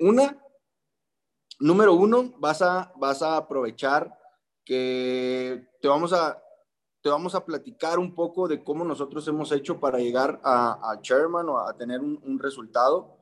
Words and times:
una, 0.00 0.42
número 1.60 1.94
uno, 1.94 2.34
vas 2.38 2.62
a, 2.62 2.92
vas 2.96 3.22
a 3.22 3.36
aprovechar 3.36 4.18
que 4.64 5.68
te 5.80 5.88
vamos 5.88 6.12
a, 6.12 6.42
te 7.02 7.10
vamos 7.10 7.34
a 7.34 7.44
platicar 7.44 7.98
un 7.98 8.14
poco 8.14 8.48
de 8.48 8.64
cómo 8.64 8.84
nosotros 8.84 9.26
hemos 9.28 9.52
hecho 9.52 9.78
para 9.78 9.98
llegar 9.98 10.40
a, 10.42 10.98
chairman 11.02 11.48
o 11.48 11.58
a 11.58 11.76
tener 11.76 12.00
un, 12.00 12.20
un, 12.24 12.38
resultado 12.38 13.18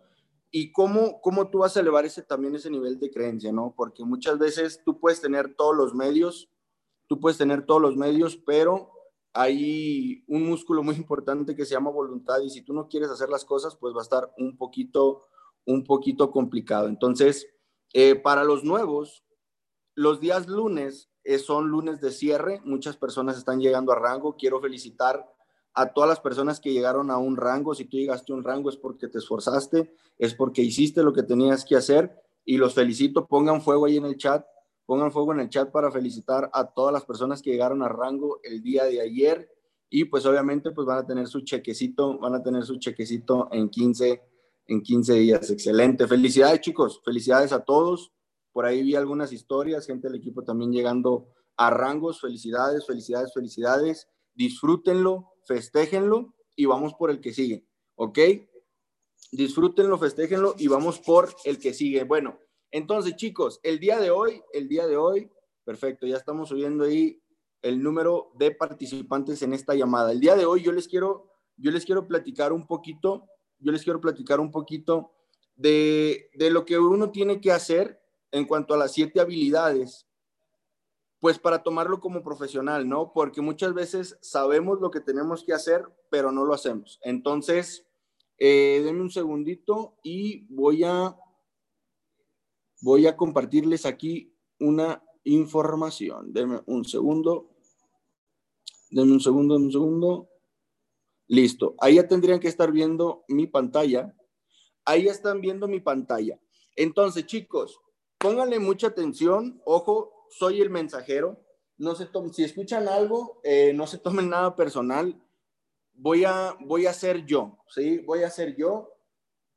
y 0.53 0.71
cómo, 0.71 1.21
cómo 1.21 1.49
tú 1.49 1.59
vas 1.59 1.77
a 1.77 1.81
elevar 1.81 2.05
ese, 2.05 2.23
también 2.23 2.55
ese 2.55 2.71
nivel 2.71 3.01
de 3.01 3.11
creencia, 3.11 3.51
¿no? 3.53 3.75
Porque 3.77 4.05
muchas 4.05 4.39
veces 4.39 4.83
tú 4.85 5.01
puedes 5.01 5.21
tener 5.21 5.55
todos 5.55 5.75
los 5.75 5.95
medios, 5.95 6.49
tú 7.09 7.19
puedes 7.19 7.39
tener 7.39 7.67
todos 7.67 7.83
los 7.83 7.97
medios, 7.97 8.37
pero 8.37 8.93
hay 9.33 10.25
un 10.29 10.47
músculo 10.47 10.83
muy 10.83 10.95
importante 10.95 11.57
que 11.57 11.65
se 11.65 11.75
llama 11.75 11.91
voluntad 11.91 12.41
y 12.41 12.51
si 12.51 12.63
tú 12.63 12.75
no 12.75 12.87
quieres 12.87 13.11
hacer 13.11 13.31
las 13.31 13.45
cosas, 13.45 13.77
pues 13.77 13.95
va 13.95 14.01
a 14.01 14.03
estar 14.03 14.33
un 14.37 14.57
poquito, 14.57 15.27
un 15.67 15.85
poquito 15.85 16.31
complicado. 16.31 16.89
Entonces, 16.89 17.47
eh, 17.93 18.15
para 18.15 18.45
los 18.45 18.65
nuevos, 18.65 19.25
los 19.95 20.21
días 20.21 20.47
lunes 20.49 21.11
eh, 21.25 21.39
son 21.39 21.69
lunes 21.69 22.01
de 22.01 22.11
cierre, 22.11 22.61
muchas 22.65 22.97
personas 22.97 23.37
están 23.37 23.61
llegando 23.61 23.93
a 23.93 23.99
rango, 23.99 24.37
quiero 24.37 24.61
felicitar 24.61 25.29
a 25.75 25.93
todas 25.93 26.09
las 26.09 26.21
personas 26.21 26.61
que 26.61 26.73
llegaron 26.73 27.11
a 27.11 27.19
un 27.19 27.37
rango, 27.37 27.75
si 27.75 27.85
tú 27.85 27.97
llegaste 27.97 28.33
a 28.33 28.37
un 28.37 28.45
rango 28.45 28.69
es 28.69 28.77
porque 28.77 29.09
te 29.09 29.19
esforzaste, 29.19 29.95
es 30.19 30.35
porque 30.35 30.63
hiciste 30.63 31.03
lo 31.03 31.13
que 31.13 31.23
tenías 31.23 31.65
que 31.65 31.77
hacer. 31.77 32.23
Y 32.45 32.57
los 32.59 32.75
felicito, 32.75 33.27
pongan 33.27 33.63
fuego 33.63 33.87
ahí 33.87 33.97
en 33.97 34.05
el 34.05 34.17
chat. 34.17 34.45
Pongan 34.85 35.13
fuego 35.13 35.33
en 35.33 35.41
el 35.41 35.49
chat 35.49 35.71
para 35.71 35.91
felicitar 35.91 36.51
a 36.53 36.67
todas 36.67 36.93
las 36.93 37.05
personas 37.05 37.41
que 37.41 37.51
llegaron 37.51 37.83
a 37.83 37.89
rango 37.89 38.41
el 38.43 38.63
día 38.63 38.85
de 38.85 39.01
ayer. 39.01 39.49
Y 39.89 40.05
pues 40.05 40.27
obviamente 40.27 40.73
pues 40.73 40.87
van 40.87 40.99
a 40.99 41.07
tener 41.07 41.27
su 41.29 41.41
chequecito, 41.41 42.19
van 42.19 42.35
a 42.35 42.43
tener 42.43 42.65
su 42.65 42.79
chequecito 42.79 43.49
en 43.53 43.69
15 43.69 44.23
en 44.67 44.83
15 44.83 45.15
días. 45.15 45.51
Excelente. 45.51 46.07
Felicidades, 46.07 46.61
chicos. 46.61 47.01
Felicidades 47.05 47.53
a 47.53 47.65
todos. 47.65 48.13
Por 48.53 48.67
ahí 48.67 48.83
vi 48.83 48.95
algunas 48.95 49.33
historias, 49.33 49.87
gente 49.87 50.09
del 50.09 50.19
equipo 50.19 50.45
también 50.45 50.73
llegando 50.73 51.29
a 51.57 51.71
rangos. 51.71 52.21
Felicidades, 52.21 52.87
felicidades, 52.87 53.33
felicidades. 53.33 54.09
Disfrútenlo, 54.35 55.33
festéjenlo 55.47 56.35
y 56.57 56.67
vamos 56.67 56.95
por 56.95 57.11
el 57.11 57.21
que 57.21 57.33
sigue. 57.33 57.67
¿Ok? 57.95 58.19
Disfrútenlo, 59.31 59.99
festéjenlo 59.99 60.55
y 60.59 60.69
vamos 60.69 60.99
por 60.99 61.35
el 61.45 61.59
que 61.59 61.73
sigue. 61.73 62.05
Bueno, 62.05 62.39
entonces, 62.71 63.17
chicos, 63.17 63.61
el 63.63 63.79
día 63.79 63.99
de 63.99 64.11
hoy, 64.11 64.43
el 64.53 64.69
día 64.69 64.87
de 64.87 64.97
hoy, 64.97 65.31
perfecto, 65.65 66.07
ya 66.07 66.17
estamos 66.17 66.49
subiendo 66.49 66.85
ahí 66.85 67.23
el 67.63 67.83
número 67.83 68.33
de 68.35 68.51
participantes 68.51 69.43
en 69.43 69.53
esta 69.53 69.75
llamada. 69.75 70.13
El 70.13 70.21
día 70.21 70.37
de 70.37 70.45
hoy 70.45 70.63
yo 70.63 70.73
les 70.73 70.89
quiero, 70.89 71.31
yo 71.57 71.71
les 71.71 71.85
quiero 71.85 72.09
platicar 72.09 72.53
un 72.53 72.67
poquito, 72.67 73.29
yo 73.63 73.73
les 73.73 73.83
quiero 73.83 74.01
platicar 74.01 74.41
un 74.41 74.51
poquito 74.51 75.13
de, 75.57 76.31
de 76.35 76.51
lo 76.51 76.65
que 76.65 76.79
uno 76.79 77.11
tiene 77.11 77.41
que 77.41 77.53
hacer 77.53 78.03
en 78.31 78.47
cuanto 78.47 78.75
a 78.75 78.77
las 78.77 78.93
siete 78.93 79.21
habilidades, 79.21 80.07
pues 81.21 81.39
para 81.39 81.63
tomarlo 81.63 82.01
como 82.01 82.23
profesional, 82.23 82.89
¿no? 82.89 83.13
Porque 83.13 83.41
muchas 83.41 83.75
veces 83.75 84.19
sabemos 84.21 84.81
lo 84.81 84.91
que 84.91 85.01
tenemos 85.01 85.45
que 85.45 85.53
hacer, 85.53 85.85
pero 86.11 86.33
no 86.33 86.45
lo 86.45 86.53
hacemos. 86.53 86.99
Entonces, 87.03 87.87
eh, 88.39 88.83
denme 88.85 89.03
un 89.03 89.11
segundito 89.11 89.95
y 90.03 90.47
voy 90.53 90.83
a 90.83 91.17
voy 92.81 93.07
a 93.07 93.17
compartirles 93.17 93.87
aquí 93.87 94.35
una 94.59 95.03
información. 95.25 96.33
Denme 96.33 96.61
un 96.67 96.85
segundo. 96.85 97.51
Denme 98.91 99.13
un 99.13 99.21
segundo, 99.21 99.57
un 99.57 99.73
segundo. 99.73 100.29
Listo. 101.33 101.77
Ahí 101.79 101.95
ya 101.95 102.07
tendrían 102.07 102.41
que 102.41 102.49
estar 102.49 102.71
viendo 102.71 103.25
mi 103.27 103.47
pantalla. 103.47 104.15
Ahí 104.85 105.09
están 105.09 105.41
viendo 105.41 105.67
mi 105.67 105.81
pantalla. 105.81 106.39
Entonces, 106.77 107.25
chicos, 107.25 107.81
pónganle 108.19 108.59
mucha 108.59 108.89
atención. 108.89 109.59
Ojo, 109.65 110.27
soy 110.29 110.61
el 110.61 110.69
mensajero. 110.69 111.43
No 111.79 111.95
se 111.95 112.05
tomen, 112.05 112.35
si 112.35 112.45
escuchan 112.45 112.87
algo, 112.87 113.41
eh, 113.45 113.73
no 113.73 113.87
se 113.87 113.97
tomen 113.97 114.29
nada 114.29 114.55
personal. 114.57 115.19
Voy 115.95 116.27
a, 116.27 116.55
voy 116.67 116.85
a 116.85 116.93
ser 116.93 117.25
yo, 117.25 117.57
¿sí? 117.67 118.01
Voy 118.01 118.25
a 118.25 118.31
ser 118.31 118.55
yo. 118.55 118.91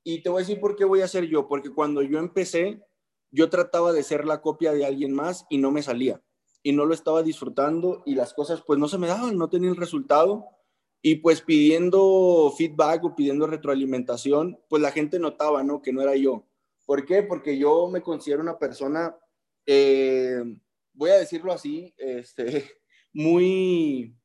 Y 0.01 0.23
te 0.23 0.29
voy 0.29 0.43
a 0.43 0.45
decir 0.45 0.61
por 0.61 0.77
qué 0.77 0.85
voy 0.85 1.01
a 1.01 1.09
ser 1.09 1.25
yo. 1.25 1.49
Porque 1.49 1.73
cuando 1.73 2.01
yo 2.01 2.19
empecé, 2.19 2.81
yo 3.31 3.49
trataba 3.49 3.91
de 3.91 4.03
ser 4.03 4.23
la 4.23 4.41
copia 4.41 4.71
de 4.71 4.85
alguien 4.85 5.13
más 5.13 5.45
y 5.49 5.57
no 5.57 5.71
me 5.71 5.83
salía 5.83 6.23
y 6.63 6.71
no 6.71 6.85
lo 6.85 6.93
estaba 6.93 7.21
disfrutando 7.21 8.01
y 8.05 8.15
las 8.15 8.33
cosas 8.33 8.63
pues 8.65 8.79
no 8.79 8.87
se 8.87 8.97
me 8.97 9.07
daban, 9.07 9.37
no 9.37 9.49
tenía 9.49 9.69
el 9.69 9.75
resultado 9.75 10.55
y 11.07 11.17
pues 11.17 11.39
pidiendo 11.39 12.51
feedback 12.57 13.03
o 13.03 13.15
pidiendo 13.15 13.45
retroalimentación, 13.45 14.59
pues 14.67 14.81
la 14.81 14.89
gente 14.89 15.19
notaba, 15.19 15.61
¿no? 15.61 15.79
Que 15.79 15.93
no 15.93 16.01
era 16.01 16.15
yo. 16.15 16.47
¿Por 16.83 17.05
qué? 17.05 17.21
Porque 17.21 17.59
yo 17.59 17.87
me 17.87 18.01
considero 18.01 18.41
una 18.41 18.57
persona, 18.57 19.15
eh, 19.67 20.41
voy 20.93 21.11
a 21.11 21.19
decirlo 21.19 21.53
así, 21.53 21.93
este, 21.95 22.71
muy, 23.13 24.17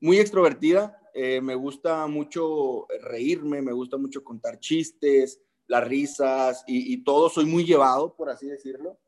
muy 0.00 0.20
extrovertida. 0.20 1.02
Eh, 1.14 1.40
me 1.40 1.56
gusta 1.56 2.06
mucho 2.06 2.86
reírme, 3.02 3.60
me 3.60 3.72
gusta 3.72 3.96
mucho 3.96 4.22
contar 4.22 4.60
chistes, 4.60 5.40
las 5.66 5.88
risas 5.88 6.62
y, 6.68 7.02
todo, 7.02 7.28
soy 7.28 7.46
muy 7.46 7.64
llevado, 7.64 8.14
por 8.14 8.30
así 8.30 8.46
decirlo. 8.46 9.00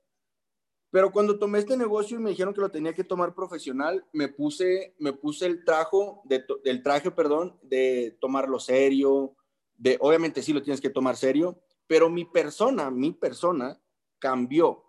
Pero 0.93 1.11
cuando 1.11 1.39
tomé 1.39 1.59
este 1.59 1.75
negocio 1.75 2.19
y 2.19 2.23
me 2.23 2.31
dijeron 2.31 2.53
que 2.53 2.61
lo 2.61 2.71
tenía 2.71 2.93
que 2.93 3.03
tomar 3.03 3.35
profesional, 3.35 4.05
me 4.13 4.29
puse, 4.29 4.95
me 4.99 5.15
puse 5.15 5.47
el, 5.47 5.65
trajo 5.65 6.21
de, 6.27 6.45
traje, 6.85 7.11
perdón, 7.11 7.59
de 7.63 8.19
tomarlo 8.21 8.61
serio, 8.61 9.35
de, 9.75 9.97
obviamente 10.01 10.43
sí 10.43 10.53
lo 10.53 10.63
tienes 10.63 10.83
que 10.83 10.91
tomar 10.91 11.17
serio, 11.17 11.59
pero 11.87 12.11
mi 12.11 12.27
persona, 12.27 12.91
mi 12.91 13.11
persona 13.11 13.81
cambió. 14.19 14.85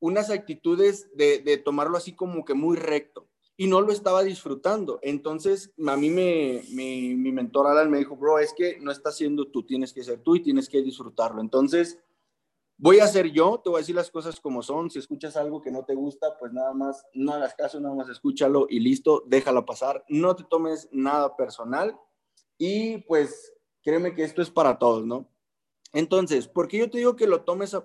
Unas 0.00 0.28
actitudes 0.28 1.08
de, 1.16 1.62
tomarlo 1.64 1.96
así 1.96 2.14
como 2.14 2.44
que 2.44 2.52
muy 2.52 2.76
recto 2.76 3.26
y 3.56 3.68
no 3.68 3.80
lo 3.80 3.90
estaba 3.90 4.22
disfrutando. 4.22 4.98
Entonces, 5.00 5.72
a 5.86 5.96
mí 5.96 6.10
me, 6.10 6.62
mi, 6.72 7.14
mi 7.14 7.32
mentor 7.32 7.68
Alan 7.68 7.90
me 7.90 7.96
dijo, 7.96 8.16
bro, 8.16 8.38
es 8.38 8.52
que 8.52 8.78
no 8.80 8.90
estás 8.90 9.16
siendo 9.16 9.46
tú, 9.48 9.64
tienes 9.64 9.94
que 9.94 10.04
ser 10.04 10.20
tú 10.20 10.36
y 10.36 10.42
tienes 10.42 10.68
que 10.68 10.82
disfrutarlo. 10.82 11.40
Entonces, 11.40 11.98
voy 12.78 13.00
a 13.00 13.06
ser 13.06 13.30
yo, 13.30 13.60
te 13.62 13.68
voy 13.68 13.78
a 13.78 13.80
decir 13.80 13.94
las 13.94 14.10
cosas 14.10 14.40
como 14.40 14.62
son. 14.62 14.90
Si 14.90 14.98
escuchas 14.98 15.36
algo 15.36 15.60
que 15.60 15.70
no 15.70 15.84
te 15.84 15.94
gusta, 15.94 16.38
pues 16.38 16.52
nada 16.52 16.72
más, 16.72 17.04
no 17.12 17.32
hagas 17.32 17.54
caso, 17.54 17.80
nada 17.80 17.94
más 17.94 18.08
escúchalo 18.08 18.66
y 18.70 18.80
listo, 18.80 19.24
déjalo 19.26 19.66
pasar. 19.66 20.04
No 20.08 20.34
te 20.34 20.44
tomes 20.44 20.88
nada 20.92 21.36
personal 21.36 21.98
y 22.56 22.98
pues 22.98 23.52
créeme 23.82 24.14
que 24.14 24.24
esto 24.24 24.40
es 24.40 24.50
para 24.50 24.78
todos, 24.78 25.04
¿no? 25.04 25.28
Entonces, 25.92 26.48
¿por 26.48 26.68
qué 26.68 26.78
yo 26.78 26.90
te 26.90 26.98
digo 26.98 27.16
que 27.16 27.26
lo 27.26 27.42
tomes, 27.42 27.76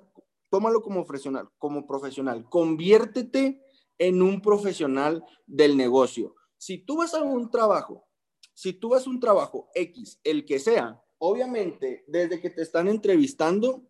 tómalo 0.50 0.82
como 0.82 1.06
profesional, 1.06 1.50
como 1.58 1.88
profesional, 1.88 2.48
conviértete 2.50 3.64
en 3.98 4.22
un 4.22 4.42
profesional 4.42 5.24
del 5.46 5.78
negocio. 5.78 6.36
Si 6.58 6.78
tú 6.78 6.98
vas 6.98 7.14
a 7.14 7.22
un 7.22 7.50
trabajo, 7.50 8.08
si 8.54 8.74
tú 8.74 8.90
vas 8.90 9.08
a 9.08 9.10
un 9.10 9.20
trabajo 9.20 9.70
X, 9.74 10.20
el 10.24 10.46
que 10.46 10.60
sea, 10.60 11.02
obviamente 11.18 12.04
desde 12.08 12.42
que 12.42 12.50
te 12.50 12.62
están 12.62 12.88
entrevistando, 12.88 13.84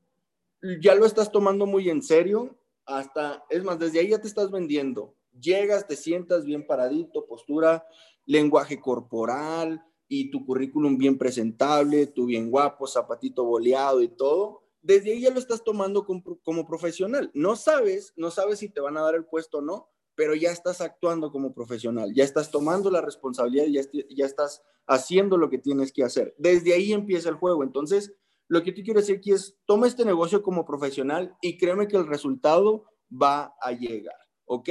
ya 0.82 0.96
lo 0.96 1.06
estás 1.06 1.32
tomando 1.32 1.66
muy 1.66 1.90
en 1.90 2.02
serio, 2.02 2.58
hasta, 2.86 3.44
es 3.50 3.64
más, 3.64 3.80
desde 3.80 4.00
ahí 4.00 4.10
ya 4.10 4.22
te 4.22 4.28
estás 4.28 4.52
vendiendo. 4.52 5.16
Llegas, 5.40 5.88
te 5.88 5.96
sientas 5.96 6.46
bien 6.46 6.66
paradito, 6.68 7.26
postura, 7.26 7.86
lenguaje 8.26 8.80
corporal 8.80 9.84
y 10.08 10.30
tu 10.30 10.46
currículum 10.46 10.98
bien 10.98 11.18
presentable, 11.18 12.08
tú 12.08 12.26
bien 12.26 12.52
guapo, 12.52 12.88
zapatito 12.88 13.44
boleado 13.44 14.02
y 14.02 14.10
todo 14.10 14.64
desde 14.84 15.14
ahí 15.14 15.22
ya 15.22 15.32
lo 15.32 15.40
estás 15.40 15.64
tomando 15.64 16.06
como, 16.06 16.68
profesional. 16.68 17.32
No 17.34 17.56
sabes, 17.56 18.14
no 18.16 18.30
sabes 18.30 18.60
si 18.60 18.70
te 18.70 18.82
van 18.82 18.98
a 18.98 19.02
dar 19.02 19.16
el 19.16 19.26
puesto 19.26 19.60
o 19.60 19.62
no, 19.62 19.90
pero 20.14 20.36
ya 20.36 20.52
estás 20.52 20.82
actuando 20.82 21.32
como 21.32 21.54
profesional, 21.54 22.14
ya 22.14 22.24
estás 22.24 22.52
tomando 22.52 22.92
la 22.92 23.02
responsabilidad, 23.02 23.66
ya, 23.66 23.82
ya 24.10 24.26
estás 24.26 24.62
haciendo 24.86 25.38
lo 25.38 25.50
que 25.50 25.58
tienes 25.58 25.92
que 25.92 26.04
hacer. 26.04 26.36
Desde 26.38 26.74
ahí 26.74 26.92
empieza 26.92 27.30
el 27.30 27.36
juego. 27.36 27.64
Entonces, 27.64 28.14
lo 28.48 28.64
que 28.64 28.72
te 28.72 28.84
quiero 28.84 29.00
decir 29.00 29.18
aquí 29.18 29.32
es, 29.32 29.58
toma 29.66 29.88
este 29.88 30.06
negocio 30.06 30.42
como 30.44 30.66
profesional 30.66 31.36
y 31.42 31.58
créeme 31.58 31.88
que 31.88 31.98
el 31.98 32.08
resultado 32.08 32.86
va 33.10 33.56
a 33.62 33.72
llegar, 33.72 34.18
¿ok? 34.46 34.70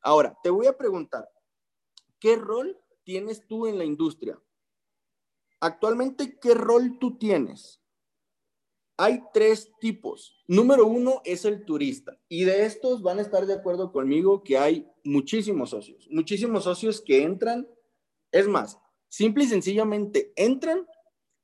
Ahora, 0.00 0.36
te 0.42 0.50
voy 0.50 0.66
a 0.66 0.76
preguntar, 0.76 1.28
¿qué 2.18 2.36
rol 2.36 2.78
tienes 3.04 3.46
tú 3.46 3.66
en 3.66 3.78
la 3.78 3.84
industria? 3.84 4.40
Actualmente, 5.60 6.38
¿qué 6.40 6.54
rol 6.54 6.98
tú 6.98 7.16
tienes? 7.18 7.80
Hay 8.96 9.22
tres 9.32 9.72
tipos. 9.80 10.42
Número 10.46 10.86
uno 10.86 11.22
es 11.24 11.44
el 11.44 11.64
turista. 11.64 12.18
Y 12.28 12.44
de 12.44 12.66
estos 12.66 13.02
van 13.02 13.18
a 13.18 13.22
estar 13.22 13.46
de 13.46 13.54
acuerdo 13.54 13.92
conmigo 13.92 14.42
que 14.42 14.58
hay 14.58 14.88
muchísimos 15.04 15.70
socios. 15.70 16.08
Muchísimos 16.10 16.64
socios 16.64 17.00
que 17.00 17.22
entran. 17.22 17.68
Es 18.32 18.48
más, 18.48 18.78
simple 19.08 19.44
y 19.44 19.48
sencillamente 19.48 20.32
entran 20.36 20.86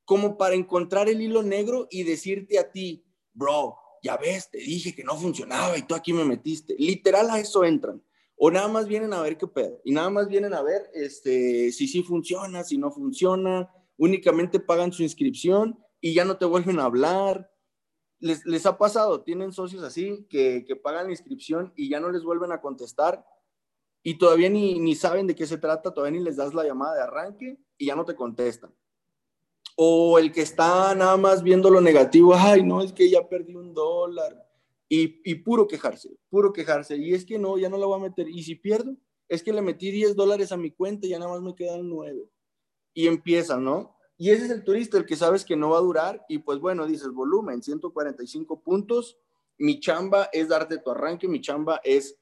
como 0.09 0.39
para 0.39 0.55
encontrar 0.55 1.07
el 1.11 1.21
hilo 1.21 1.43
negro 1.43 1.87
y 1.91 2.03
decirte 2.03 2.59
a 2.59 2.73
ti, 2.73 3.05
bro, 3.35 3.77
ya 4.03 4.17
ves, 4.17 4.51
te 4.51 4.57
dije 4.57 4.95
que 4.95 5.05
no 5.05 5.15
funcionaba 5.15 5.77
y 5.77 5.83
tú 5.83 5.95
aquí 5.95 6.15
me 6.15 6.25
metiste. 6.25 6.75
Literal 6.79 7.29
a 7.29 7.39
eso 7.39 7.63
entran. 7.63 8.03
O 8.35 8.51
nada 8.51 8.69
más 8.69 8.89
vienen 8.89 9.13
a 9.13 9.21
ver 9.21 9.37
qué 9.37 9.47
pedo. 9.47 9.83
Y 9.85 9.93
nada 9.93 10.09
más 10.09 10.27
vienen 10.29 10.55
a 10.55 10.63
ver 10.63 10.89
este, 10.95 11.71
si 11.73 11.87
sí 11.87 12.03
funciona, 12.03 12.65
si 12.65 12.79
no 12.79 12.91
funciona. 12.91 13.71
Únicamente 13.99 14.61
pagan 14.61 14.95
su 14.95 15.03
inscripción 15.03 15.79
y 16.01 16.15
ya 16.15 16.25
no 16.25 16.39
te 16.39 16.47
vuelven 16.47 16.81
a 16.81 16.85
hablar. 16.85 17.53
les, 18.19 18.47
les 18.47 18.65
ha 18.65 18.79
pasado, 18.79 19.25
tienen 19.25 19.53
socios 19.53 19.83
así 19.83 20.27
que, 20.31 20.65
que, 20.67 20.75
pagan 20.75 21.09
la 21.09 21.13
inscripción 21.13 21.75
y 21.77 21.91
ya 21.91 22.01
no 22.01 22.11
les 22.11 22.23
vuelven 22.23 22.53
a 22.53 22.63
contestar 22.63 23.27
y 24.03 24.17
todavía 24.17 24.49
ni, 24.49 24.81
ni 24.81 24.95
saben 24.95 25.27
de 25.27 25.35
qué 25.35 25.47
se 25.47 25.59
trata, 25.59 25.93
todavía 25.93 26.19
ni 26.19 26.25
les 26.25 26.37
das 26.37 26.55
la 26.55 26.65
llamada 26.65 26.95
de 26.95 27.03
arranque 27.03 27.59
y 27.77 27.85
ya 27.85 27.95
no 27.95 28.07
te 28.07 28.17
contestan. 28.17 28.73
O 29.81 30.19
el 30.19 30.33
que 30.33 30.41
está 30.41 30.93
nada 30.97 31.17
más 31.17 31.41
viendo 31.41 31.71
lo 31.71 31.81
negativo, 31.81 32.35
ay, 32.35 32.65
no, 32.65 32.83
es 32.83 32.93
que 32.93 33.09
ya 33.09 33.29
perdí 33.29 33.55
un 33.55 33.73
dólar. 33.73 34.45
Y, 34.89 35.35
puro 35.37 35.69
quejarse, 35.69 36.17
puro 36.29 36.53
quejarse. 36.53 36.97
Y 36.97 37.15
es 37.15 37.25
que 37.25 37.39
no, 37.39 37.57
ya 37.59 37.69
no 37.69 37.79
la 37.79 37.87
voy 37.87 38.01
a 38.01 38.03
meter. 38.03 38.29
Y 38.29 38.43
si 38.43 38.57
pierdo, 38.57 38.97
es 39.29 39.41
que 39.41 39.53
le 39.53 39.63
metí 39.63 39.93
10 39.93 40.17
dólares 40.17 40.51
a 40.51 40.57
mi 40.57 40.73
cuenta 40.73 41.07
y 41.07 41.11
ya 41.11 41.21
nada 41.21 41.31
más 41.31 41.43
me 41.43 41.55
quedan 41.55 41.89
9. 41.89 42.29
Y 42.93 43.07
empiezan, 43.07 43.63
¿no? 43.63 43.95
Y 44.17 44.31
ese 44.31 44.47
es 44.47 44.51
el 44.51 44.65
turista, 44.65 44.99
el 44.99 45.07
que 45.07 45.15
sabes 45.15 45.45
que 45.45 45.55
no 45.55 45.71
va 45.71 45.79
a 45.79 45.83
durar. 45.83 46.25
Y 46.29 46.39
pues 46.39 46.59
bueno, 46.59 46.85
dices 46.85 47.13
volumen, 47.13 47.63
145 47.63 48.61
puntos. 48.63 49.17
Mi 49.59 49.79
chamba 49.79 50.29
es 50.33 50.49
darte 50.49 50.79
tu 50.79 50.91
arranque, 50.91 51.29
mi 51.29 51.41
chamba 51.41 51.81
es 51.85 52.19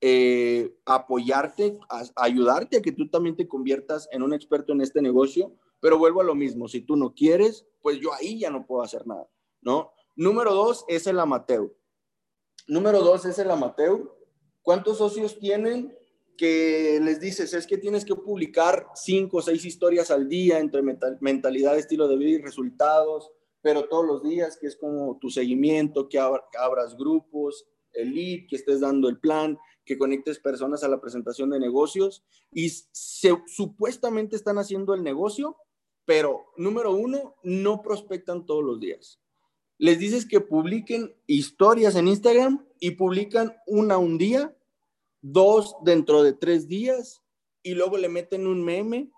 eh, 0.00 0.76
apoyarte, 0.84 1.76
ayudarte 2.14 2.76
a 2.76 2.82
que 2.82 2.92
tú 2.92 3.08
también 3.08 3.34
te 3.34 3.48
conviertas 3.48 4.08
en 4.12 4.22
un 4.22 4.32
experto 4.32 4.72
en 4.72 4.82
este 4.82 5.02
negocio. 5.02 5.56
Pero 5.80 5.98
vuelvo 5.98 6.20
a 6.20 6.24
lo 6.24 6.34
mismo, 6.34 6.68
si 6.68 6.82
tú 6.82 6.96
no 6.96 7.14
quieres, 7.14 7.66
pues 7.82 7.98
yo 7.98 8.12
ahí 8.12 8.38
ya 8.38 8.50
no 8.50 8.66
puedo 8.66 8.82
hacer 8.82 9.06
nada, 9.06 9.28
¿no? 9.62 9.92
Número 10.16 10.52
dos 10.52 10.84
es 10.88 11.06
el 11.06 11.18
amateur. 11.18 11.74
Número 12.66 13.00
dos 13.00 13.24
es 13.24 13.38
el 13.38 13.50
amateur. 13.50 14.14
¿Cuántos 14.62 14.98
socios 14.98 15.38
tienen? 15.38 15.96
que 16.40 16.98
les 17.02 17.20
dices 17.20 17.52
es 17.52 17.66
que 17.66 17.76
tienes 17.76 18.02
que 18.02 18.14
publicar 18.14 18.86
cinco 18.94 19.36
o 19.36 19.42
seis 19.42 19.62
historias 19.66 20.10
al 20.10 20.26
día 20.26 20.58
entre 20.58 20.80
mentalidad, 21.20 21.76
estilo 21.76 22.08
de 22.08 22.16
vida 22.16 22.30
y 22.30 22.42
resultados, 22.42 23.30
pero 23.60 23.90
todos 23.90 24.06
los 24.06 24.22
días, 24.22 24.56
que 24.58 24.66
es 24.66 24.74
como 24.74 25.18
tu 25.18 25.28
seguimiento, 25.28 26.08
que, 26.08 26.18
abras 26.18 26.96
grupos, 26.96 27.66
el 27.92 28.14
lead, 28.14 28.46
que 28.48 28.56
estés 28.56 28.80
dando 28.80 29.10
el 29.10 29.20
plan, 29.20 29.58
que 29.84 29.98
conectes 29.98 30.38
personas 30.38 30.82
a 30.82 30.88
la 30.88 30.98
presentación 30.98 31.50
de 31.50 31.60
negocios 31.60 32.24
y 32.50 32.70
supuestamente 32.70 34.34
están 34.34 34.56
haciendo 34.56 34.94
el 34.94 35.02
negocio, 35.02 35.58
pero 36.04 36.46
número 36.56 36.92
uno, 36.92 37.36
no 37.42 37.82
prospectan 37.82 38.46
todos 38.46 38.64
los 38.64 38.80
días. 38.80 39.20
Les 39.78 39.98
dices 39.98 40.26
que 40.26 40.40
publiquen 40.40 41.14
historias 41.26 41.96
en 41.96 42.08
Instagram 42.08 42.66
y 42.80 42.92
publican 42.92 43.56
una 43.66 43.96
un 43.98 44.18
día 44.18 44.54
dos 45.22 45.76
dentro 45.82 46.22
de 46.22 46.32
tres 46.32 46.68
días 46.68 47.22
y 47.62 47.74
luego 47.74 47.96
le 47.96 48.08
meten 48.08 48.46
un 48.46 48.64
meme 48.64 49.10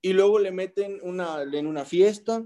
y 0.00 0.12
luego 0.12 0.38
le 0.38 0.50
meten 0.50 1.00
una, 1.02 1.42
en 1.42 1.66
una 1.66 1.84
fiesta. 1.84 2.44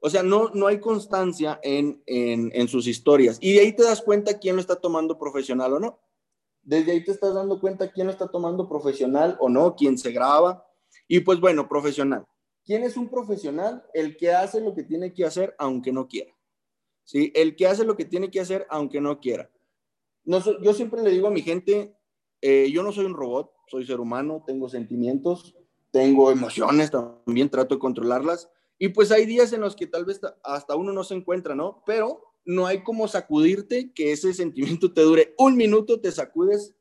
O 0.00 0.10
sea, 0.10 0.22
no, 0.22 0.50
no 0.50 0.66
hay 0.66 0.78
constancia 0.78 1.58
en, 1.62 2.02
en, 2.06 2.68
sus 2.68 2.86
historias. 2.86 3.38
Y 3.40 3.54
de 3.54 3.60
ahí 3.60 3.72
te 3.72 3.82
das 3.82 4.02
cuenta 4.02 4.38
quién 4.38 4.54
lo 4.54 4.60
está 4.60 4.76
tomando 4.76 5.18
profesional 5.18 5.72
o 5.72 5.80
no. 5.80 6.00
Desde 6.62 6.92
ahí 6.92 7.04
te 7.04 7.12
estás 7.12 7.34
dando 7.34 7.58
cuenta 7.58 7.90
quién 7.90 8.06
lo 8.06 8.12
está 8.12 8.28
tomando 8.28 8.68
profesional 8.68 9.36
o 9.40 9.48
no, 9.48 9.74
quién 9.74 9.98
se 9.98 10.12
graba. 10.12 10.64
Y 11.08 11.20
pues 11.20 11.40
bueno, 11.40 11.68
profesional. 11.68 12.26
¿Quién 12.68 12.84
es 12.84 12.98
un 12.98 13.08
profesional? 13.08 13.82
El 13.94 14.18
que 14.18 14.30
hace 14.30 14.60
lo 14.60 14.74
que 14.74 14.82
tiene 14.82 15.14
que 15.14 15.24
hacer 15.24 15.54
aunque 15.58 15.90
no 15.90 16.06
quiera. 16.06 16.36
¿Sí? 17.02 17.32
El 17.34 17.56
que 17.56 17.66
hace 17.66 17.82
lo 17.82 17.96
que 17.96 18.04
tiene 18.04 18.30
que 18.30 18.40
hacer 18.40 18.66
aunque 18.68 19.00
no 19.00 19.20
quiera. 19.20 19.50
No, 20.22 20.38
yo 20.60 20.74
siempre 20.74 21.02
le 21.02 21.10
digo 21.10 21.28
a 21.28 21.30
mi 21.30 21.40
gente, 21.40 21.96
eh, 22.42 22.70
yo 22.70 22.82
no 22.82 22.92
soy 22.92 23.06
un 23.06 23.14
robot, 23.14 23.50
soy 23.68 23.86
ser 23.86 24.00
humano, 24.00 24.44
tengo 24.46 24.68
sentimientos, 24.68 25.56
tengo 25.90 26.30
emociones, 26.30 26.90
también 26.90 27.48
trato 27.48 27.76
de 27.76 27.78
controlarlas. 27.78 28.50
Y 28.78 28.88
pues 28.88 29.12
hay 29.12 29.24
días 29.24 29.50
en 29.54 29.62
los 29.62 29.74
que 29.74 29.86
tal 29.86 30.04
vez 30.04 30.20
hasta 30.44 30.76
uno 30.76 30.92
no 30.92 31.04
se 31.04 31.14
encuentra, 31.14 31.54
¿no? 31.54 31.82
Pero 31.86 32.22
no 32.44 32.66
hay 32.66 32.82
como 32.82 33.08
sacudirte 33.08 33.94
que 33.94 34.12
ese 34.12 34.34
sentimiento 34.34 34.92
te 34.92 35.00
dure 35.00 35.34
un 35.38 35.56
minuto, 35.56 36.02
te 36.02 36.12
sacudes, 36.12 36.74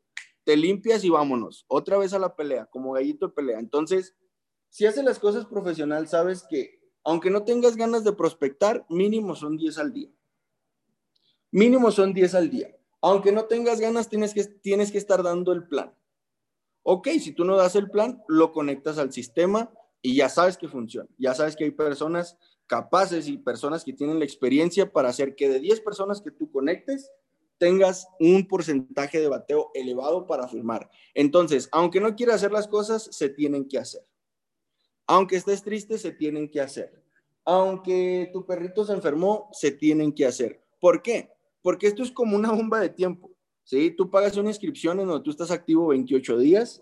te 0.43 0.57
limpias 0.57 1.05
y 1.05 1.09
vámonos. 1.09 1.63
Otra 1.69 1.97
vez 1.97 2.11
a 2.11 2.19
la 2.19 2.35
pelea, 2.35 2.65
como 2.65 2.91
gallito 2.91 3.27
de 3.27 3.33
pelea. 3.33 3.59
Entonces, 3.59 4.17
si 4.77 4.85
haces 4.85 5.03
las 5.03 5.17
cosas 5.17 5.47
profesional, 5.47 6.07
sabes 6.07 6.45
que 6.47 6.79
aunque 7.03 7.31
no 7.31 7.43
tengas 7.43 7.75
ganas 7.75 8.03
de 8.03 8.13
prospectar, 8.13 8.85
mínimo 8.89 9.35
son 9.35 9.57
10 9.57 9.75
al 9.79 9.91
día. 9.91 10.11
Mínimo 11.49 11.89
son 11.89 12.13
10 12.13 12.35
al 12.35 12.51
día. 12.51 12.77
Aunque 13.01 13.31
no 13.31 13.45
tengas 13.45 13.79
ganas, 13.79 14.07
tienes 14.07 14.35
que, 14.35 14.43
tienes 14.43 14.91
que 14.91 14.99
estar 14.99 15.23
dando 15.23 15.51
el 15.51 15.67
plan. 15.67 15.95
Ok, 16.83 17.07
si 17.19 17.31
tú 17.31 17.43
no 17.43 17.55
das 17.55 17.75
el 17.75 17.89
plan, 17.89 18.21
lo 18.27 18.51
conectas 18.51 18.99
al 18.99 19.11
sistema 19.11 19.73
y 20.03 20.15
ya 20.15 20.29
sabes 20.29 20.59
que 20.59 20.67
funciona. 20.67 21.09
Ya 21.17 21.33
sabes 21.33 21.55
que 21.55 21.63
hay 21.63 21.71
personas 21.71 22.37
capaces 22.67 23.27
y 23.27 23.39
personas 23.39 23.83
que 23.83 23.93
tienen 23.93 24.19
la 24.19 24.25
experiencia 24.25 24.91
para 24.91 25.09
hacer 25.09 25.35
que 25.35 25.49
de 25.49 25.59
10 25.59 25.81
personas 25.81 26.21
que 26.21 26.29
tú 26.29 26.51
conectes, 26.51 27.11
tengas 27.57 28.07
un 28.19 28.47
porcentaje 28.47 29.19
de 29.19 29.27
bateo 29.27 29.71
elevado 29.73 30.27
para 30.27 30.47
firmar. 30.47 30.87
Entonces, 31.15 31.67
aunque 31.71 31.99
no 31.99 32.15
quieras 32.15 32.35
hacer 32.35 32.51
las 32.51 32.67
cosas, 32.67 33.09
se 33.11 33.29
tienen 33.29 33.67
que 33.67 33.79
hacer. 33.79 34.05
Aunque 35.07 35.37
estés 35.37 35.63
triste, 35.63 35.97
se 35.97 36.11
tienen 36.11 36.49
que 36.49 36.61
hacer. 36.61 37.03
Aunque 37.45 38.29
tu 38.33 38.45
perrito 38.45 38.85
se 38.85 38.93
enfermó, 38.93 39.49
se 39.53 39.71
tienen 39.71 40.11
que 40.11 40.25
hacer. 40.25 40.61
¿Por 40.79 41.01
qué? 41.01 41.31
porque 41.67 41.87
esto 41.87 42.01
es 42.01 42.11
como 42.11 42.37
una 42.37 42.49
bomba 42.49 42.79
de 42.79 42.87
tiempo, 42.87 43.29
¿sí? 43.65 43.91
Tú 43.91 44.09
pagas 44.09 44.37
una 44.37 44.47
inscripción 44.47 45.01
en 45.01 45.07
donde 45.07 45.21
tú 45.21 45.31
estás 45.31 45.51
activo 45.51 45.87
28 45.87 46.37
días 46.37 46.81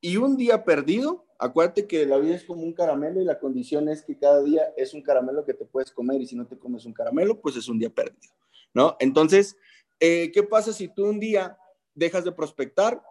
y 0.00 0.18
un 0.18 0.36
día 0.36 0.64
perdido, 0.64 1.26
acuérdate 1.36 1.88
que 1.88 2.06
la 2.06 2.16
vida 2.16 2.36
es 2.36 2.44
como 2.44 2.62
un 2.62 2.72
caramelo 2.72 3.20
y 3.20 3.24
la 3.24 3.40
condición 3.40 3.88
es 3.88 4.04
que 4.04 4.16
cada 4.16 4.40
día 4.44 4.62
es 4.76 4.94
un 4.94 5.02
caramelo 5.02 5.44
que 5.44 5.54
te 5.54 5.64
puedes 5.64 5.90
comer 5.90 6.20
y 6.20 6.26
si 6.26 6.36
no 6.36 6.46
te 6.46 6.56
comes 6.56 6.86
un 6.86 6.92
caramelo, 6.92 7.40
pues 7.40 7.56
es 7.56 7.68
un 7.68 7.80
día 7.80 7.90
perdido, 7.90 8.32
¿no? 8.72 8.96
Entonces, 9.00 9.56
eh, 9.98 10.30
¿qué 10.32 10.44
pasa 10.44 10.72
si 10.72 10.86
tú 10.86 11.06
un 11.06 11.18
día 11.18 11.58
dejas 11.96 12.22
de 12.22 12.30
prospectar, 12.30 13.02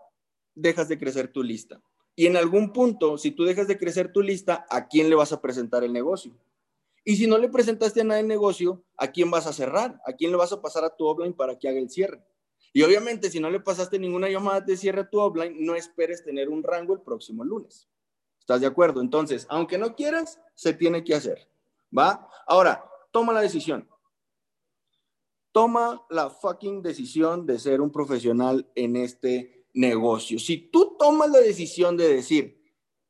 dejas 0.56 0.88
de 0.88 0.98
crecer 0.98 1.30
tu 1.34 1.44
lista? 1.44 1.82
Y 2.20 2.26
en 2.26 2.36
algún 2.36 2.74
punto, 2.74 3.18
si 3.18 3.32
tú 3.32 3.46
dejas 3.46 3.70
de 3.70 3.78
crecer 3.78 4.12
tu 4.12 4.22
lista, 4.22 4.66
¿a 4.70 4.90
quién 4.90 5.10
le 5.10 5.16
vas 5.16 5.32
a 5.32 5.40
presentar 5.40 5.86
el 5.86 5.94
negocio? 5.94 6.34
Y 7.06 7.16
si 7.16 7.28
no 7.28 7.38
le 7.38 7.48
presentaste 7.48 8.02
a 8.02 8.04
nadie 8.04 8.20
el 8.20 8.28
negocio, 8.28 8.84
¿a 8.98 9.08
quién 9.08 9.32
vas 9.32 9.48
a 9.48 9.54
cerrar? 9.54 10.02
¿A 10.06 10.12
quién 10.12 10.30
le 10.32 10.36
vas 10.36 10.52
a 10.52 10.62
pasar 10.62 10.84
a 10.84 10.94
tu 10.94 11.06
offline 11.06 11.32
para 11.32 11.58
que 11.58 11.70
haga 11.70 11.80
el 11.80 11.90
cierre? 11.90 12.22
Y 12.74 12.82
obviamente, 12.82 13.32
si 13.32 13.40
no 13.40 13.50
le 13.50 13.62
pasaste 13.62 13.98
ninguna 13.98 14.28
llamada 14.28 14.60
de 14.60 14.76
cierre 14.76 15.00
a 15.00 15.10
tu 15.10 15.18
offline, 15.18 15.66
no 15.66 15.76
esperes 15.76 16.22
tener 16.26 16.50
un 16.50 16.62
rango 16.62 16.94
el 16.94 17.00
próximo 17.00 17.46
lunes. 17.46 17.88
¿Estás 18.42 18.60
de 18.60 18.68
acuerdo? 18.68 19.00
Entonces, 19.00 19.48
aunque 19.50 19.78
no 19.78 19.96
quieras, 19.96 20.42
se 20.56 20.74
tiene 20.74 21.06
que 21.06 21.16
hacer. 21.16 21.48
¿Va? 21.98 22.28
Ahora, 22.48 22.84
toma 23.12 23.32
la 23.32 23.40
decisión. 23.40 23.88
Toma 25.54 26.06
la 26.10 26.30
fucking 26.30 26.82
decisión 26.82 27.46
de 27.46 27.60
ser 27.60 27.80
un 27.80 27.94
profesional 27.94 28.70
en 28.76 28.98
este 28.98 29.59
negocio. 29.74 30.40
Si 30.40 30.58
tú 30.58 30.96
tomas 30.98 31.30
la 31.30 31.40
decisión 31.40 31.98
de 31.98 32.08
decir, 32.08 32.60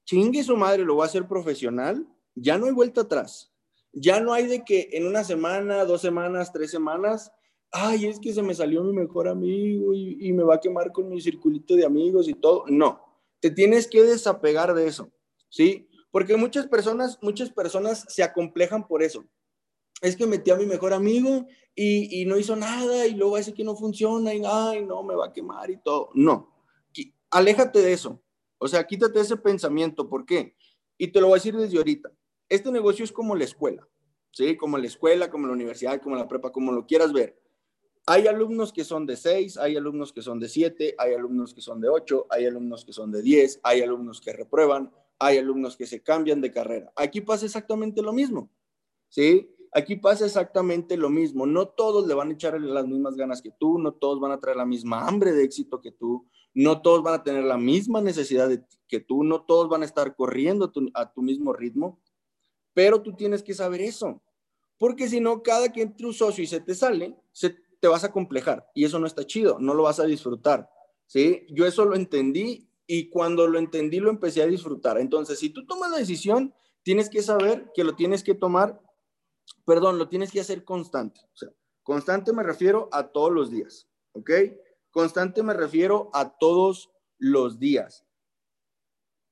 chingue 0.06 0.44
su 0.44 0.58
madre, 0.58 0.84
lo 0.84 0.96
voy 0.96 1.04
a 1.04 1.08
hacer 1.08 1.28
profesional, 1.28 2.08
ya 2.36 2.58
no 2.58 2.66
hay 2.66 2.72
vuelta 2.72 3.02
atrás. 3.02 3.52
Ya 3.92 4.20
no 4.20 4.34
hay 4.34 4.48
de 4.48 4.64
que 4.64 4.90
en 4.94 5.08
una 5.08 5.24
semana, 5.24 5.84
dos 5.86 6.02
semanas, 6.02 6.52
tres 6.54 6.72
semanas, 6.72 7.32
ay, 7.72 8.06
es 8.06 8.20
que 8.20 8.34
se 8.34 8.42
me 8.42 8.54
salió 8.54 8.84
mi 8.84 8.94
mejor 8.94 9.28
amigo 9.28 9.94
y, 9.94 10.32
me 10.34 10.44
va 10.44 10.56
a 10.56 10.60
quemar 10.60 10.92
con 10.92 11.10
mi 11.10 11.22
circulito 11.22 11.76
de 11.76 11.86
amigos 11.86 12.28
y 12.28 12.34
todo. 12.34 12.66
No, 12.68 13.02
te 13.40 13.50
tienes 13.50 13.88
que 13.88 14.04
desapegar 14.04 14.74
de 14.74 14.88
eso, 14.88 15.12
¿sí? 15.50 15.90
Porque 16.12 16.38
muchas 16.38 16.68
personas, 16.68 17.18
muchas 17.22 17.50
personas 17.52 18.06
se 18.08 18.24
acomplejan 18.24 18.88
por 18.88 19.04
eso. 19.04 19.26
Es 20.02 20.16
que 20.16 20.26
metí 20.26 20.52
a 20.52 20.56
mi 20.56 20.66
mejor 20.66 20.94
amigo 20.94 21.46
y, 21.76 22.22
y 22.22 22.26
no 22.26 22.38
hizo 22.38 22.56
nada 22.56 23.06
y 23.06 23.16
luego 23.16 23.36
hace 23.36 23.54
que 23.54 23.64
no 23.64 23.76
funciona 23.76 24.34
y 24.34 24.42
ay, 24.46 24.86
no, 24.86 25.04
me 25.04 25.16
va 25.16 25.28
a 25.28 25.34
quemar 25.34 25.70
y 25.70 25.78
todo. 25.78 26.10
No, 26.14 26.54
aléjate 27.30 27.80
de 27.82 27.94
eso. 27.94 28.22
O 28.58 28.68
sea, 28.68 28.86
quítate 28.86 29.20
ese 29.20 29.38
pensamiento. 29.38 30.10
¿Por 30.10 30.26
qué? 30.26 30.56
Y 30.98 31.08
te 31.10 31.22
lo 31.22 31.28
voy 31.28 31.36
a 31.36 31.40
decir 31.40 31.56
desde 31.56 31.78
ahorita 31.78 32.12
este 32.50 32.72
negocio 32.72 33.06
es 33.06 33.12
como 33.12 33.36
la 33.36 33.44
escuela, 33.44 33.88
¿sí? 34.32 34.58
Como 34.58 34.78
la 34.78 34.88
escuela, 34.88 35.30
como 35.30 35.48
la 35.48 35.54
universidad, 35.54 36.02
como 36.02 36.16
la 36.16 36.28
prepa, 36.28 36.52
como 36.52 36.72
lo 36.72 36.86
quieras 36.86 37.14
ver. 37.14 37.40
Hay 38.08 38.26
alumnos 38.26 38.74
que 38.74 38.84
son 38.84 39.06
de 39.06 39.16
6, 39.16 39.58
hay 39.58 39.78
alumnos 39.78 40.12
que 40.12 40.24
son 40.24 40.40
de 40.40 40.50
7, 40.50 40.96
hay 40.98 41.14
alumnos 41.14 41.54
que 41.54 41.62
son 41.62 41.80
de 41.80 41.90
8, 41.90 42.26
hay 42.30 42.48
alumnos 42.48 42.84
que 42.84 42.92
son 42.92 43.12
de 43.12 43.22
10, 43.22 43.60
hay 43.62 43.82
alumnos 43.82 44.20
que 44.20 44.34
reprueban, 44.34 44.92
hay 45.20 45.38
alumnos 45.38 45.78
que 45.78 45.86
se 45.86 46.02
cambian 46.02 46.42
de 46.42 46.52
carrera. 46.52 46.92
Aquí 46.96 47.22
pasa 47.22 47.46
exactamente 47.46 48.02
lo 48.02 48.14
mismo, 48.14 48.50
¿sí? 49.10 49.56
Aquí 49.74 49.96
pasa 49.96 50.26
exactamente 50.26 50.98
lo 50.98 51.10
mismo. 51.10 51.46
No 51.46 51.68
todos 51.68 52.08
le 52.08 52.14
van 52.14 52.30
a 52.30 52.34
echar 52.34 52.60
las 52.60 52.88
mismas 52.88 53.16
ganas 53.16 53.42
que 53.42 53.52
tú, 53.52 53.78
no 53.78 53.94
todos 53.94 54.20
van 54.20 54.32
a 54.32 54.40
traer 54.40 54.58
la 54.58 54.66
misma 54.66 55.08
hambre 55.08 55.32
de 55.34 55.44
éxito 55.44 55.82
que 55.82 55.92
tú, 55.92 56.28
no 56.54 56.82
todos 56.82 57.04
van 57.04 57.16
a 57.16 57.24
tener 57.24 57.44
la 57.44 57.58
misma 57.58 58.02
necesidad 58.02 58.50
que 58.88 59.00
tú, 59.00 59.24
no 59.24 59.42
todos 59.44 59.70
van 59.70 59.84
a 59.84 59.86
estar 59.86 60.16
corriendo 60.16 60.72
a 60.94 61.14
tu 61.14 61.22
mismo 61.22 61.54
ritmo. 61.54 62.00
Pero 62.74 63.02
tú 63.02 63.14
tienes 63.16 63.44
que 63.44 63.54
saber 63.54 63.82
eso, 63.82 64.22
porque 64.78 65.10
si 65.10 65.20
no, 65.20 65.44
cada 65.44 65.72
que 65.72 65.82
entre 65.82 66.08
un 66.08 66.14
socio 66.14 66.44
y 66.44 66.48
se 66.48 66.62
te 66.62 66.74
sale, 66.74 67.16
se, 67.32 67.56
te 67.80 67.88
vas 67.88 68.04
a 68.04 68.12
complejar 68.12 68.70
y 68.74 68.86
eso 68.86 69.00
no 69.00 69.08
está 69.08 69.26
chido, 69.26 69.58
no 69.60 69.74
lo 69.74 69.84
vas 69.84 70.00
a 70.00 70.06
disfrutar. 70.06 70.70
¿sí? 71.06 71.46
Yo 71.50 71.66
eso 71.66 71.86
lo 71.86 71.96
entendí 71.96 72.70
y 72.88 73.10
cuando 73.10 73.48
lo 73.48 73.60
entendí 73.60 74.00
lo 74.00 74.10
empecé 74.10 74.42
a 74.42 74.48
disfrutar. 74.48 74.98
Entonces, 74.98 75.40
si 75.40 75.50
tú 75.50 75.66
tomas 75.66 75.92
la 75.92 75.98
decisión, 75.98 76.54
tienes 76.84 77.10
que 77.10 77.22
saber 77.22 77.72
que 77.76 77.84
lo 77.84 77.96
tienes 77.96 78.24
que 78.24 78.34
tomar, 78.34 78.82
perdón, 79.66 79.98
lo 79.98 80.10
tienes 80.10 80.32
que 80.32 80.40
hacer 80.40 80.64
constante. 80.64 81.22
Constante 81.84 82.34
me 82.34 82.44
refiero 82.44 82.90
a 82.92 83.08
todos 83.08 83.32
los 83.32 83.50
días, 83.50 83.88
¿ok? 84.14 84.32
Constante 84.92 85.44
me 85.44 85.54
refiero 85.54 86.10
a 86.14 86.38
todos 86.38 86.92
los 87.18 87.60
días. 87.60 88.06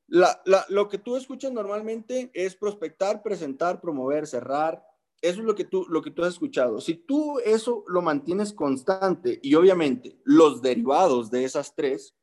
lo 0.07 0.89
que 0.89 0.97
tú 0.97 1.15
escuchas 1.15 1.51
normalmente 1.51 2.31
es 2.33 2.55
prospectar, 2.55 3.21
presentar, 3.21 3.81
promover, 3.81 4.27
cerrar. 4.27 4.83
Eso 5.21 5.39
es 5.39 5.45
lo 5.45 5.55
que, 5.55 5.65
tú, 5.65 5.85
lo 5.89 6.01
que 6.01 6.11
tú 6.11 6.23
has 6.23 6.33
escuchado. 6.33 6.79
Si 6.79 6.93
tú 6.93 7.39
eso 7.39 7.83
lo 7.87 8.01
mantienes 8.01 8.53
constante 8.53 9.39
y 9.41 9.55
obviamente 9.55 10.19
los 10.23 10.61
derivados 10.61 11.31
de 11.31 11.43
esas 11.43 11.73
tres, 11.73 12.15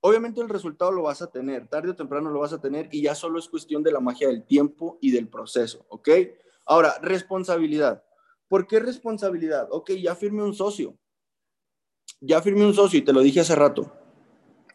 obviamente 0.00 0.40
el 0.40 0.48
resultado 0.48 0.90
lo 0.90 1.02
vas 1.02 1.22
a 1.22 1.30
tener, 1.30 1.68
tarde 1.68 1.90
o 1.90 1.96
temprano 1.96 2.30
lo 2.30 2.40
vas 2.40 2.52
a 2.52 2.60
tener 2.60 2.88
y 2.90 3.02
ya 3.02 3.14
solo 3.14 3.38
es 3.38 3.48
cuestión 3.48 3.82
de 3.82 3.92
la 3.92 4.00
magia 4.00 4.28
del 4.28 4.44
tiempo 4.44 4.98
y 5.00 5.10
del 5.10 5.28
proceso, 5.28 5.84
¿ok? 5.88 6.08
Ahora, 6.70 6.96
responsabilidad. 7.02 8.04
¿Por 8.46 8.68
qué 8.68 8.78
responsabilidad? 8.78 9.66
Ok, 9.72 9.90
ya 9.94 10.14
firmé 10.14 10.44
un 10.44 10.54
socio. 10.54 10.96
Ya 12.20 12.40
firmé 12.40 12.64
un 12.64 12.74
socio 12.74 13.00
y 13.00 13.02
te 13.02 13.12
lo 13.12 13.22
dije 13.22 13.40
hace 13.40 13.56
rato. 13.56 13.92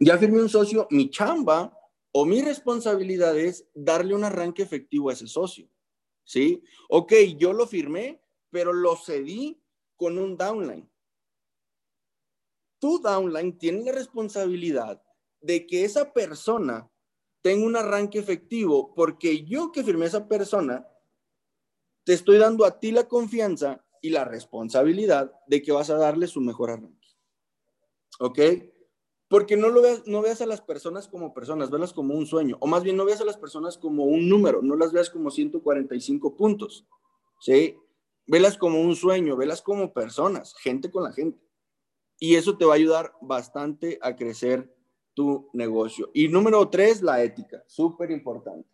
Ya 0.02 0.18
firmé 0.18 0.42
un 0.42 0.50
socio, 0.50 0.88
mi 0.92 1.10
chamba 1.10 1.74
o 2.12 2.26
mi 2.26 2.42
responsabilidad 2.42 3.40
es 3.40 3.70
darle 3.74 4.14
un 4.14 4.26
arranque 4.26 4.62
efectivo 4.62 5.10
a 5.10 5.14
ese 5.14 5.26
socio. 5.26 5.70
¿Sí? 6.26 6.62
Ok, 6.90 7.14
yo 7.38 7.54
lo 7.54 7.66
firmé, 7.66 8.22
pero 8.50 8.74
lo 8.74 8.98
cedí 8.98 9.64
con 9.96 10.18
un 10.18 10.36
downline. 10.36 10.92
Tu 12.78 13.00
downline 13.00 13.58
tiene 13.58 13.86
la 13.86 13.94
responsabilidad 13.94 15.02
de 15.40 15.66
que 15.66 15.86
esa 15.86 16.12
persona 16.12 16.92
tenga 17.42 17.66
un 17.66 17.78
arranque 17.78 18.20
efectivo, 18.20 18.94
porque 18.94 19.46
yo 19.46 19.72
que 19.72 19.82
firmé 19.82 20.04
a 20.04 20.10
esa 20.10 20.28
persona, 20.28 20.86
te 22.06 22.14
estoy 22.14 22.38
dando 22.38 22.66
a 22.66 22.80
ti 22.80 22.92
la 22.92 23.08
confianza 23.08 23.84
y 24.02 24.12
la 24.12 24.24
responsabilidad 24.24 25.34
de 25.48 25.62
que 25.62 25.72
vas 25.72 25.90
a 25.90 25.98
darle 25.98 26.28
su 26.28 26.40
mejor 26.40 26.70
arranque. 26.70 27.08
¿Ok? 28.20 28.40
Porque 29.28 29.58
no 29.58 29.70
lo 29.70 29.82
veas, 29.82 30.04
no 30.06 30.22
veas 30.22 30.40
a 30.42 30.46
las 30.46 30.62
personas 30.62 31.08
como 31.08 31.34
personas, 31.34 31.72
velas 31.72 31.92
como 31.92 32.14
un 32.14 32.28
sueño, 32.28 32.58
o 32.60 32.68
más 32.68 32.84
bien 32.84 32.96
no 32.96 33.06
veas 33.06 33.22
a 33.22 33.26
las 33.26 33.38
personas 33.38 33.78
como 33.78 34.06
un 34.06 34.30
número, 34.30 34.62
no 34.62 34.76
las 34.76 34.94
veas 34.94 35.10
como 35.10 35.32
145 35.32 36.38
puntos. 36.38 36.86
¿Sí? 37.42 37.76
Velas 38.28 38.58
como 38.58 38.82
un 38.82 38.96
sueño, 38.96 39.36
velas 39.36 39.62
como 39.62 39.92
personas, 39.92 40.56
gente 40.62 40.92
con 40.92 41.04
la 41.04 41.12
gente. 41.12 41.40
Y 42.20 42.36
eso 42.36 42.58
te 42.58 42.66
va 42.66 42.74
a 42.74 42.78
ayudar 42.78 43.14
bastante 43.22 43.98
a 44.02 44.16
crecer 44.16 44.72
tu 45.16 45.50
negocio. 45.54 46.12
Y 46.14 46.28
número 46.28 46.70
tres, 46.70 47.02
la 47.02 47.24
ética, 47.24 47.64
súper 47.66 48.12
importante. 48.12 48.70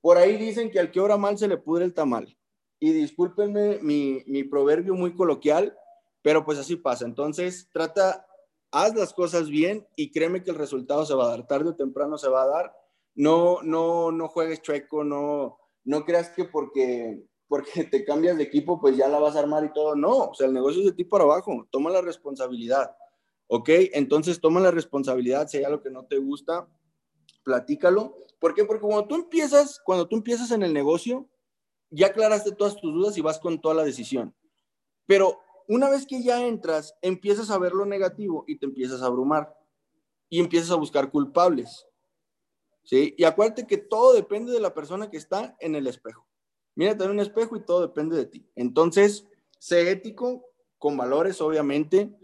Por 0.00 0.18
ahí 0.18 0.36
dicen 0.36 0.70
que 0.70 0.80
al 0.80 0.90
que 0.90 1.00
obra 1.00 1.16
mal 1.16 1.38
se 1.38 1.48
le 1.48 1.56
pudre 1.56 1.84
el 1.84 1.94
tamal. 1.94 2.36
Y 2.78 2.92
discúlpenme 2.92 3.78
mi, 3.82 4.22
mi 4.26 4.44
proverbio 4.44 4.94
muy 4.94 5.14
coloquial, 5.14 5.76
pero 6.22 6.44
pues 6.44 6.58
así 6.58 6.76
pasa. 6.76 7.04
Entonces, 7.04 7.68
trata, 7.72 8.26
haz 8.70 8.94
las 8.94 9.14
cosas 9.14 9.48
bien 9.48 9.86
y 9.96 10.10
créeme 10.10 10.42
que 10.42 10.50
el 10.50 10.56
resultado 10.56 11.06
se 11.06 11.14
va 11.14 11.26
a 11.26 11.28
dar, 11.30 11.46
tarde 11.46 11.70
o 11.70 11.76
temprano 11.76 12.18
se 12.18 12.28
va 12.28 12.42
a 12.42 12.48
dar. 12.48 12.76
No, 13.14 13.62
no, 13.62 14.12
no 14.12 14.28
juegues 14.28 14.60
chueco, 14.60 15.04
no, 15.04 15.58
no 15.84 16.04
creas 16.04 16.30
que 16.30 16.44
porque, 16.44 17.24
porque 17.48 17.84
te 17.84 18.04
cambias 18.04 18.36
de 18.36 18.42
equipo, 18.42 18.80
pues 18.80 18.96
ya 18.96 19.08
la 19.08 19.18
vas 19.18 19.36
a 19.36 19.40
armar 19.40 19.64
y 19.64 19.72
todo. 19.72 19.96
No, 19.96 20.30
o 20.30 20.34
sea, 20.34 20.46
el 20.46 20.52
negocio 20.52 20.80
es 20.80 20.86
de 20.86 20.92
ti 20.92 21.04
para 21.04 21.24
abajo, 21.24 21.66
toma 21.70 21.90
la 21.90 22.02
responsabilidad. 22.02 22.94
¿Ok? 23.48 23.68
Entonces 23.92 24.40
toma 24.40 24.58
la 24.58 24.72
responsabilidad, 24.72 25.46
si 25.46 25.58
hay 25.58 25.64
algo 25.64 25.80
que 25.80 25.90
no 25.90 26.04
te 26.04 26.18
gusta, 26.18 26.68
platícalo. 27.44 28.26
¿Por 28.40 28.54
qué? 28.54 28.64
Porque 28.64 28.84
cuando 28.84 29.06
tú 29.06 29.14
empiezas, 29.14 29.80
cuando 29.84 30.08
tú 30.08 30.16
empiezas 30.16 30.50
en 30.50 30.64
el 30.64 30.74
negocio, 30.74 31.28
ya 31.90 32.08
aclaraste 32.08 32.52
todas 32.52 32.76
tus 32.76 32.92
dudas 32.92 33.16
y 33.16 33.20
vas 33.20 33.38
con 33.38 33.60
toda 33.60 33.74
la 33.74 33.84
decisión. 33.84 34.34
Pero 35.06 35.40
una 35.68 35.88
vez 35.88 36.06
que 36.06 36.22
ya 36.22 36.46
entras, 36.46 36.94
empiezas 37.02 37.50
a 37.50 37.58
ver 37.58 37.72
lo 37.72 37.86
negativo 37.86 38.44
y 38.46 38.58
te 38.58 38.66
empiezas 38.66 39.02
a 39.02 39.06
abrumar 39.06 39.56
y 40.28 40.40
empiezas 40.40 40.70
a 40.70 40.76
buscar 40.76 41.10
culpables. 41.10 41.86
¿Sí? 42.84 43.14
Y 43.18 43.24
acuérdate 43.24 43.66
que 43.66 43.78
todo 43.78 44.14
depende 44.14 44.52
de 44.52 44.60
la 44.60 44.72
persona 44.72 45.10
que 45.10 45.16
está 45.16 45.56
en 45.58 45.74
el 45.74 45.86
espejo. 45.88 46.26
Mírate 46.76 47.04
en 47.04 47.10
un 47.10 47.20
espejo 47.20 47.56
y 47.56 47.64
todo 47.64 47.80
depende 47.80 48.16
de 48.16 48.26
ti. 48.26 48.48
Entonces, 48.54 49.26
sé 49.58 49.90
ético, 49.90 50.44
con 50.78 50.96
valores, 50.96 51.40
obviamente, 51.40 52.14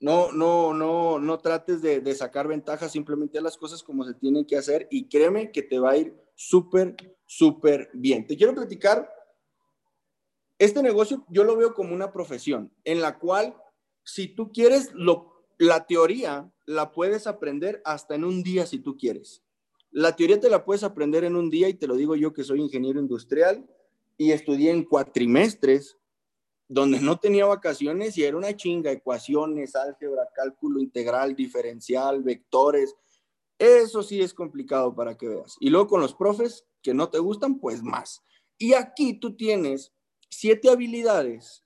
no, 0.00 0.32
no, 0.32 0.74
no, 0.74 1.20
no 1.20 1.38
trates 1.38 1.80
de, 1.80 2.14
sacar 2.14 2.48
ventaja, 2.48 2.88
simplemente 2.88 3.40
las 3.40 3.56
cosas 3.56 3.82
como 3.82 4.04
se 4.04 4.14
tienen 4.14 4.44
que 4.44 4.56
hacer 4.56 4.88
y 4.90 5.08
créeme 5.08 5.52
que 5.52 5.62
te 5.62 5.78
va 5.78 5.92
a 5.92 5.96
ir 5.96 6.16
súper, 6.48 6.96
súper 7.26 7.90
bien. 7.92 8.26
Te 8.26 8.36
quiero 8.36 8.54
platicar, 8.54 9.08
este 10.58 10.82
negocio 10.82 11.24
yo 11.28 11.44
lo 11.44 11.56
veo 11.56 11.74
como 11.74 11.94
una 11.94 12.12
profesión 12.12 12.72
en 12.84 13.00
la 13.00 13.18
cual 13.18 13.56
si 14.04 14.28
tú 14.28 14.52
quieres, 14.52 14.92
lo, 14.94 15.44
la 15.58 15.86
teoría 15.86 16.52
la 16.66 16.92
puedes 16.92 17.26
aprender 17.26 17.80
hasta 17.84 18.14
en 18.14 18.24
un 18.24 18.42
día 18.42 18.66
si 18.66 18.78
tú 18.78 18.96
quieres. 18.96 19.42
La 19.90 20.16
teoría 20.16 20.40
te 20.40 20.50
la 20.50 20.64
puedes 20.64 20.82
aprender 20.82 21.24
en 21.24 21.36
un 21.36 21.50
día 21.50 21.68
y 21.68 21.74
te 21.74 21.86
lo 21.86 21.96
digo 21.96 22.16
yo 22.16 22.32
que 22.32 22.44
soy 22.44 22.60
ingeniero 22.60 22.98
industrial 22.98 23.68
y 24.16 24.32
estudié 24.32 24.70
en 24.70 24.84
cuatrimestres 24.84 25.98
donde 26.68 27.00
no 27.00 27.18
tenía 27.18 27.44
vacaciones 27.44 28.16
y 28.16 28.24
era 28.24 28.36
una 28.36 28.56
chinga, 28.56 28.90
ecuaciones, 28.90 29.76
álgebra, 29.76 30.28
cálculo 30.34 30.80
integral, 30.80 31.36
diferencial, 31.36 32.22
vectores. 32.22 32.96
Eso 33.62 34.02
sí 34.02 34.20
es 34.20 34.34
complicado 34.34 34.94
para 34.94 35.16
que 35.16 35.28
veas. 35.28 35.56
Y 35.60 35.70
luego 35.70 35.86
con 35.88 36.00
los 36.00 36.14
profes 36.14 36.66
que 36.82 36.94
no 36.94 37.10
te 37.10 37.18
gustan, 37.18 37.60
pues 37.60 37.82
más. 37.82 38.22
Y 38.58 38.74
aquí 38.74 39.14
tú 39.14 39.36
tienes 39.36 39.92
siete 40.28 40.70
habilidades 40.70 41.64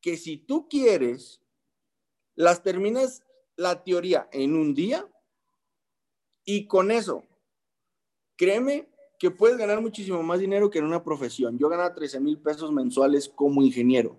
que 0.00 0.16
si 0.16 0.36
tú 0.36 0.68
quieres, 0.68 1.40
las 2.34 2.62
terminas 2.62 3.22
la 3.56 3.82
teoría 3.82 4.28
en 4.32 4.56
un 4.56 4.74
día 4.74 5.08
y 6.44 6.66
con 6.66 6.90
eso, 6.90 7.22
créeme 8.36 8.88
que 9.18 9.30
puedes 9.30 9.56
ganar 9.56 9.80
muchísimo 9.80 10.22
más 10.22 10.40
dinero 10.40 10.68
que 10.68 10.80
en 10.80 10.86
una 10.86 11.04
profesión. 11.04 11.58
Yo 11.58 11.68
ganaba 11.68 11.94
13 11.94 12.18
mil 12.20 12.38
pesos 12.40 12.72
mensuales 12.72 13.28
como 13.28 13.62
ingeniero 13.62 14.18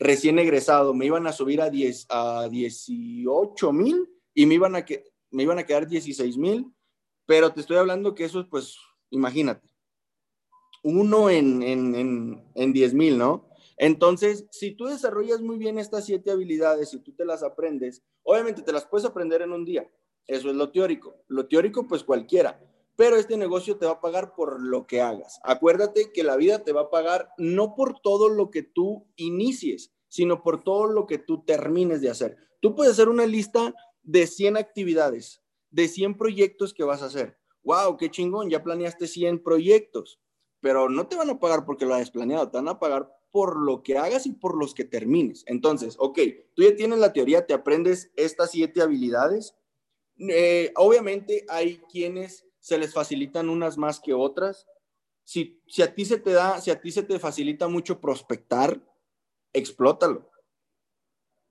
recién 0.00 0.38
egresado, 0.38 0.94
me 0.94 1.06
iban 1.06 1.26
a 1.26 1.32
subir 1.32 1.60
a, 1.60 1.68
10, 1.68 2.06
a 2.08 2.48
18 2.50 3.72
mil 3.72 4.08
y 4.34 4.46
me 4.46 4.54
iban, 4.54 4.74
a 4.74 4.84
me 5.30 5.42
iban 5.42 5.58
a 5.58 5.64
quedar 5.64 5.86
16 5.88 6.36
mil, 6.36 6.72
pero 7.26 7.52
te 7.52 7.60
estoy 7.60 7.76
hablando 7.76 8.14
que 8.14 8.24
eso 8.24 8.40
es, 8.40 8.46
pues, 8.48 8.76
imagínate, 9.10 9.68
uno 10.82 11.30
en, 11.30 11.62
en, 11.62 12.42
en, 12.54 12.72
10 12.72 12.94
mil, 12.94 13.18
¿no? 13.18 13.48
Entonces, 13.76 14.46
si 14.50 14.72
tú 14.72 14.86
desarrollas 14.86 15.40
muy 15.40 15.58
bien 15.58 15.78
estas 15.78 16.06
siete 16.06 16.30
habilidades 16.30 16.92
y 16.94 17.00
tú 17.00 17.12
te 17.14 17.24
las 17.24 17.42
aprendes, 17.42 18.02
obviamente 18.22 18.62
te 18.62 18.72
las 18.72 18.86
puedes 18.86 19.06
aprender 19.06 19.42
en 19.42 19.52
un 19.52 19.64
día. 19.64 19.90
Eso 20.26 20.50
es 20.50 20.56
lo 20.56 20.70
teórico. 20.70 21.16
Lo 21.28 21.46
teórico, 21.46 21.86
pues 21.86 22.04
cualquiera 22.04 22.60
pero 23.00 23.16
este 23.16 23.38
negocio 23.38 23.78
te 23.78 23.86
va 23.86 23.92
a 23.92 24.00
pagar 24.02 24.34
por 24.34 24.60
lo 24.60 24.86
que 24.86 25.00
hagas. 25.00 25.40
Acuérdate 25.42 26.12
que 26.12 26.22
la 26.22 26.36
vida 26.36 26.64
te 26.64 26.74
va 26.74 26.82
a 26.82 26.90
pagar 26.90 27.30
no 27.38 27.74
por 27.74 27.98
todo 28.00 28.28
lo 28.28 28.50
que 28.50 28.62
tú 28.62 29.06
inicies, 29.16 29.90
sino 30.08 30.42
por 30.42 30.62
todo 30.62 30.86
lo 30.86 31.06
que 31.06 31.16
tú 31.16 31.42
termines 31.46 32.02
de 32.02 32.10
hacer. 32.10 32.36
Tú 32.60 32.74
puedes 32.74 32.92
hacer 32.92 33.08
una 33.08 33.24
lista 33.24 33.74
de 34.02 34.26
100 34.26 34.56
actividades, 34.56 35.42
de 35.70 35.88
100 35.88 36.16
proyectos 36.16 36.74
que 36.74 36.84
vas 36.84 37.02
a 37.02 37.06
hacer. 37.06 37.38
¡Wow! 37.62 37.96
¡Qué 37.96 38.10
chingón! 38.10 38.50
Ya 38.50 38.62
planeaste 38.62 39.06
100 39.06 39.42
proyectos, 39.42 40.20
pero 40.60 40.88
no 40.88 41.06
te 41.06 41.16
van 41.16 41.30
a 41.30 41.38
pagar 41.38 41.64
porque 41.64 41.86
lo 41.86 41.94
hayas 41.94 42.10
planeado, 42.10 42.50
te 42.50 42.58
van 42.58 42.68
a 42.68 42.78
pagar 42.78 43.10
por 43.30 43.56
lo 43.56 43.82
que 43.82 43.96
hagas 43.96 44.26
y 44.26 44.32
por 44.32 44.56
los 44.56 44.74
que 44.74 44.84
termines. 44.84 45.44
Entonces, 45.46 45.96
ok, 45.98 46.18
tú 46.54 46.62
ya 46.62 46.74
tienes 46.74 46.98
la 46.98 47.12
teoría, 47.12 47.46
te 47.46 47.54
aprendes 47.54 48.10
estas 48.16 48.50
siete 48.50 48.82
habilidades. 48.82 49.54
Eh, 50.18 50.72
obviamente 50.76 51.44
hay 51.48 51.78
quienes 51.90 52.46
se 52.58 52.78
les 52.78 52.92
facilitan 52.92 53.48
unas 53.48 53.78
más 53.78 54.00
que 54.00 54.12
otras. 54.12 54.66
Si, 55.24 55.62
si 55.66 55.82
a 55.82 55.94
ti 55.94 56.04
se 56.04 56.18
te 56.18 56.32
da, 56.32 56.60
si 56.60 56.70
a 56.70 56.80
ti 56.80 56.90
se 56.90 57.02
te 57.02 57.18
facilita 57.18 57.68
mucho 57.68 58.00
prospectar, 58.00 58.82
explótalo. 59.52 60.29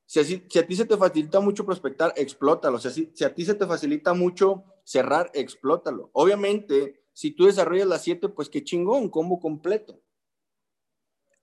Si, 0.10 0.20
a 0.58 0.66
ti 0.66 0.76
se 0.76 0.86
te 0.86 0.98
facilita 0.98 1.40
mucho 1.40 1.64
prospectar, 1.64 2.12
explótalo. 2.16 2.80
Si, 2.80 3.12
si 3.14 3.24
a 3.24 3.36
ti 3.36 3.46
se 3.46 3.54
te 3.54 3.68
facilita 3.68 4.16
mucho 4.16 4.64
cerrar, 4.84 5.30
explótalo. 5.36 6.10
Obviamente, 6.14 7.04
si 7.14 7.30
tú 7.30 7.46
desarrollas 7.46 7.86
las 7.86 8.02
siete, 8.02 8.28
pues 8.28 8.50
qué 8.50 8.64
chingón, 8.64 9.10
combo 9.10 9.40
completo. 9.40 10.02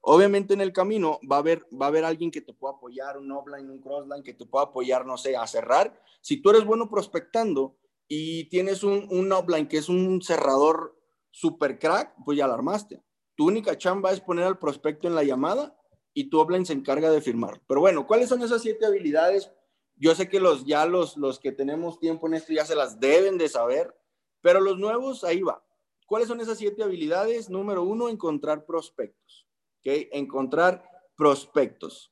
Obviamente 0.01 0.53
en 0.53 0.63
el 0.63 0.73
camino 0.73 1.21
va 1.31 1.37
a 1.37 1.39
haber, 1.39 1.65
va 1.81 1.87
a 1.87 1.91
haber 1.91 2.05
alguien 2.05 2.33
que 2.33 2.41
te 2.41 2.53
pueda 2.55 2.75
apoyar, 2.75 3.19
un 3.19 3.31
offline, 3.31 3.71
un 3.71 3.81
crossline, 3.81 4.25
que 4.25 4.35
te 4.35 4.47
pueda 4.47 4.65
apoyar, 4.65 5.07
no 5.07 5.17
sé, 5.17 5.37
a 5.37 5.47
cerrar. 5.47 6.03
Si 6.21 6.43
tú 6.43 6.51
eres 6.51 6.65
bueno 6.65 6.91
prospectando, 6.91 7.77
y 8.09 8.49
tienes 8.49 8.83
un, 8.83 9.07
un 9.11 9.31
offline 9.31 9.69
que 9.69 9.79
es 9.79 9.89
un 9.89 10.21
cerrador 10.23 11.01
super 11.31 11.79
crack, 11.79 12.17
pues 12.25 12.37
ya 12.37 12.49
la 12.49 12.55
armaste. 12.55 13.01
Tu 13.37 13.47
única 13.47 13.79
chamba 13.79 14.11
es 14.11 14.21
poner 14.21 14.45
al 14.45 14.59
prospecto 14.59 15.07
en 15.07 15.15
la 15.15 15.23
llamada 15.23 15.76
y 16.17 16.31
tu 16.31 16.41
offline 16.41 16.65
se 16.65 16.73
encarga 16.73 17.11
de 17.11 17.21
firmar. 17.21 17.61
Pero 17.69 17.81
bueno, 17.81 18.07
¿cuáles 18.07 18.31
son 18.31 18.41
esas 18.41 18.63
siete 18.63 18.87
habilidades? 18.87 19.53
Yo 19.97 20.15
sé 20.15 20.31
que 20.31 20.41
los 20.41 20.65
ya 20.65 20.87
los, 20.87 21.19
los 21.19 21.39
que 21.39 21.53
tenemos 21.53 22.01
tiempo 22.01 22.27
en 22.27 22.33
esto 22.35 22.55
ya 22.55 22.65
se 22.65 22.75
las 22.75 22.99
deben 22.99 23.37
de 23.37 23.51
saber, 23.51 23.95
pero 24.41 24.61
los 24.61 24.79
nuevos, 24.79 25.25
ahí 25.25 25.43
va. 25.43 25.63
¿Cuáles 26.07 26.29
son 26.29 26.41
esas 26.41 26.57
siete 26.57 26.83
habilidades? 26.83 27.51
Número 27.51 27.83
uno, 27.83 28.09
encontrar 28.09 28.65
prospectos. 28.65 29.47
¿Ok? 29.81 30.09
Encontrar 30.13 30.89
prospectos. 31.19 32.11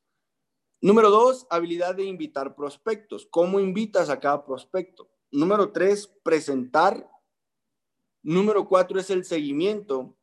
Número 0.82 1.08
dos, 1.08 1.46
habilidad 1.49 1.94
de 1.94 2.04
invitar 2.04 2.54
prospectos. 2.54 3.26
¿Cómo 3.30 3.58
invitas 3.58 4.11
a 4.11 4.20
cada 4.20 4.44
prospecto? 4.44 5.08
Número 5.32 5.73
tres, 5.73 6.08
presentar. 6.23 7.11
Número 8.23 8.68
cuatro 8.68 9.00
es 9.00 9.08
el 9.08 9.25
seguimiento. 9.25 10.14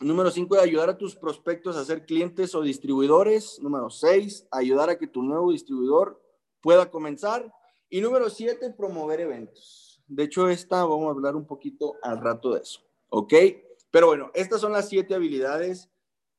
Número 0.00 0.30
cinco, 0.30 0.58
ayudar 0.58 0.90
a 0.90 0.98
tus 0.98 1.16
prospectos 1.16 1.76
a 1.76 1.84
ser 1.84 2.06
clientes 2.06 2.54
o 2.54 2.62
distribuidores. 2.62 3.58
Número 3.60 3.90
seis, 3.90 4.46
ayudar 4.50 4.90
a 4.90 4.98
que 4.98 5.06
tu 5.06 5.22
nuevo 5.22 5.50
distribuidor 5.50 6.22
pueda 6.60 6.90
comenzar. 6.90 7.52
Y 7.90 8.00
número 8.00 8.30
siete, 8.30 8.70
promover 8.70 9.20
eventos. 9.20 10.00
De 10.06 10.24
hecho, 10.24 10.48
esta 10.48 10.84
vamos 10.84 11.08
a 11.08 11.10
hablar 11.10 11.36
un 11.36 11.46
poquito 11.46 11.96
al 12.02 12.20
rato 12.20 12.54
de 12.54 12.60
eso. 12.60 12.80
¿Ok? 13.08 13.34
Pero 13.90 14.06
bueno, 14.06 14.30
estas 14.34 14.60
son 14.60 14.72
las 14.72 14.88
siete 14.88 15.14
habilidades 15.14 15.90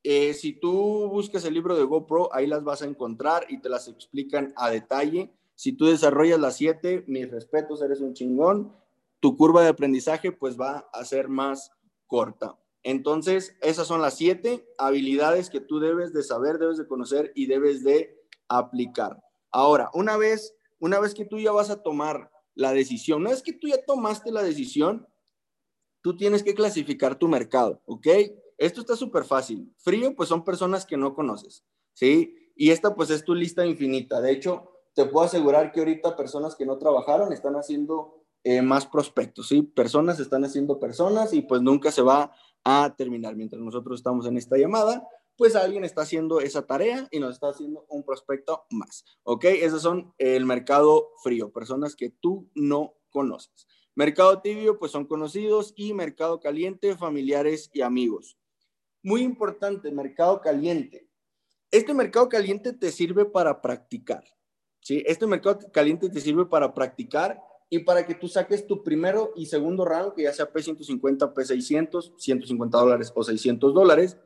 eh, 0.04 0.34
si 0.34 0.54
tú 0.54 1.10
buscas 1.10 1.44
el 1.46 1.54
libro 1.54 1.76
de 1.76 1.84
GoPro, 1.84 2.34
ahí 2.34 2.48
las 2.48 2.64
vas 2.64 2.82
a 2.82 2.86
encontrar 2.86 3.46
y 3.50 3.60
te 3.60 3.70
las 3.70 3.88
explican 3.88 4.54
a 4.56 4.70
detalle. 4.70 5.34
Si 5.56 5.74
tú 5.74 5.88
desarrollas 5.88 6.40
las 6.40 6.56
siete, 6.56 7.04
mis 7.08 7.30
respetos, 7.30 7.82
eres 7.82 8.00
un 8.00 8.14
chingón. 8.14 8.74
Tu 9.20 9.36
curva 9.36 9.62
de 9.62 9.70
aprendizaje 9.70 10.32
pues 10.32 10.60
va 10.60 10.90
a 10.94 11.04
ser 11.04 11.28
más 11.28 11.72
corta. 12.08 12.58
Entonces, 12.84 13.58
esas 13.62 13.88
son 13.88 14.02
las 14.02 14.16
siete 14.16 14.66
habilidades 14.78 15.50
que 15.50 15.60
tú 15.60 15.80
debes 15.80 16.14
de 16.14 16.24
saber, 16.24 16.60
debes 16.60 16.78
de 16.78 16.88
conocer 16.88 17.32
y 17.36 17.48
debes 17.48 17.84
de 17.84 18.18
aplicar. 18.48 19.22
Ahora, 19.52 19.90
una 19.94 20.18
vez, 20.18 20.56
una 20.80 21.00
vez 21.00 21.14
que 21.14 21.26
tú 21.26 21.40
ya 21.40 21.52
vas 21.52 21.70
a 21.70 21.82
tomar 21.82 22.32
la 22.56 22.72
decisión, 22.72 23.22
una 23.22 23.32
vez 23.32 23.44
que 23.44 23.54
tú 23.54 23.68
ya 23.68 23.84
tomaste 23.86 24.32
la 24.32 24.44
decisión, 24.44 25.08
tú 26.02 26.16
tienes 26.16 26.44
que 26.44 26.54
clasificar 26.54 27.18
tu 27.18 27.28
mercado, 27.28 27.82
¿ok? 27.86 28.08
Esto 28.58 28.82
está 28.82 28.96
súper 28.96 29.24
fácil. 29.24 29.74
Frío, 29.78 30.16
pues 30.16 30.30
son 30.30 30.44
personas 30.44 30.86
que 30.86 30.98
no 30.98 31.14
conoces, 31.14 31.64
¿sí? 31.94 32.36
Y 32.56 32.72
esta, 32.72 32.96
pues 32.96 33.10
es 33.10 33.24
tu 33.24 33.34
lista 33.34 33.66
infinita. 33.66 34.20
De 34.22 34.32
hecho, 34.32 34.72
te 34.94 35.06
puedo 35.06 35.26
asegurar 35.26 35.72
que 35.72 35.80
ahorita 35.80 36.16
personas 36.16 36.56
que 36.56 36.66
no 36.66 36.78
trabajaron 36.78 37.32
están 37.32 37.56
haciendo 37.56 38.26
eh, 38.44 38.62
más 38.62 38.86
prospectos, 38.86 39.48
¿sí? 39.48 39.62
Personas 39.62 40.20
están 40.20 40.44
haciendo 40.44 40.80
personas 40.80 41.34
y 41.34 41.42
pues 41.42 41.62
nunca 41.62 41.92
se 41.92 42.02
va 42.02 42.34
a 42.70 42.96
terminar. 42.96 43.36
Mientras 43.36 43.62
nosotros 43.62 44.00
estamos 44.00 44.26
en 44.28 44.38
esta 44.38 44.58
llamada, 44.58 45.08
pues 45.36 45.56
alguien 45.56 45.86
está 45.86 46.02
haciendo 46.02 46.42
esa 46.42 46.68
tarea 46.68 47.08
y 47.12 47.20
nos 47.20 47.36
está 47.36 47.50
haciendo 47.50 47.86
un 47.90 48.04
prospecto 48.04 48.66
más, 48.72 49.06
¿ok? 49.24 49.46
Esos 49.46 49.82
son 49.82 50.14
el 50.18 50.46
mercado 50.46 51.12
frío, 51.24 51.52
personas 51.52 51.96
que 51.96 52.10
tú 52.10 52.50
no 52.56 52.96
conoces. 53.10 53.66
Mercado 53.96 54.42
tibio, 54.42 54.78
pues 54.78 54.92
son 54.92 55.06
conocidos 55.06 55.74
y 55.76 55.94
mercado 55.94 56.40
caliente, 56.40 56.96
familiares 56.96 57.70
y 57.74 57.82
amigos. 57.82 58.38
Muy 59.02 59.22
importante, 59.22 59.92
mercado 59.92 60.42
caliente. 60.42 61.08
Este 61.72 61.94
mercado 61.94 62.30
caliente 62.30 62.74
te 62.74 62.92
sirve 62.92 63.26
para 63.26 63.62
practicar. 63.62 64.24
¿sí? 64.82 65.04
Este 65.06 65.26
mercado 65.26 65.60
caliente 65.72 66.10
te 66.10 66.20
sirve 66.20 66.46
para 66.46 66.74
practicar 66.74 67.42
y 67.70 67.80
para 67.80 68.06
que 68.06 68.16
tú 68.16 68.28
saques 68.28 68.66
tu 68.66 68.84
primero 68.84 69.32
y 69.36 69.46
segundo 69.46 69.86
rango, 69.86 70.14
que 70.14 70.24
ya 70.24 70.34
sea 70.34 70.52
P150, 70.52 71.34
P600, 71.34 72.14
150 72.18 72.78
dólares 72.78 73.12
o 73.16 73.24
600 73.24 73.74
dólares. 73.74 74.18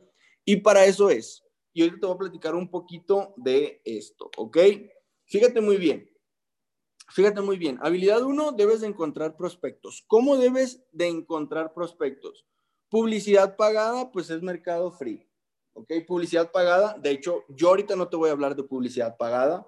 Y 0.45 0.57
para 0.57 0.85
eso 0.85 1.09
es. 1.09 1.43
Y 1.73 1.81
hoy 1.81 1.99
te 1.99 2.05
voy 2.05 2.15
a 2.15 2.19
platicar 2.19 2.55
un 2.55 2.69
poquito 2.69 3.33
de 3.35 3.81
esto, 3.83 4.29
¿ok? 4.37 4.57
Fíjate 5.25 5.59
muy 5.59 5.77
bien. 5.77 6.09
Fíjate 7.09 7.41
muy 7.41 7.57
bien. 7.57 7.79
Habilidad 7.81 8.23
1, 8.23 8.53
debes 8.53 8.81
de 8.81 8.87
encontrar 8.87 9.35
prospectos. 9.35 10.03
¿Cómo 10.07 10.37
debes 10.37 10.83
de 10.91 11.07
encontrar 11.07 11.73
prospectos? 11.73 12.45
Publicidad 12.89 13.55
pagada, 13.57 14.11
pues 14.11 14.29
es 14.29 14.41
mercado 14.41 14.91
free. 14.91 15.27
¿Ok? 15.73 15.91
Publicidad 16.07 16.51
pagada. 16.51 16.97
De 16.97 17.11
hecho, 17.11 17.43
yo 17.49 17.69
ahorita 17.69 17.95
no 17.95 18.07
te 18.07 18.15
voy 18.15 18.29
a 18.29 18.33
hablar 18.33 18.55
de 18.55 18.63
publicidad 18.63 19.17
pagada. 19.17 19.65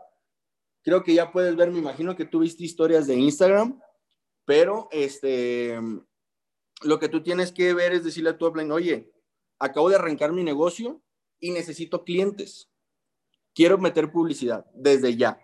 Creo 0.86 1.04
que 1.04 1.16
ya 1.16 1.32
puedes 1.32 1.56
ver, 1.56 1.72
me 1.72 1.80
imagino 1.80 2.16
que 2.16 2.26
tú 2.26 2.42
viste 2.42 2.64
historias 2.64 3.08
de 3.08 3.16
Instagram, 3.16 3.82
pero 4.46 4.88
este, 4.92 5.80
lo 6.84 7.00
que 7.00 7.10
tú 7.10 7.24
tienes 7.24 7.52
que 7.52 7.74
ver 7.74 7.94
es 7.94 8.04
decirle 8.04 8.30
a 8.30 8.38
tu 8.38 8.46
upline, 8.46 8.72
oye, 8.72 9.12
acabo 9.58 9.90
de 9.90 9.96
arrancar 9.96 10.32
mi 10.32 10.44
negocio 10.44 11.02
y 11.40 11.50
necesito 11.50 12.04
clientes. 12.04 12.70
Quiero 13.56 13.80
meter 13.80 14.12
publicidad 14.12 14.68
desde 14.76 15.18
ya. 15.18 15.42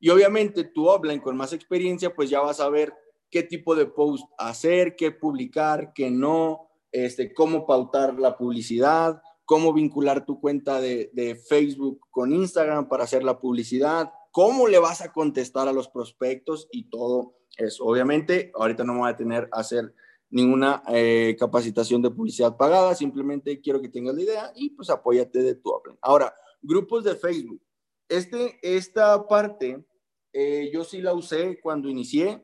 Y 0.00 0.08
obviamente 0.08 0.64
tu 0.64 0.90
upline 0.90 1.20
con 1.20 1.36
más 1.36 1.52
experiencia, 1.52 2.14
pues 2.14 2.30
ya 2.30 2.40
vas 2.40 2.58
a 2.58 2.70
ver 2.70 2.94
qué 3.30 3.42
tipo 3.42 3.74
de 3.74 3.84
post 3.84 4.24
hacer, 4.38 4.96
qué 4.96 5.10
publicar, 5.10 5.92
qué 5.94 6.10
no, 6.10 6.70
este, 6.92 7.34
cómo 7.34 7.66
pautar 7.66 8.18
la 8.18 8.38
publicidad, 8.38 9.20
cómo 9.44 9.74
vincular 9.74 10.24
tu 10.24 10.40
cuenta 10.40 10.80
de, 10.80 11.10
de, 11.12 11.36
Facebook 11.36 12.00
con 12.10 12.32
Instagram 12.32 12.88
para 12.88 13.04
hacer 13.04 13.22
la 13.22 13.38
publicidad, 13.38 14.10
cómo 14.32 14.66
le 14.66 14.80
vas 14.80 15.00
a 15.02 15.12
contestar 15.12 15.68
a 15.68 15.72
los 15.72 15.88
prospectos 15.88 16.68
y 16.72 16.90
todo 16.90 17.36
eso. 17.56 17.84
Obviamente, 17.84 18.50
ahorita 18.54 18.82
no 18.82 18.94
me 18.94 19.00
voy 19.00 19.10
a 19.10 19.16
tener 19.16 19.48
a 19.52 19.60
hacer 19.60 19.94
ninguna 20.30 20.82
eh, 20.88 21.36
capacitación 21.38 22.02
de 22.02 22.10
publicidad 22.10 22.56
pagada, 22.56 22.94
simplemente 22.94 23.60
quiero 23.60 23.80
que 23.80 23.90
tengas 23.90 24.14
la 24.14 24.22
idea 24.22 24.52
y 24.56 24.70
pues 24.70 24.90
apóyate 24.90 25.42
de 25.42 25.54
tu 25.54 25.76
Apple. 25.76 25.96
Ahora, 26.00 26.34
grupos 26.62 27.04
de 27.04 27.14
Facebook. 27.14 27.62
Este, 28.08 28.58
esta 28.62 29.26
parte 29.28 29.84
eh, 30.32 30.70
yo 30.72 30.84
sí 30.84 31.02
la 31.02 31.12
usé 31.12 31.60
cuando 31.60 31.88
inicié, 31.88 32.42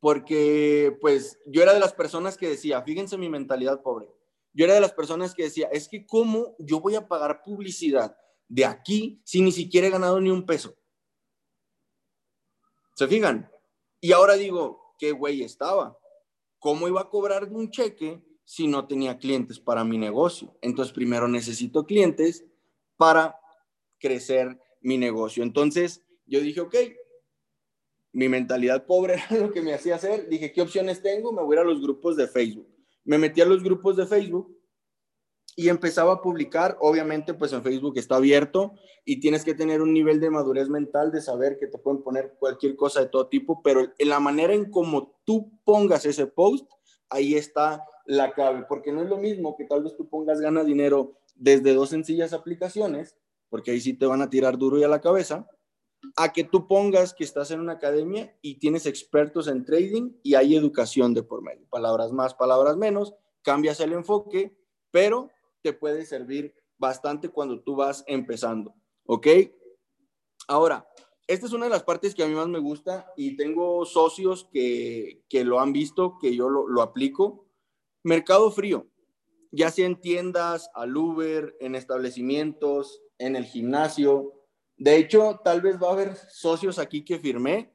porque 0.00 0.96
pues 1.00 1.38
yo 1.46 1.62
era 1.62 1.74
de 1.74 1.80
las 1.80 1.92
personas 1.92 2.38
que 2.38 2.48
decía, 2.48 2.82
fíjense 2.82 3.18
mi 3.18 3.28
mentalidad 3.28 3.82
pobre, 3.82 4.08
yo 4.54 4.64
era 4.64 4.74
de 4.74 4.80
las 4.80 4.92
personas 4.92 5.34
que 5.34 5.44
decía, 5.44 5.68
es 5.72 5.88
que 5.88 6.06
cómo 6.06 6.56
yo 6.58 6.80
voy 6.80 6.94
a 6.94 7.06
pagar 7.06 7.42
publicidad 7.42 8.16
de 8.50 8.64
aquí 8.64 9.22
si 9.24 9.40
ni 9.40 9.52
siquiera 9.52 9.86
he 9.86 9.90
ganado 9.90 10.20
ni 10.20 10.28
un 10.28 10.44
peso. 10.44 10.76
¿Se 12.96 13.06
fijan? 13.06 13.50
Y 14.00 14.12
ahora 14.12 14.34
digo, 14.34 14.94
qué 14.98 15.12
güey 15.12 15.42
estaba. 15.42 15.96
¿Cómo 16.58 16.88
iba 16.88 17.00
a 17.00 17.08
cobrar 17.08 17.44
un 17.44 17.70
cheque 17.70 18.22
si 18.44 18.66
no 18.66 18.86
tenía 18.86 19.18
clientes 19.18 19.60
para 19.60 19.84
mi 19.84 19.96
negocio? 19.96 20.58
Entonces, 20.60 20.92
primero 20.92 21.28
necesito 21.28 21.86
clientes 21.86 22.44
para 22.96 23.38
crecer 23.98 24.60
mi 24.80 24.98
negocio. 24.98 25.42
Entonces, 25.42 26.04
yo 26.26 26.40
dije, 26.40 26.60
ok, 26.60 26.74
mi 28.12 28.28
mentalidad 28.28 28.84
pobre 28.84 29.14
era 29.30 29.40
lo 29.40 29.52
que 29.52 29.62
me 29.62 29.74
hacía 29.74 29.94
hacer. 29.94 30.28
Dije, 30.28 30.52
¿qué 30.52 30.60
opciones 30.60 31.00
tengo? 31.02 31.32
Me 31.32 31.42
voy 31.42 31.56
a, 31.56 31.62
los 31.62 31.80
grupos 31.80 32.16
de 32.16 32.26
Facebook. 32.26 32.68
Me 33.04 33.16
metí 33.16 33.40
a 33.40 33.46
los 33.46 33.62
grupos 33.62 33.96
de 33.96 34.06
Facebook 34.06 34.59
y 35.56 35.68
empezaba 35.68 36.14
a 36.14 36.20
publicar. 36.20 36.76
Obviamente, 36.80 37.34
pues 37.34 37.52
en 37.52 37.62
Facebook 37.62 37.96
está 37.96 38.16
abierto 38.16 38.74
y 39.04 39.20
tienes 39.20 39.44
que 39.44 39.54
tener 39.54 39.82
un 39.82 39.92
nivel 39.92 40.20
de 40.20 40.30
madurez 40.30 40.68
mental 40.68 41.10
de 41.10 41.20
saber 41.20 41.58
que 41.58 41.66
te 41.66 41.78
pueden 41.78 42.02
poner 42.02 42.36
cualquier 42.38 42.76
cosa 42.76 43.00
de 43.00 43.08
todo 43.08 43.28
tipo, 43.28 43.62
pero 43.62 43.92
en 43.98 44.08
la 44.08 44.20
manera 44.20 44.54
en 44.54 44.70
cómo 44.70 45.20
tú 45.24 45.52
pongas 45.64 46.06
ese 46.06 46.26
post, 46.26 46.70
ahí 47.08 47.34
está 47.34 47.84
la 48.06 48.32
clave, 48.32 48.64
porque 48.68 48.92
no 48.92 49.02
es 49.02 49.08
lo 49.08 49.18
mismo 49.18 49.56
que 49.56 49.64
tal 49.64 49.82
vez 49.82 49.96
tú 49.96 50.08
pongas 50.08 50.40
gana 50.40 50.64
dinero 50.64 51.16
desde 51.34 51.74
dos 51.74 51.90
sencillas 51.90 52.32
aplicaciones, 52.32 53.16
porque 53.48 53.70
ahí 53.70 53.80
sí 53.80 53.94
te 53.94 54.06
van 54.06 54.22
a 54.22 54.30
tirar 54.30 54.58
duro 54.58 54.78
y 54.78 54.84
a 54.84 54.88
la 54.88 55.00
cabeza, 55.00 55.48
a 56.16 56.32
que 56.32 56.44
tú 56.44 56.66
pongas 56.66 57.14
que 57.14 57.24
estás 57.24 57.50
en 57.50 57.60
una 57.60 57.74
academia 57.74 58.34
y 58.40 58.58
tienes 58.58 58.86
expertos 58.86 59.48
en 59.48 59.64
trading 59.64 60.12
y 60.22 60.34
hay 60.34 60.56
educación 60.56 61.14
de 61.14 61.22
por 61.22 61.42
medio. 61.42 61.66
Palabras 61.68 62.12
más, 62.12 62.34
palabras 62.34 62.76
menos, 62.76 63.14
cambias 63.42 63.80
el 63.80 63.92
enfoque, 63.92 64.56
pero 64.90 65.30
te 65.62 65.72
puede 65.72 66.04
servir 66.04 66.54
bastante 66.78 67.28
cuando 67.28 67.60
tú 67.60 67.76
vas 67.76 68.04
empezando, 68.06 68.74
¿ok? 69.06 69.26
Ahora, 70.48 70.88
esta 71.26 71.46
es 71.46 71.52
una 71.52 71.66
de 71.66 71.70
las 71.70 71.84
partes 71.84 72.14
que 72.14 72.24
a 72.24 72.26
mí 72.26 72.34
más 72.34 72.48
me 72.48 72.58
gusta 72.58 73.12
y 73.16 73.36
tengo 73.36 73.84
socios 73.84 74.48
que, 74.52 75.22
lo 75.30 75.60
han 75.60 75.72
visto, 75.72 76.18
que 76.20 76.34
yo 76.34 76.48
lo, 76.48 76.66
lo 76.66 76.82
aplico. 76.82 77.46
Mercado 78.02 78.50
frío, 78.50 78.88
ya 79.52 79.70
sea 79.70 79.86
en 79.86 80.00
tiendas, 80.00 80.70
al 80.74 80.96
Uber, 80.96 81.56
en 81.60 81.74
establecimientos, 81.74 83.02
en 83.18 83.36
el 83.36 83.44
gimnasio, 83.44 84.40
de 84.80 84.96
hecho, 84.96 85.42
tal 85.44 85.60
vez 85.60 85.76
va 85.76 85.90
a 85.90 85.92
haber 85.92 86.16
socios 86.16 86.78
aquí 86.78 87.04
que 87.04 87.18
firmé 87.18 87.70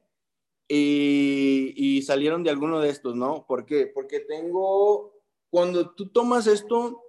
y, 0.68 2.02
salieron 2.04 2.42
de 2.42 2.50
alguno 2.50 2.80
de 2.80 2.88
estos, 2.88 3.14
¿no? 3.14 3.46
¿Por 3.46 3.64
qué? 3.64 3.86
Porque 3.86 4.18
tengo, 4.18 5.14
cuando 5.48 5.94
tú 5.94 6.08
tomas 6.08 6.48
esto 6.48 7.00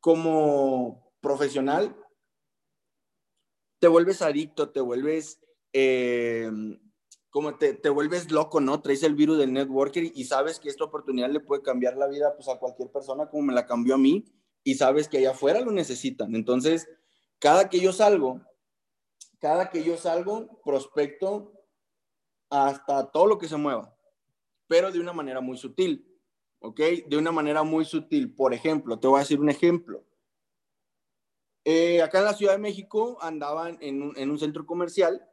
como 0.00 1.12
profesional, 1.20 1.96
te 3.78 3.88
vuelves 3.88 4.22
adicto, 4.22 4.70
te 4.70 4.80
vuelves, 4.80 5.40
eh, 5.72 6.50
como 7.30 7.56
te, 7.56 7.74
te, 7.74 7.88
vuelves 7.88 8.30
loco, 8.30 8.60
¿no? 8.60 8.82
Traes 8.82 9.02
el 9.02 9.14
virus 9.14 9.38
del 9.38 9.52
networker 9.52 10.04
y, 10.04 10.24
sabes 10.24 10.58
que 10.58 10.68
esta 10.68 10.84
oportunidad 10.84 11.30
le 11.30 11.40
puede 11.40 11.62
cambiar 11.62 11.96
la 11.96 12.08
vida 12.08 12.34
pues, 12.34 12.48
a 12.48 12.58
cualquier 12.58 12.90
persona 12.90 13.28
como 13.28 13.44
me 13.44 13.54
la 13.54 13.66
cambió 13.66 13.94
a 13.94 13.98
mí 13.98 14.24
y 14.64 14.74
sabes 14.74 15.08
que 15.08 15.18
allá 15.18 15.30
afuera 15.30 15.60
lo 15.60 15.70
necesitan. 15.70 16.34
Entonces, 16.34 16.88
cada 17.38 17.68
que 17.68 17.80
yo 17.80 17.92
salgo, 17.92 18.40
cada 19.38 19.70
que 19.70 19.82
yo 19.82 19.96
salgo, 19.96 20.60
prospecto 20.62 21.52
hasta 22.50 23.10
todo 23.10 23.26
lo 23.26 23.38
que 23.38 23.48
se 23.48 23.56
mueva, 23.56 23.96
pero 24.66 24.90
de 24.90 25.00
una 25.00 25.12
manera 25.12 25.40
muy 25.40 25.56
sutil, 25.56 26.09
¿ok? 26.60 26.80
De 27.08 27.16
una 27.16 27.32
manera 27.32 27.62
muy 27.62 27.84
sutil. 27.84 28.34
Por 28.34 28.54
ejemplo, 28.54 28.98
te 28.98 29.08
voy 29.08 29.18
a 29.18 29.20
decir 29.20 29.40
un 29.40 29.50
ejemplo. 29.50 30.04
Eh, 31.64 32.00
acá 32.00 32.20
en 32.20 32.24
la 32.24 32.34
Ciudad 32.34 32.52
de 32.52 32.58
México 32.58 33.18
andaban 33.20 33.76
en 33.80 34.02
un, 34.02 34.16
en 34.16 34.30
un 34.30 34.38
centro 34.38 34.64
comercial 34.64 35.26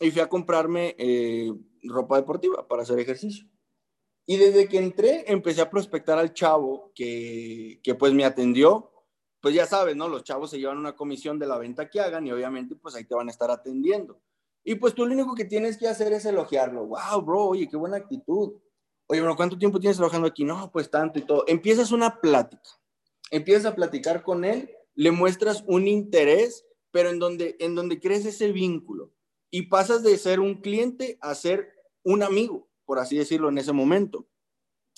y 0.00 0.10
fui 0.10 0.20
a 0.20 0.28
comprarme 0.28 0.94
eh, 0.98 1.52
ropa 1.84 2.16
deportiva 2.16 2.66
para 2.66 2.82
hacer 2.82 2.98
ejercicio. 2.98 3.48
Y 4.26 4.36
desde 4.36 4.68
que 4.68 4.78
entré, 4.78 5.24
empecé 5.26 5.62
a 5.62 5.70
prospectar 5.70 6.18
al 6.18 6.34
chavo 6.34 6.92
que, 6.94 7.80
que 7.82 7.94
pues 7.94 8.12
me 8.12 8.24
atendió. 8.24 8.92
Pues 9.40 9.54
ya 9.54 9.66
sabes, 9.66 9.96
¿no? 9.96 10.08
Los 10.08 10.24
chavos 10.24 10.50
se 10.50 10.58
llevan 10.58 10.78
una 10.78 10.96
comisión 10.96 11.38
de 11.38 11.46
la 11.46 11.56
venta 11.56 11.88
que 11.88 12.00
hagan 12.00 12.26
y 12.26 12.32
obviamente 12.32 12.74
pues 12.74 12.94
ahí 12.94 13.04
te 13.04 13.14
van 13.14 13.28
a 13.28 13.30
estar 13.30 13.50
atendiendo. 13.50 14.20
Y 14.64 14.74
pues 14.74 14.94
tú 14.94 15.06
lo 15.06 15.14
único 15.14 15.34
que 15.34 15.46
tienes 15.46 15.78
que 15.78 15.88
hacer 15.88 16.12
es 16.12 16.26
elogiarlo. 16.26 16.86
Wow, 16.86 17.22
bro, 17.22 17.44
oye, 17.46 17.68
qué 17.68 17.76
buena 17.76 17.96
actitud. 17.96 18.60
Oye, 19.10 19.22
bro, 19.22 19.36
¿cuánto 19.36 19.56
tiempo 19.56 19.80
tienes 19.80 19.96
trabajando 19.96 20.28
aquí? 20.28 20.44
No, 20.44 20.70
pues 20.70 20.90
tanto 20.90 21.18
y 21.18 21.22
todo. 21.22 21.44
Empiezas 21.46 21.92
una 21.92 22.20
plática. 22.20 22.70
Empiezas 23.30 23.64
a 23.64 23.74
platicar 23.74 24.22
con 24.22 24.44
él, 24.44 24.70
le 24.94 25.10
muestras 25.10 25.64
un 25.66 25.88
interés, 25.88 26.66
pero 26.90 27.08
en 27.08 27.18
donde, 27.18 27.56
en 27.58 27.74
donde 27.74 28.00
crees 28.00 28.26
ese 28.26 28.52
vínculo. 28.52 29.14
Y 29.50 29.62
pasas 29.68 30.02
de 30.02 30.16
ser 30.18 30.40
un 30.40 30.60
cliente 30.60 31.16
a 31.22 31.34
ser 31.34 31.72
un 32.04 32.22
amigo, 32.22 32.68
por 32.84 32.98
así 32.98 33.16
decirlo, 33.16 33.48
en 33.48 33.56
ese 33.56 33.72
momento. 33.72 34.28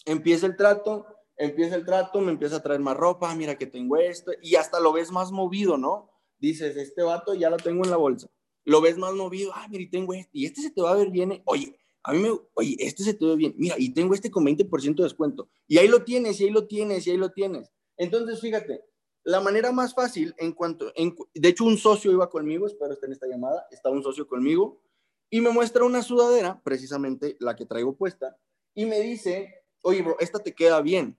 Empieza 0.05 0.47
el 0.47 0.57
trato, 0.57 1.07
empieza 1.37 1.77
el 1.77 1.85
trato, 1.85 2.21
me 2.21 2.33
empieza 2.33 2.57
a 2.57 2.63
traer 2.63 2.81
más 2.81 2.97
ropa, 2.97 3.33
mira 3.37 3.57
que 3.57 3.67
tengo 3.67 3.97
esto, 3.97 4.33
y 4.43 4.57
hasta 4.57 4.81
lo 4.81 4.93
ves 4.93 5.13
más 5.13 5.31
movido, 5.31 5.79
¿no? 5.79 6.11
Dices, 6.39 6.77
este 6.77 7.03
vato 7.03 7.35
ya 7.35 7.49
lo 7.49 7.59
tengo 7.59 7.85
en 7.85 7.91
la 7.91 7.97
bolsa 7.97 8.29
lo 8.65 8.81
ves 8.81 8.99
más 8.99 9.15
movido, 9.15 9.53
ah, 9.55 9.67
mira, 9.69 9.83
y 9.83 9.91
tengo 9.91 10.15
este, 10.15 10.31
y 10.33 10.47
este 10.47 10.63
se 10.63 10.71
te 10.71 10.83
va 10.83 10.93
a 10.93 10.97
ver 10.97 11.11
bien, 11.11 11.33
eh. 11.33 11.43
oye, 11.45 11.80
a 12.03 12.13
mí 12.13 12.19
me, 12.21 12.31
oye, 12.55 12.77
este 12.79 13.03
se 13.03 13.15
te 13.15 13.25
ve 13.25 13.37
bien, 13.37 13.55
mira, 13.57 13.77
y 13.79 13.93
tengo 13.93 14.15
este 14.15 14.31
con 14.31 14.45
20% 14.45 14.97
de 14.97 15.03
descuento, 15.03 15.51
y 15.67 15.79
ahí 15.79 15.89
lo 15.89 16.05
tienes, 16.05 16.41
y 16.41 16.45
ahí 16.45 16.51
lo 16.51 16.67
tienes, 16.67 17.07
y 17.07 17.11
ahí 17.11 17.17
lo 17.17 17.31
tienes. 17.31 17.71
Entonces, 17.97 18.41
fíjate, 18.41 18.83
la 19.25 19.41
manera 19.41 19.71
más 19.73 19.95
fácil, 19.95 20.35
en 20.39 20.53
cuanto, 20.53 20.93
en, 20.95 21.15
de 21.35 21.49
hecho, 21.49 21.65
un 21.65 21.77
socio 21.77 22.11
iba 22.11 22.31
conmigo, 22.31 22.67
espero 22.67 22.93
estar 22.93 23.09
en 23.09 23.13
esta 23.13 23.27
llamada, 23.27 23.67
está 23.71 23.91
un 23.91 24.03
socio 24.03 24.27
conmigo, 24.27 24.83
y 25.29 25.41
me 25.41 25.51
muestra 25.51 25.85
una 25.85 26.03
sudadera, 26.03 26.61
precisamente 26.65 27.37
la 27.39 27.55
que 27.55 27.67
traigo 27.67 27.97
puesta, 27.97 28.37
y 28.75 28.87
me 28.87 29.01
dice, 29.01 29.55
oye, 29.83 30.03
bro, 30.03 30.17
esta 30.21 30.39
te 30.39 30.55
queda 30.55 30.81
bien. 30.81 31.19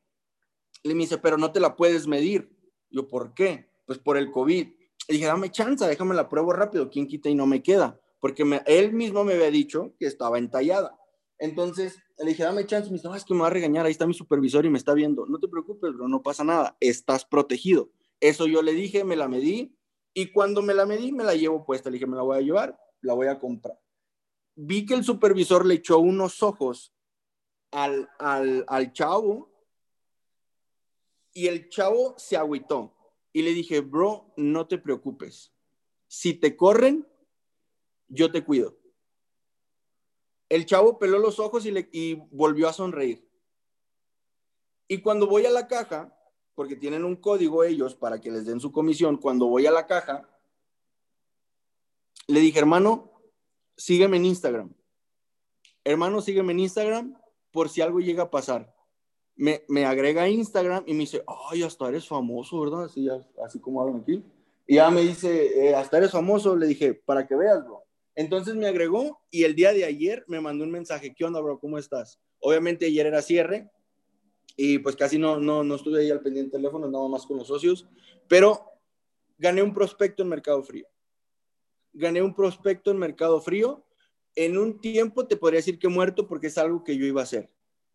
Le 0.83 0.95
me 0.95 1.01
dice, 1.01 1.19
pero 1.19 1.37
no 1.37 1.51
te 1.51 1.59
la 1.59 1.75
puedes 1.75 2.07
medir. 2.07 2.57
Yo, 2.89 3.07
¿por 3.07 3.35
qué? 3.35 3.69
Pues 3.85 3.99
por 3.99 4.17
el 4.17 4.31
COVID. 4.31 4.67
Y 5.07 5.13
dije, 5.13 5.25
dame 5.25 5.51
chance, 5.51 5.85
déjame 5.85 6.15
la 6.15 6.27
pruebo 6.27 6.53
rápido, 6.53 6.89
quién 6.89 7.07
quita 7.07 7.29
y 7.29 7.35
no 7.35 7.45
me 7.45 7.61
queda, 7.61 8.00
porque 8.21 8.43
él 8.67 8.93
mismo 8.93 9.25
me 9.25 9.33
había 9.33 9.51
dicho 9.51 9.93
que 9.99 10.05
estaba 10.05 10.37
entallada. 10.37 10.97
Entonces 11.39 11.97
le 12.19 12.29
dije, 12.29 12.43
dame 12.43 12.67
chance, 12.67 12.89
me 12.89 12.97
dice, 12.97 13.07
no, 13.07 13.15
es 13.15 13.25
que 13.25 13.33
me 13.33 13.41
va 13.41 13.47
a 13.47 13.49
regañar, 13.49 13.85
ahí 13.85 13.91
está 13.91 14.05
mi 14.05 14.13
supervisor 14.13 14.63
y 14.65 14.69
me 14.69 14.77
está 14.77 14.93
viendo. 14.93 15.25
No 15.25 15.39
te 15.39 15.47
preocupes, 15.47 15.91
bro, 15.93 16.07
no 16.07 16.21
pasa 16.21 16.43
nada, 16.43 16.77
estás 16.79 17.25
protegido. 17.25 17.91
Eso 18.19 18.45
yo 18.45 18.61
le 18.61 18.73
dije, 18.73 19.03
me 19.03 19.15
la 19.15 19.27
medí 19.27 19.75
y 20.13 20.31
cuando 20.31 20.61
me 20.61 20.75
la 20.75 20.85
medí, 20.85 21.11
me 21.11 21.23
la 21.23 21.33
llevo 21.33 21.65
puesta. 21.65 21.89
Le 21.89 21.95
dije, 21.95 22.05
me 22.05 22.15
la 22.15 22.21
voy 22.21 22.37
a 22.37 22.41
llevar, 22.41 22.79
la 23.01 23.15
voy 23.15 23.27
a 23.27 23.39
comprar. 23.39 23.79
Vi 24.55 24.85
que 24.85 24.93
el 24.93 25.03
supervisor 25.03 25.65
le 25.65 25.73
echó 25.75 25.97
unos 25.97 26.43
ojos 26.43 26.93
al, 27.71 28.07
al, 28.19 28.63
al 28.67 28.93
chavo 28.93 29.51
y 31.33 31.47
el 31.47 31.69
chavo 31.69 32.13
se 32.17 32.37
agüitó 32.37 32.93
y 33.33 33.41
le 33.41 33.53
dije, 33.53 33.79
bro, 33.79 34.31
no 34.37 34.67
te 34.67 34.77
preocupes. 34.77 35.51
Si 36.07 36.35
te 36.35 36.55
corren, 36.55 37.07
yo 38.11 38.31
te 38.31 38.43
cuido. 38.43 38.77
El 40.49 40.65
chavo 40.65 40.99
peló 40.99 41.17
los 41.17 41.39
ojos 41.39 41.65
y, 41.65 42.13
volvió 42.31 42.67
a 42.67 42.73
sonreír. 42.73 43.27
Y 44.87 44.99
cuando 45.01 45.27
voy 45.27 45.45
a 45.45 45.49
la 45.49 45.67
caja, 45.67 46.13
porque 46.53 46.75
tienen 46.75 47.05
un 47.05 47.15
código 47.15 47.63
ellos 47.63 47.95
para 47.95 48.19
que 48.19 48.29
les 48.29 48.45
den 48.45 48.59
su 48.59 48.71
comisión, 48.71 49.17
cuando 49.17 49.47
voy 49.47 49.65
a 49.65 49.71
la 49.71 49.87
caja, 49.87 50.29
le 52.27 52.39
dije, 52.39 52.59
hermano, 52.59 53.11
sígueme 53.77 54.17
en 54.17 54.25
Instagram. 54.25 54.73
Hermano, 55.83 56.21
sígueme 56.21 56.51
en 56.51 56.59
Instagram 56.59 57.17
por 57.51 57.69
si 57.69 57.81
algo 57.81 57.99
llega 57.99 58.23
a 58.23 58.31
pasar 58.31 58.73
me, 59.41 59.63
me 59.67 59.85
agrega 59.85 60.21
a 60.21 60.29
Instagram 60.29 60.83
y 60.85 60.93
me 60.93 60.99
dice, 60.99 61.23
ay, 61.49 61.63
hasta 61.63 61.87
eres 61.87 62.07
famoso, 62.07 62.59
¿verdad? 62.61 62.83
Así, 62.85 63.07
así 63.43 63.59
como 63.59 63.81
hablan 63.81 64.01
aquí. 64.01 64.23
Y 64.67 64.75
ya 64.75 64.89
me 64.91 65.01
dice, 65.01 65.67
eh, 65.67 65.75
hasta 65.75 65.97
eres 65.97 66.11
famoso. 66.11 66.55
Le 66.55 66.67
dije, 66.67 66.93
para 66.93 67.25
que 67.25 67.35
veas, 67.35 67.63
bro. 67.65 67.83
Entonces 68.15 68.55
me 68.55 68.67
agregó 68.67 69.21
y 69.29 69.43
el 69.43 69.55
día 69.55 69.73
de 69.73 69.85
ayer 69.85 70.23
me 70.27 70.41
mandó 70.41 70.63
un 70.63 70.71
mensaje, 70.71 71.13
¿qué 71.15 71.25
onda, 71.25 71.39
bro? 71.39 71.59
¿Cómo 71.59 71.77
estás? 71.77 72.19
Obviamente 72.39 72.85
ayer 72.85 73.05
era 73.05 73.21
cierre 73.21 73.69
y 74.57 74.79
pues 74.79 74.95
casi 74.95 75.17
no, 75.17 75.39
no, 75.39 75.63
no 75.63 75.75
estuve 75.75 76.01
ahí 76.01 76.11
al 76.11 76.21
pendiente 76.21 76.51
del 76.51 76.63
teléfono, 76.63 76.89
nada 76.89 77.07
más 77.07 77.25
con 77.25 77.37
los 77.37 77.47
socios, 77.47 77.87
pero 78.27 78.65
gané 79.37 79.61
un 79.63 79.73
prospecto 79.73 80.23
en 80.23 80.29
Mercado 80.29 80.61
Frío. 80.63 80.87
Gané 81.93 82.21
un 82.21 82.35
prospecto 82.35 82.91
en 82.91 82.97
Mercado 82.97 83.41
Frío. 83.41 83.85
En 84.35 84.57
un 84.57 84.79
tiempo 84.79 85.27
te 85.27 85.35
podría 85.35 85.57
decir 85.57 85.77
que 85.77 85.87
muerto 85.87 86.27
porque 86.27 86.47
es 86.47 86.57
algo 86.57 86.83
que 86.83 86.95
yo 86.95 87.05
iba 87.05 87.21
a 87.21 87.25
hacer 87.25 87.49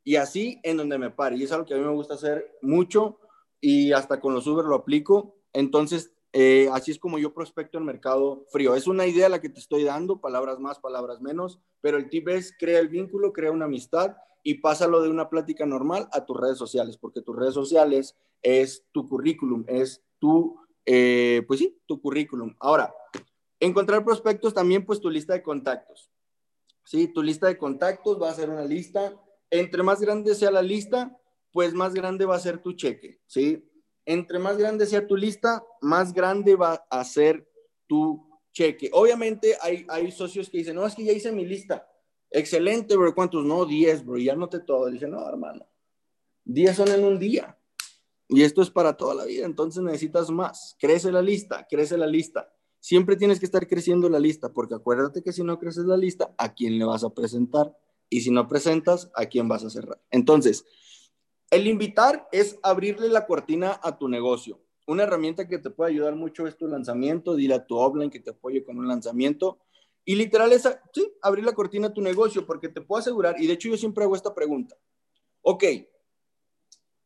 y 0.07 0.15
así 0.15 0.61
en 0.63 0.77
donde 0.77 0.99
me 0.99 1.11
pare. 1.11 1.37
Y 1.37 1.43
es 1.43 1.51
algo 1.51 1.67
que 1.67 1.75
a 1.75 1.79
mí 1.79 1.83
me 1.83 1.91
gusta 1.91 2.15
hacer 2.15 2.57
mucho 2.63 3.19
y 3.61 3.91
hasta 3.91 4.21
con 4.21 4.35
los 4.35 4.47
Uber 4.47 4.65
lo 4.65 4.77
aplico. 4.77 5.37
Entonces, 5.53 6.13
eh, 6.39 6.69
así 6.71 6.91
es 6.91 6.99
como 6.99 7.19
yo 7.19 7.33
prospecto 7.33 7.79
en 7.79 7.87
mercado 7.87 8.45
frío. 8.51 8.75
Es 8.75 8.87
una 8.87 9.07
idea 9.07 9.31
la 9.31 9.41
que 9.41 9.49
te 9.49 9.59
estoy 9.59 9.85
dando, 9.85 10.21
palabras 10.21 10.59
más, 10.59 10.79
palabras 10.79 11.23
menos, 11.23 11.59
pero 11.81 11.97
el 11.97 12.11
tip 12.11 12.29
es 12.29 12.55
crea 12.59 12.79
el 12.79 12.89
vínculo, 12.89 13.33
crea 13.33 13.51
una 13.51 13.65
amistad 13.65 14.17
y 14.43 14.57
pásalo 14.57 15.01
de 15.01 15.09
una 15.09 15.31
plática 15.31 15.65
normal 15.65 16.09
a 16.13 16.27
tus 16.27 16.37
redes 16.37 16.59
sociales, 16.59 16.99
porque 16.99 17.23
tus 17.23 17.35
redes 17.35 17.55
sociales 17.55 18.15
es 18.43 18.85
tu 18.93 19.09
currículum, 19.09 19.65
es 19.67 20.05
tu, 20.19 20.61
eh, 20.85 21.43
pues 21.47 21.61
sí, 21.61 21.81
tu 21.87 22.03
currículum. 22.03 22.55
Ahora, 22.61 22.95
encontrar 23.59 24.05
prospectos 24.05 24.53
también, 24.53 24.85
pues 24.85 25.01
tu 25.01 25.09
lista 25.09 25.33
de 25.33 25.43
contactos. 25.43 26.11
Sí, 26.85 27.09
tu 27.09 27.23
lista 27.23 27.47
de 27.47 27.57
contactos 27.57 28.21
va 28.21 28.29
a 28.29 28.35
ser 28.35 28.51
una 28.51 28.67
lista 28.67 29.15
entre 29.51 29.83
más 29.83 30.01
grande 30.01 30.35
sea 30.35 30.51
la 30.51 30.63
lista, 30.63 31.17
pues 31.53 31.73
más 31.73 31.95
grande 31.95 32.27
va 32.27 32.37
a 32.37 32.41
ser 32.41 32.59
tu 32.59 32.73
cheque, 32.73 33.21
¿sí? 33.27 33.65
Entre 34.07 34.39
más 34.39 34.57
grande 34.57 34.87
sea 34.87 35.07
tu 35.07 35.17
lista, 35.17 35.63
más 35.83 36.13
grande 36.15 36.57
va 36.57 36.87
a 36.89 37.05
ser 37.05 37.47
tu 37.87 38.27
cheque. 38.53 38.89
Obviamente 38.93 39.57
hay, 39.61 39.85
hay 39.89 40.11
socios 40.11 40.49
que 40.49 40.59
dicen, 40.59 40.77
no, 40.77 40.87
es 40.87 40.95
que 40.95 41.05
ya 41.05 41.13
hice 41.13 41.31
mi 41.33 41.45
lista. 41.45 41.87
Excelente, 42.31 42.97
bro. 42.97 43.15
¿Cuántos? 43.15 43.45
No, 43.45 43.67
10, 43.67 44.07
bro. 44.07 44.17
Ya 44.17 44.35
noté 44.35 44.61
todo. 44.61 44.87
Dicen, 44.87 45.11
no, 45.11 45.29
hermano. 45.29 45.67
10 46.45 46.77
son 46.77 46.89
en 46.89 47.05
un 47.05 47.19
día. 47.19 47.59
Y 48.29 48.43
esto 48.43 48.63
es 48.63 48.71
para 48.71 48.97
toda 48.97 49.15
la 49.15 49.25
vida. 49.27 49.45
Entonces 49.45 49.83
necesitas 49.83 50.31
más. 50.31 50.77
Crece 50.79 51.13
la 51.13 51.21
lista, 51.21 51.67
crece 51.69 51.99
la 51.99 52.07
lista. 52.07 52.51
Siempre 52.81 53.17
tienes 53.17 53.41
que 53.41 53.47
estar 53.47 53.67
creciendo 53.69 54.09
la 54.09 54.21
lista, 54.21 54.53
porque 54.53 54.75
acuérdate 54.75 55.23
que 55.23 55.33
si 55.33 55.43
no 55.43 55.59
creces 55.59 55.85
la 55.85 55.97
lista, 55.97 56.33
¿a 56.39 56.55
quién 56.55 56.79
le 56.79 56.85
vas 56.85 57.05
a 57.05 57.11
presentar? 57.11 57.77
y 58.09 58.21
si 58.21 58.31
no 58.31 58.47
presentas, 58.49 59.11
¿a 59.15 59.27
quién 59.27 59.49
vas 59.49 59.65
a 59.65 59.71
cerrar? 59.71 60.01
Entonces, 60.11 60.65
el 61.51 61.67
invitar 61.67 62.29
es 62.33 62.59
abrirle 62.63 63.09
la 63.09 63.27
cortina 63.27 63.81
a 63.83 63.99
tu 63.99 64.09
negocio. 64.09 64.61
Una 64.87 65.03
herramienta 65.03 65.49
que 65.49 65.59
te 65.59 65.71
puede 65.71 65.93
ayudar 65.93 66.15
mucho 66.15 66.47
es 66.47 66.57
tu 66.57 66.69
lanzamiento, 66.69 67.35
dile 67.35 67.55
a 67.55 67.67
tu 67.67 67.77
offline 67.77 68.11
que 68.11 68.21
te 68.21 68.31
apoye 68.31 68.65
con 68.65 68.79
un 68.79 68.87
lanzamiento. 68.87 69.59
Y 70.05 70.15
literal 70.15 70.53
es, 70.53 70.69
sí, 70.93 71.13
abrir 71.23 71.45
la 71.45 71.53
cortina 71.53 71.89
a 71.89 71.93
tu 71.93 72.01
negocio, 72.01 72.47
porque 72.47 72.69
te 72.69 72.81
puedo 72.81 73.01
asegurar, 73.01 73.35
y 73.41 73.47
de 73.47 73.55
hecho 73.55 73.69
yo 73.69 73.77
siempre 73.77 74.05
hago 74.05 74.15
esta 74.15 74.33
pregunta. 74.33 74.77
Ok, 75.43 75.65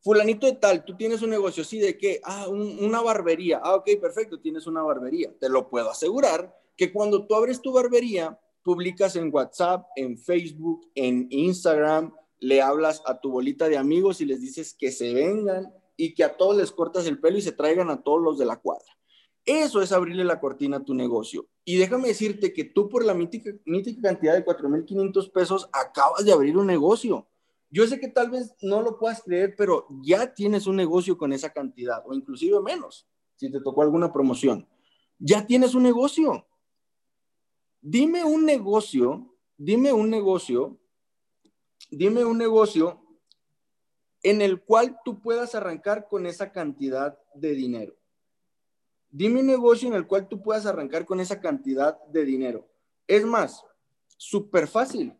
fulanito 0.02 0.46
de 0.46 0.54
tal, 0.54 0.84
tú 0.84 0.96
tienes 0.96 1.22
un 1.22 1.30
negocio, 1.30 1.64
¿sí? 1.64 1.78
¿De 1.78 1.96
qué? 1.96 2.20
Ah, 2.24 2.48
una 2.48 3.00
barbería. 3.00 3.60
Ah, 3.62 3.74
ok, 3.76 3.88
perfecto, 4.00 4.40
tienes 4.40 4.66
una 4.66 4.82
barbería. 4.82 5.32
Te 5.38 5.48
lo 5.48 5.68
puedo 5.68 5.90
asegurar 5.90 6.54
que 6.76 6.92
cuando 6.92 7.26
tú 7.26 7.34
abres 7.34 7.60
tu 7.60 7.72
barbería, 7.72 8.38
publicas 8.62 9.16
en 9.16 9.32
WhatsApp, 9.32 9.86
en 9.96 10.18
Facebook, 10.18 10.90
en 10.94 11.26
Instagram, 11.30 12.14
le 12.40 12.62
hablas 12.62 13.02
a 13.06 13.20
tu 13.20 13.30
bolita 13.30 13.68
de 13.68 13.76
amigos 13.76 14.20
y 14.20 14.24
les 14.24 14.40
dices 14.40 14.74
que 14.74 14.90
se 14.90 15.14
vengan 15.14 15.72
y 15.96 16.14
que 16.14 16.24
a 16.24 16.36
todos 16.36 16.56
les 16.56 16.72
cortas 16.72 17.06
el 17.06 17.20
pelo 17.20 17.38
y 17.38 17.42
se 17.42 17.52
traigan 17.52 17.90
a 17.90 18.02
todos 18.02 18.20
los 18.20 18.38
de 18.38 18.46
la 18.46 18.56
cuadra. 18.56 18.90
Eso 19.44 19.82
es 19.82 19.92
abrirle 19.92 20.24
la 20.24 20.40
cortina 20.40 20.78
a 20.78 20.84
tu 20.84 20.94
negocio. 20.94 21.46
Y 21.64 21.76
déjame 21.76 22.08
decirte 22.08 22.52
que 22.52 22.64
tú 22.64 22.88
por 22.88 23.04
la 23.04 23.14
mítica, 23.14 23.50
cantidad 24.02 24.34
de 24.34 24.44
4.500 24.44 25.32
pesos 25.32 25.68
acabas 25.72 26.24
de 26.24 26.32
abrir 26.32 26.56
un 26.56 26.66
negocio. 26.66 27.28
Yo 27.70 27.86
sé 27.86 28.00
que 28.00 28.08
tal 28.08 28.30
vez 28.30 28.54
no 28.62 28.82
lo 28.82 28.98
puedas 28.98 29.22
creer, 29.22 29.54
pero 29.56 29.86
ya 30.02 30.34
tienes 30.34 30.66
un 30.66 30.76
negocio 30.76 31.16
con 31.16 31.32
esa 31.32 31.52
cantidad 31.52 32.02
o 32.06 32.14
inclusive 32.14 32.60
menos, 32.60 33.06
si 33.36 33.50
te 33.50 33.60
tocó 33.60 33.82
alguna 33.82 34.12
promoción. 34.12 34.68
Ya 35.18 35.46
tienes 35.46 35.74
un 35.74 35.84
negocio. 35.84 36.46
Dime 37.80 38.24
un 38.24 38.44
negocio, 38.44 39.34
dime 39.56 39.92
un 39.92 40.10
negocio, 40.10 40.79
dime 41.90 42.24
un 42.24 42.38
negocio 42.38 43.00
en 44.22 44.42
el 44.42 44.62
cual 44.62 44.98
tú 45.04 45.20
puedas 45.20 45.54
arrancar 45.54 46.08
con 46.08 46.26
esa 46.26 46.52
cantidad 46.52 47.18
de 47.34 47.52
dinero. 47.54 47.96
Dime 49.10 49.40
un 49.40 49.46
negocio 49.46 49.88
en 49.88 49.94
el 49.94 50.06
cual 50.06 50.28
tú 50.28 50.42
puedas 50.42 50.66
arrancar 50.66 51.04
con 51.04 51.20
esa 51.20 51.40
cantidad 51.40 51.98
de 52.04 52.24
dinero. 52.24 52.68
Es 53.06 53.24
más, 53.24 53.64
súper 54.16 54.68
fácil. 54.68 55.16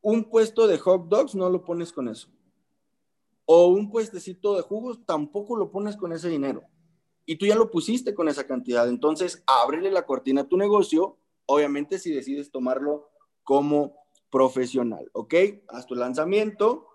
Un 0.00 0.30
puesto 0.30 0.66
de 0.66 0.78
hot 0.78 1.08
dogs 1.08 1.34
no 1.34 1.50
lo 1.50 1.64
pones 1.64 1.92
con 1.92 2.08
eso. 2.08 2.28
O 3.44 3.66
un 3.68 3.90
puestecito 3.90 4.54
de 4.56 4.62
jugos 4.62 5.04
tampoco 5.04 5.56
lo 5.56 5.70
pones 5.70 5.96
con 5.96 6.12
ese 6.12 6.28
dinero. 6.28 6.64
y 7.30 7.36
tú 7.36 7.44
ya 7.44 7.56
lo 7.56 7.70
pusiste 7.70 8.14
con 8.14 8.26
esa 8.28 8.46
cantidad. 8.46 8.88
Entonces, 8.88 9.42
ábrele 9.46 9.90
la 9.90 10.06
cortina 10.06 10.40
a 10.40 10.48
tu 10.48 10.56
negocio, 10.56 11.18
obviamente 11.44 11.98
si 11.98 12.10
decides 12.10 12.50
tomarlo 12.50 13.10
como 13.44 13.97
profesional, 14.30 15.08
¿ok? 15.12 15.34
Haz 15.68 15.86
tu 15.86 15.94
lanzamiento 15.94 16.86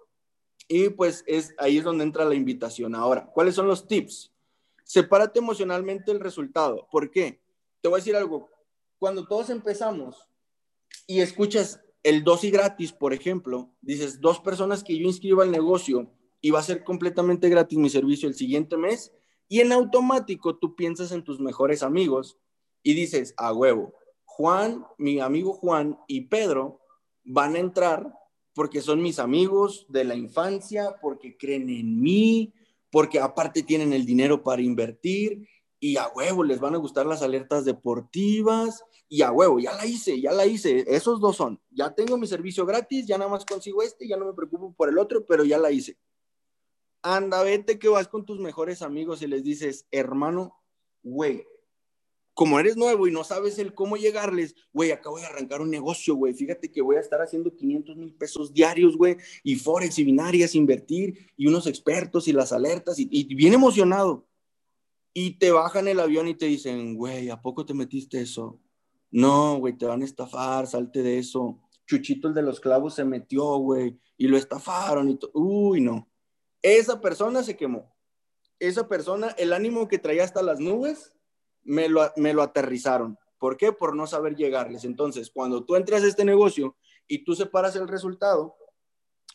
y 0.67 0.89
pues 0.89 1.23
es 1.27 1.53
ahí 1.57 1.77
es 1.77 1.83
donde 1.83 2.03
entra 2.03 2.25
la 2.25 2.35
invitación. 2.35 2.95
Ahora, 2.95 3.25
¿cuáles 3.25 3.55
son 3.55 3.67
los 3.67 3.87
tips? 3.87 4.31
Sepárate 4.83 5.39
emocionalmente 5.39 6.11
el 6.11 6.19
resultado. 6.19 6.87
¿Por 6.91 7.09
qué? 7.09 7.41
Te 7.81 7.89
voy 7.89 7.97
a 7.97 8.01
decir 8.01 8.15
algo. 8.15 8.49
Cuando 8.99 9.27
todos 9.27 9.49
empezamos 9.49 10.27
y 11.07 11.19
escuchas 11.19 11.81
el 12.03 12.23
dosis 12.23 12.51
gratis, 12.51 12.91
por 12.91 13.13
ejemplo, 13.13 13.69
dices, 13.81 14.19
dos 14.19 14.39
personas 14.39 14.83
que 14.83 14.97
yo 14.97 15.05
inscribo 15.05 15.41
al 15.41 15.51
negocio 15.51 16.11
y 16.41 16.51
va 16.51 16.59
a 16.59 16.63
ser 16.63 16.83
completamente 16.83 17.49
gratis 17.49 17.77
mi 17.77 17.89
servicio 17.89 18.27
el 18.27 18.35
siguiente 18.35 18.75
mes, 18.75 19.13
y 19.47 19.61
en 19.61 19.71
automático 19.71 20.57
tú 20.57 20.75
piensas 20.75 21.11
en 21.11 21.23
tus 21.23 21.39
mejores 21.39 21.83
amigos 21.83 22.37
y 22.81 22.93
dices, 22.93 23.33
a 23.37 23.53
huevo, 23.53 23.93
Juan, 24.25 24.85
mi 24.97 25.19
amigo 25.19 25.53
Juan 25.53 25.97
y 26.07 26.21
Pedro 26.21 26.81
van 27.23 27.55
a 27.55 27.59
entrar 27.59 28.13
porque 28.53 28.81
son 28.81 29.01
mis 29.01 29.19
amigos 29.19 29.86
de 29.89 30.03
la 30.03 30.15
infancia, 30.15 30.95
porque 31.01 31.38
creen 31.38 31.69
en 31.69 32.01
mí, 32.01 32.53
porque 32.91 33.19
aparte 33.19 33.63
tienen 33.63 33.93
el 33.93 34.05
dinero 34.05 34.43
para 34.43 34.62
invertir 34.62 35.47
y 35.79 35.97
a 35.97 36.07
huevo 36.07 36.43
les 36.43 36.59
van 36.59 36.75
a 36.75 36.77
gustar 36.77 37.05
las 37.05 37.21
alertas 37.23 37.65
deportivas 37.65 38.83
y 39.09 39.21
a 39.21 39.31
huevo, 39.31 39.59
ya 39.59 39.73
la 39.73 39.86
hice, 39.86 40.21
ya 40.21 40.31
la 40.31 40.45
hice, 40.45 40.86
esos 40.88 41.19
dos 41.19 41.36
son, 41.36 41.59
ya 41.71 41.93
tengo 41.93 42.17
mi 42.17 42.27
servicio 42.27 42.65
gratis, 42.65 43.05
ya 43.05 43.17
nada 43.17 43.29
más 43.29 43.45
consigo 43.45 43.81
este, 43.81 44.07
ya 44.07 44.17
no 44.17 44.25
me 44.25 44.33
preocupo 44.33 44.73
por 44.73 44.89
el 44.89 44.97
otro, 44.97 45.25
pero 45.25 45.43
ya 45.43 45.57
la 45.57 45.71
hice. 45.71 45.97
Anda, 47.01 47.43
vete 47.43 47.79
que 47.79 47.89
vas 47.89 48.07
con 48.07 48.25
tus 48.25 48.39
mejores 48.39 48.81
amigos 48.81 49.21
y 49.21 49.27
les 49.27 49.43
dices, 49.43 49.86
hermano, 49.91 50.55
güey, 51.01 51.45
como 52.33 52.59
eres 52.59 52.77
nuevo 52.77 53.07
y 53.07 53.11
no 53.11 53.23
sabes 53.23 53.59
el 53.59 53.73
cómo 53.73 53.95
llegarles, 53.95 54.55
güey, 54.71 54.91
acabo 54.91 55.17
de 55.17 55.25
arrancar 55.25 55.61
un 55.61 55.69
negocio, 55.69 56.15
güey, 56.15 56.33
fíjate 56.33 56.71
que 56.71 56.81
voy 56.81 56.95
a 56.95 56.99
estar 56.99 57.21
haciendo 57.21 57.55
500 57.55 57.95
mil 57.95 58.13
pesos 58.13 58.53
diarios, 58.53 58.97
güey, 58.97 59.17
y 59.43 59.55
forex 59.55 59.99
y 59.99 60.03
binarias, 60.03 60.55
invertir, 60.55 61.31
y 61.37 61.47
unos 61.47 61.67
expertos 61.67 62.27
y 62.27 62.33
las 62.33 62.51
alertas, 62.51 62.99
y, 62.99 63.07
y 63.11 63.35
bien 63.35 63.53
emocionado. 63.53 64.27
Y 65.13 65.37
te 65.37 65.51
bajan 65.51 65.87
el 65.87 65.99
avión 65.99 66.27
y 66.27 66.33
te 66.33 66.47
dicen, 66.47 66.95
güey, 66.95 67.29
¿a 67.29 67.39
poco 67.39 67.65
te 67.65 67.75
metiste 67.75 68.19
eso? 68.19 68.59
No, 69.11 69.57
güey, 69.59 69.77
te 69.77 69.85
van 69.85 70.01
a 70.01 70.05
estafar, 70.05 70.65
salte 70.65 71.03
de 71.03 71.19
eso. 71.19 71.59
Chuchito 71.85 72.29
el 72.29 72.33
de 72.33 72.41
los 72.41 72.59
clavos 72.59 72.95
se 72.95 73.05
metió, 73.05 73.57
güey, 73.57 73.99
y 74.17 74.27
lo 74.27 74.37
estafaron 74.37 75.07
y 75.09 75.17
todo. 75.17 75.29
Uy, 75.35 75.81
no. 75.81 76.09
Esa 76.63 76.99
persona 76.99 77.43
se 77.43 77.55
quemó. 77.55 77.95
Esa 78.59 78.87
persona, 78.87 79.27
el 79.37 79.53
ánimo 79.53 79.87
que 79.87 79.99
traía 79.99 80.23
hasta 80.23 80.41
las 80.41 80.59
nubes, 80.59 81.13
me 81.63 81.89
lo, 81.89 82.12
me 82.15 82.34
lo 82.34 82.41
aterrizaron. 82.41 83.17
¿Por 83.38 83.58
qué? 83.58 83.71
Por 83.71 83.95
no 83.95 84.08
saber 84.08 84.36
llegarles. 84.36 84.86
Entonces, 84.86 85.30
cuando 85.30 85.63
tú 85.65 85.76
entras 85.76 86.04
a 86.04 86.08
este 86.08 86.23
negocio 86.26 86.76
y 87.08 87.23
tú 87.23 87.36
separas 87.36 87.76
el 87.76 87.88
resultado, 87.88 88.56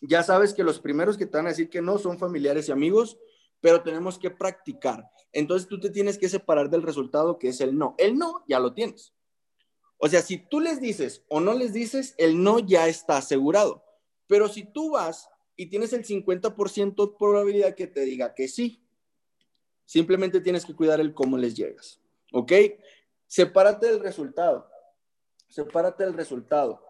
ya 0.00 0.22
sabes 0.22 0.54
que 0.54 0.64
los 0.64 0.80
primeros 0.80 1.18
que 1.18 1.26
te 1.26 1.36
van 1.36 1.46
a 1.46 1.50
decir 1.50 1.68
que 1.68 1.82
no 1.82 1.98
son 1.98 2.18
familiares 2.18 2.68
y 2.68 2.72
amigos, 2.72 3.18
pero 3.60 3.82
tenemos 3.82 4.18
que 4.18 4.30
practicar. 4.30 5.10
Entonces 5.32 5.68
tú 5.68 5.78
te 5.78 5.90
tienes 5.90 6.18
que 6.18 6.28
separar 6.28 6.70
del 6.70 6.82
resultado 6.82 7.38
que 7.38 7.48
es 7.48 7.60
el 7.60 7.76
no. 7.76 7.94
El 7.98 8.16
no 8.16 8.44
ya 8.48 8.60
lo 8.60 8.72
tienes. 8.72 9.12
O 9.98 10.08
sea, 10.08 10.22
si 10.22 10.38
tú 10.38 10.60
les 10.60 10.80
dices 10.80 11.24
o 11.28 11.40
no 11.40 11.54
les 11.54 11.72
dices, 11.72 12.14
el 12.18 12.42
no 12.42 12.60
ya 12.60 12.88
está 12.88 13.18
asegurado. 13.18 13.84
Pero 14.26 14.48
si 14.48 14.64
tú 14.64 14.92
vas 14.92 15.28
y 15.56 15.66
tienes 15.66 15.92
el 15.92 16.04
50% 16.04 17.10
de 17.10 17.16
probabilidad 17.18 17.74
que 17.74 17.88
te 17.88 18.02
diga 18.02 18.32
que 18.32 18.46
sí, 18.46 18.80
simplemente 19.84 20.40
tienes 20.40 20.64
que 20.64 20.74
cuidar 20.74 21.00
el 21.00 21.14
cómo 21.14 21.36
les 21.36 21.56
llegas. 21.56 22.00
¿Ok? 22.32 22.52
Sepárate 23.26 23.86
del 23.86 24.00
resultado. 24.00 24.68
Sepárate 25.48 26.04
del 26.04 26.14
resultado. 26.14 26.82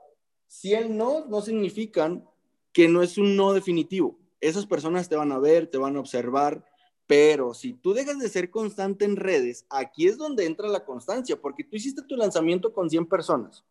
Si 0.46 0.74
el 0.74 0.96
no, 0.96 1.27
no 1.27 1.40
significan 1.42 2.29
que 2.72 2.88
no 2.88 3.03
es 3.03 3.18
un 3.18 3.37
no 3.37 3.53
definitivo. 3.53 4.18
Esas 4.40 4.66
personas 4.66 5.09
te 5.09 5.16
van 5.16 5.33
a 5.33 5.38
ver, 5.38 5.68
te 5.68 5.79
van 5.79 5.96
a 5.96 6.01
observar, 6.01 6.64
pero 7.09 7.55
si 7.55 7.72
tú 7.72 7.94
dejas 7.94 8.18
de 8.18 8.29
ser 8.29 8.51
constante 8.51 9.05
en 9.05 9.16
redes, 9.16 9.66
aquí 9.70 10.07
es 10.07 10.18
donde 10.18 10.44
entra 10.44 10.68
la 10.68 10.85
constancia, 10.85 11.40
porque 11.40 11.64
tú 11.64 11.77
hiciste 11.77 12.03
tu 12.03 12.16
lanzamiento 12.16 12.72
con 12.72 12.88
100 12.90 13.07
personas, 13.07 13.64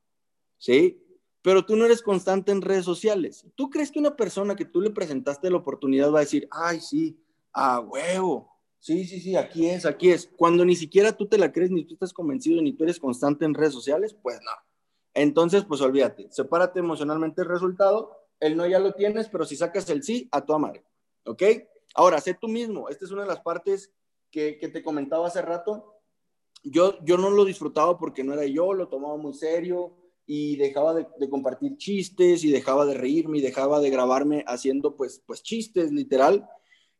¿sí? 0.58 1.02
Pero 1.42 1.66
tú 1.66 1.76
no 1.76 1.86
eres 1.86 2.02
constante 2.02 2.52
en 2.52 2.62
redes 2.62 2.84
sociales. 2.84 3.46
¿Tú 3.56 3.70
crees 3.70 3.92
que 3.92 4.00
una 4.00 4.16
persona 4.16 4.56
que 4.56 4.66
tú 4.66 4.82
le 4.82 4.90
presentaste 4.90 5.50
la 5.50 5.58
oportunidad 5.58 6.12
va 6.12 6.18
a 6.18 6.22
decir, 6.22 6.48
ay, 6.52 6.82
sí, 6.82 7.18
a 7.54 7.80
huevo, 7.80 8.57
Sí, 8.80 9.06
sí, 9.06 9.20
sí, 9.20 9.36
aquí 9.36 9.68
es, 9.68 9.86
aquí 9.86 10.12
es. 10.12 10.30
Cuando 10.38 10.64
ni 10.64 10.76
siquiera 10.76 11.12
tú 11.12 11.28
te 11.28 11.38
la 11.38 11.52
crees, 11.52 11.72
ni 11.72 11.84
tú 11.86 11.96
estás 11.96 12.14
convencido, 12.14 12.62
ni 12.62 12.74
tú 12.74 12.84
eres 12.84 13.00
constante 13.00 13.46
en 13.46 13.54
redes 13.54 13.74
sociales, 13.74 14.16
pues 14.22 14.40
no. 14.42 14.52
Entonces, 15.14 15.66
pues 15.66 15.82
olvídate, 15.82 16.28
sepárate 16.32 16.80
emocionalmente 16.80 17.42
el 17.42 17.48
resultado, 17.48 18.12
el 18.40 18.56
no 18.56 18.68
ya 18.68 18.80
lo 18.80 18.94
tienes, 18.94 19.30
pero 19.30 19.46
si 19.46 19.56
sacas 19.56 19.90
el 19.90 20.04
sí, 20.04 20.30
a 20.32 20.46
tu 20.46 20.58
madre, 20.60 20.86
¿ok? 21.26 21.44
Ahora, 21.96 22.22
sé 22.22 22.36
tú 22.36 22.48
mismo, 22.48 22.88
esta 22.90 23.06
es 23.06 23.12
una 23.12 23.24
de 23.24 23.28
las 23.28 23.42
partes 23.42 23.92
que, 24.30 24.60
que 24.60 24.68
te 24.68 24.84
comentaba 24.84 25.28
hace 25.28 25.42
rato. 25.42 25.96
Yo, 26.64 27.04
yo 27.04 27.18
no 27.18 27.32
lo 27.32 27.46
disfrutaba 27.46 27.98
porque 27.98 28.24
no 28.24 28.34
era 28.34 28.46
yo, 28.46 28.74
lo 28.74 28.90
tomaba 28.90 29.18
muy 29.18 29.34
serio 29.34 29.98
y 30.28 30.58
dejaba 30.58 30.94
de, 30.94 31.08
de, 31.18 31.30
compartir 31.30 31.78
chistes 31.78 32.44
y 32.44 32.52
dejaba 32.52 32.86
de 32.86 32.94
reírme 32.94 33.40
y 33.40 33.42
dejaba 33.42 33.80
de 33.80 33.90
grabarme 33.90 34.44
haciendo 34.46 34.96
pues, 34.96 35.24
pues 35.26 35.42
chistes, 35.42 35.92
literal 35.92 36.48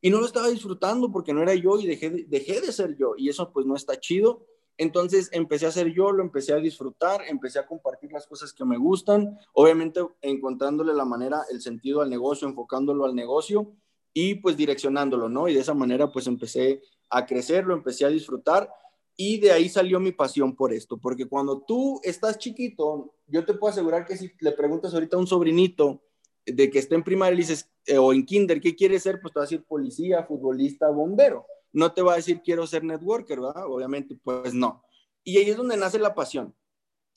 y 0.02 0.10
no 0.10 0.20
lo 0.20 0.26
estaba 0.26 0.48
disfrutando 0.48 1.12
porque 1.12 1.34
no 1.34 1.42
era 1.42 1.56
yo 1.56 1.80
y 1.80 1.88
dejé 1.88 2.10
de, 2.10 2.26
dejé 2.26 2.62
de 2.62 2.72
ser 2.72 2.96
yo 2.98 3.14
y 3.18 3.30
eso 3.30 3.52
pues 3.52 3.66
no 3.66 3.76
está 3.76 4.00
chido. 4.00 4.46
Entonces 4.80 5.30
empecé 5.32 5.66
a 5.66 5.72
ser 5.72 5.92
yo, 5.92 6.12
lo 6.12 6.22
empecé 6.22 6.54
a 6.54 6.58
disfrutar, 6.58 7.22
empecé 7.28 7.58
a 7.58 7.66
compartir 7.66 8.12
las 8.12 8.28
cosas 8.28 8.54
que 8.54 8.64
me 8.64 8.78
gustan, 8.78 9.40
obviamente 9.54 10.02
encontrándole 10.22 10.94
la 10.94 11.06
manera, 11.06 11.42
el 11.50 11.62
sentido 11.62 12.02
al 12.02 12.12
negocio, 12.12 12.48
enfocándolo 12.48 13.06
al 13.06 13.16
negocio 13.16 13.74
y 14.14 14.36
pues 14.36 14.56
direccionándolo, 14.56 15.30
¿no? 15.30 15.48
Y 15.48 15.56
de 15.56 15.62
esa 15.62 15.74
manera 15.74 16.12
pues 16.12 16.28
empecé 16.28 16.82
a 17.10 17.26
crecer, 17.26 17.66
lo 17.66 17.74
empecé 17.74 18.06
a 18.06 18.10
disfrutar 18.10 18.70
y 19.16 19.40
de 19.40 19.52
ahí 19.52 19.68
salió 19.68 20.00
mi 20.00 20.12
pasión 20.12 20.56
por 20.56 20.72
esto, 20.72 20.98
porque 20.98 21.28
cuando 21.28 21.62
tú 21.62 22.00
estás 22.04 22.38
chiquito, 22.38 23.16
yo 23.26 23.44
te 23.44 23.56
puedo 23.56 23.72
asegurar 23.72 24.06
que 24.06 24.16
si 24.16 24.32
le 24.40 24.52
preguntas 24.52 24.94
ahorita 24.94 25.18
a 25.18 25.20
un 25.20 25.26
sobrinito, 25.26 26.04
de 26.48 26.70
que 26.70 26.80
esté 26.80 26.96
en 26.96 27.04
primaria 27.04 27.36
y 27.36 27.42
dices, 27.42 27.70
eh, 27.86 27.98
o 27.98 28.14
en 28.14 28.26
kinder, 28.26 28.60
¿qué 28.60 28.76
quieres 28.76 29.04
ser? 29.04 29.20
Pues 29.22 29.34
te 29.34 29.40
va 29.40 29.44
a 29.44 29.48
decir 29.48 29.64
policía, 29.64 30.24
futbolista, 30.24 30.90
bombero. 30.90 31.46
No 31.74 31.94
te 31.94 32.02
va 32.02 32.14
a 32.14 32.18
decir 32.18 32.42
quiero 32.44 32.66
ser 32.66 32.84
networker, 32.84 33.40
¿verdad? 33.40 33.66
Obviamente, 33.68 34.18
pues 34.24 34.54
no. 34.54 34.84
Y 35.24 35.38
ahí 35.38 35.50
es 35.50 35.58
donde 35.58 35.78
nace 35.78 36.00
la 36.00 36.16
pasión. 36.16 36.56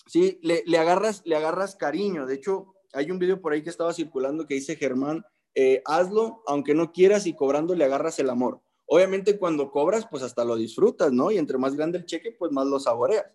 Sí, 0.07 0.39
le, 0.43 0.63
le 0.67 0.79
agarras, 0.79 1.23
le 1.25 1.37
agarras 1.37 1.77
cariño. 1.77 2.27
De 2.27 2.35
hecho, 2.35 2.75
hay 2.93 3.11
un 3.11 3.19
video 3.19 3.41
por 3.41 3.53
ahí 3.53 3.63
que 3.63 3.71
estaba 3.71 3.93
circulando 3.93 4.47
que 4.47 4.55
dice 4.55 4.77
Germán, 4.77 5.25
eh, 5.55 5.83
hazlo 5.85 6.43
aunque 6.47 6.75
no 6.75 6.93
quieras 6.93 7.27
y 7.27 7.35
cobrando 7.35 7.75
le 7.75 7.85
agarras 7.85 8.19
el 8.19 8.31
amor. 8.31 8.61
Obviamente 8.87 9.39
cuando 9.39 9.71
cobras, 9.71 10.07
pues 10.11 10.23
hasta 10.23 10.45
lo 10.45 10.57
disfrutas, 10.57 11.13
¿no? 11.13 11.31
Y 11.31 11.39
entre 11.39 11.59
más 11.59 11.77
grande 11.77 11.99
el 11.99 12.07
cheque, 12.07 12.33
pues 12.33 12.51
más 12.53 12.67
lo 12.67 12.81
saboreas. 12.81 13.27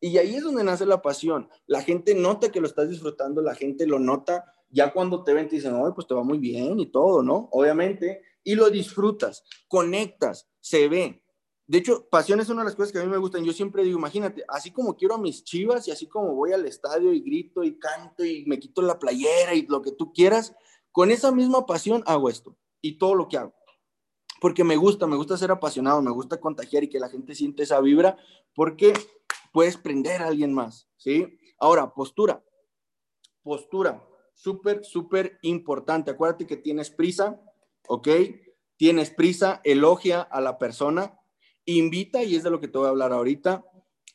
Y 0.00 0.16
ahí 0.18 0.36
es 0.36 0.44
donde 0.44 0.64
nace 0.64 0.86
la 0.86 1.02
pasión. 1.02 1.48
La 1.66 1.82
gente 1.82 2.14
nota 2.14 2.50
que 2.50 2.60
lo 2.60 2.66
estás 2.66 2.88
disfrutando, 2.88 3.42
la 3.42 3.54
gente 3.54 3.86
lo 3.86 3.98
nota 3.98 4.54
ya 4.70 4.92
cuando 4.92 5.24
te 5.24 5.34
ven 5.34 5.48
te 5.48 5.56
dicen, 5.56 5.74
oye, 5.74 5.92
pues 5.94 6.06
te 6.06 6.14
va 6.14 6.22
muy 6.22 6.38
bien 6.38 6.78
y 6.78 6.86
todo, 6.86 7.22
¿no? 7.22 7.48
Obviamente, 7.52 8.22
y 8.44 8.54
lo 8.54 8.70
disfrutas, 8.70 9.44
conectas, 9.68 10.48
se 10.60 10.88
ve. 10.88 11.22
De 11.66 11.78
hecho, 11.78 12.08
pasión 12.08 12.40
es 12.40 12.48
una 12.48 12.62
de 12.62 12.66
las 12.66 12.74
cosas 12.74 12.92
que 12.92 12.98
a 12.98 13.04
mí 13.04 13.08
me 13.08 13.16
gustan. 13.16 13.44
Yo 13.44 13.52
siempre 13.52 13.84
digo, 13.84 13.98
imagínate, 13.98 14.44
así 14.48 14.72
como 14.72 14.96
quiero 14.96 15.14
a 15.14 15.18
mis 15.18 15.44
chivas 15.44 15.86
y 15.86 15.90
así 15.90 16.06
como 16.06 16.34
voy 16.34 16.52
al 16.52 16.66
estadio 16.66 17.12
y 17.12 17.20
grito 17.20 17.62
y 17.62 17.78
canto 17.78 18.24
y 18.24 18.44
me 18.46 18.58
quito 18.58 18.82
la 18.82 18.98
playera 18.98 19.54
y 19.54 19.66
lo 19.66 19.82
que 19.82 19.92
tú 19.92 20.12
quieras, 20.12 20.54
con 20.90 21.10
esa 21.10 21.30
misma 21.30 21.66
pasión 21.66 22.02
hago 22.06 22.28
esto 22.28 22.56
y 22.80 22.98
todo 22.98 23.14
lo 23.14 23.28
que 23.28 23.36
hago. 23.36 23.54
Porque 24.40 24.64
me 24.64 24.76
gusta, 24.76 25.06
me 25.06 25.16
gusta 25.16 25.36
ser 25.36 25.50
apasionado, 25.50 26.00
me 26.02 26.10
gusta 26.10 26.40
contagiar 26.40 26.82
y 26.82 26.88
que 26.88 26.98
la 26.98 27.08
gente 27.08 27.34
siente 27.34 27.62
esa 27.62 27.80
vibra, 27.80 28.16
porque 28.54 28.92
puedes 29.52 29.76
prender 29.76 30.22
a 30.22 30.28
alguien 30.28 30.52
más, 30.54 30.88
¿sí? 30.96 31.38
Ahora, 31.58 31.92
postura. 31.92 32.42
Postura 33.42 34.09
súper, 34.42 34.84
súper 34.84 35.38
importante. 35.42 36.10
Acuérdate 36.10 36.46
que 36.46 36.56
tienes 36.56 36.90
prisa, 36.90 37.40
¿ok? 37.88 38.08
Tienes 38.76 39.10
prisa, 39.10 39.60
elogia 39.64 40.22
a 40.22 40.40
la 40.40 40.58
persona, 40.58 41.18
invita, 41.66 42.22
y 42.22 42.36
es 42.36 42.42
de 42.42 42.50
lo 42.50 42.60
que 42.60 42.68
te 42.68 42.78
voy 42.78 42.86
a 42.86 42.90
hablar 42.90 43.12
ahorita, 43.12 43.64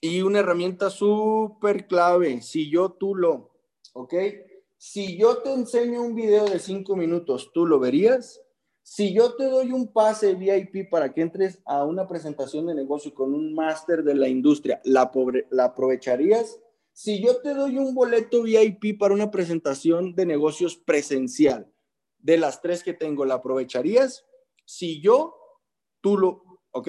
y 0.02 0.22
una 0.22 0.40
herramienta 0.40 0.90
súper 0.90 1.88
clave, 1.88 2.42
si 2.42 2.70
yo, 2.70 2.94
tú 2.94 3.16
lo, 3.16 3.52
¿ok? 3.94 4.14
Si 4.78 5.18
yo 5.18 5.38
te 5.38 5.54
enseño 5.54 6.02
un 6.02 6.16
video 6.16 6.46
de 6.46 6.60
cinco 6.60 6.96
minutos, 6.96 7.52
¿tú 7.54 7.66
lo 7.66 7.80
verías? 7.80 8.42
Si 8.82 9.14
yo 9.14 9.36
te 9.36 9.46
doy 9.46 9.72
un 9.72 9.94
pase 9.94 10.36
VIP 10.36 10.90
para 10.90 11.14
que 11.14 11.22
entres 11.22 11.62
a 11.66 11.84
una 11.86 12.08
presentación 12.08 12.68
de 12.68 12.76
negocio 12.76 13.14
con 13.14 13.34
un 13.34 13.54
máster 13.54 14.04
de 14.04 14.16
la 14.16 14.28
industria, 14.28 14.82
¿la, 14.84 15.12
¿la 15.50 15.66
aprovecharías? 15.66 16.60
Si 16.98 17.22
yo 17.22 17.42
te 17.42 17.54
doy 17.54 17.78
un 17.78 17.94
boleto 17.94 18.44
VIP 18.44 18.98
para 18.98 19.14
una 19.14 19.30
presentación 19.30 20.16
de 20.16 20.26
negocios 20.26 20.78
presencial, 20.78 21.70
de 22.20 22.38
las 22.38 22.62
tres 22.62 22.84
que 22.84 22.94
tengo, 22.94 23.26
¿la 23.26 23.34
aprovecharías? 23.34 24.26
Si 24.64 25.02
yo, 25.02 25.36
tú 26.00 26.18
lo, 26.18 26.62
¿ok? 26.72 26.88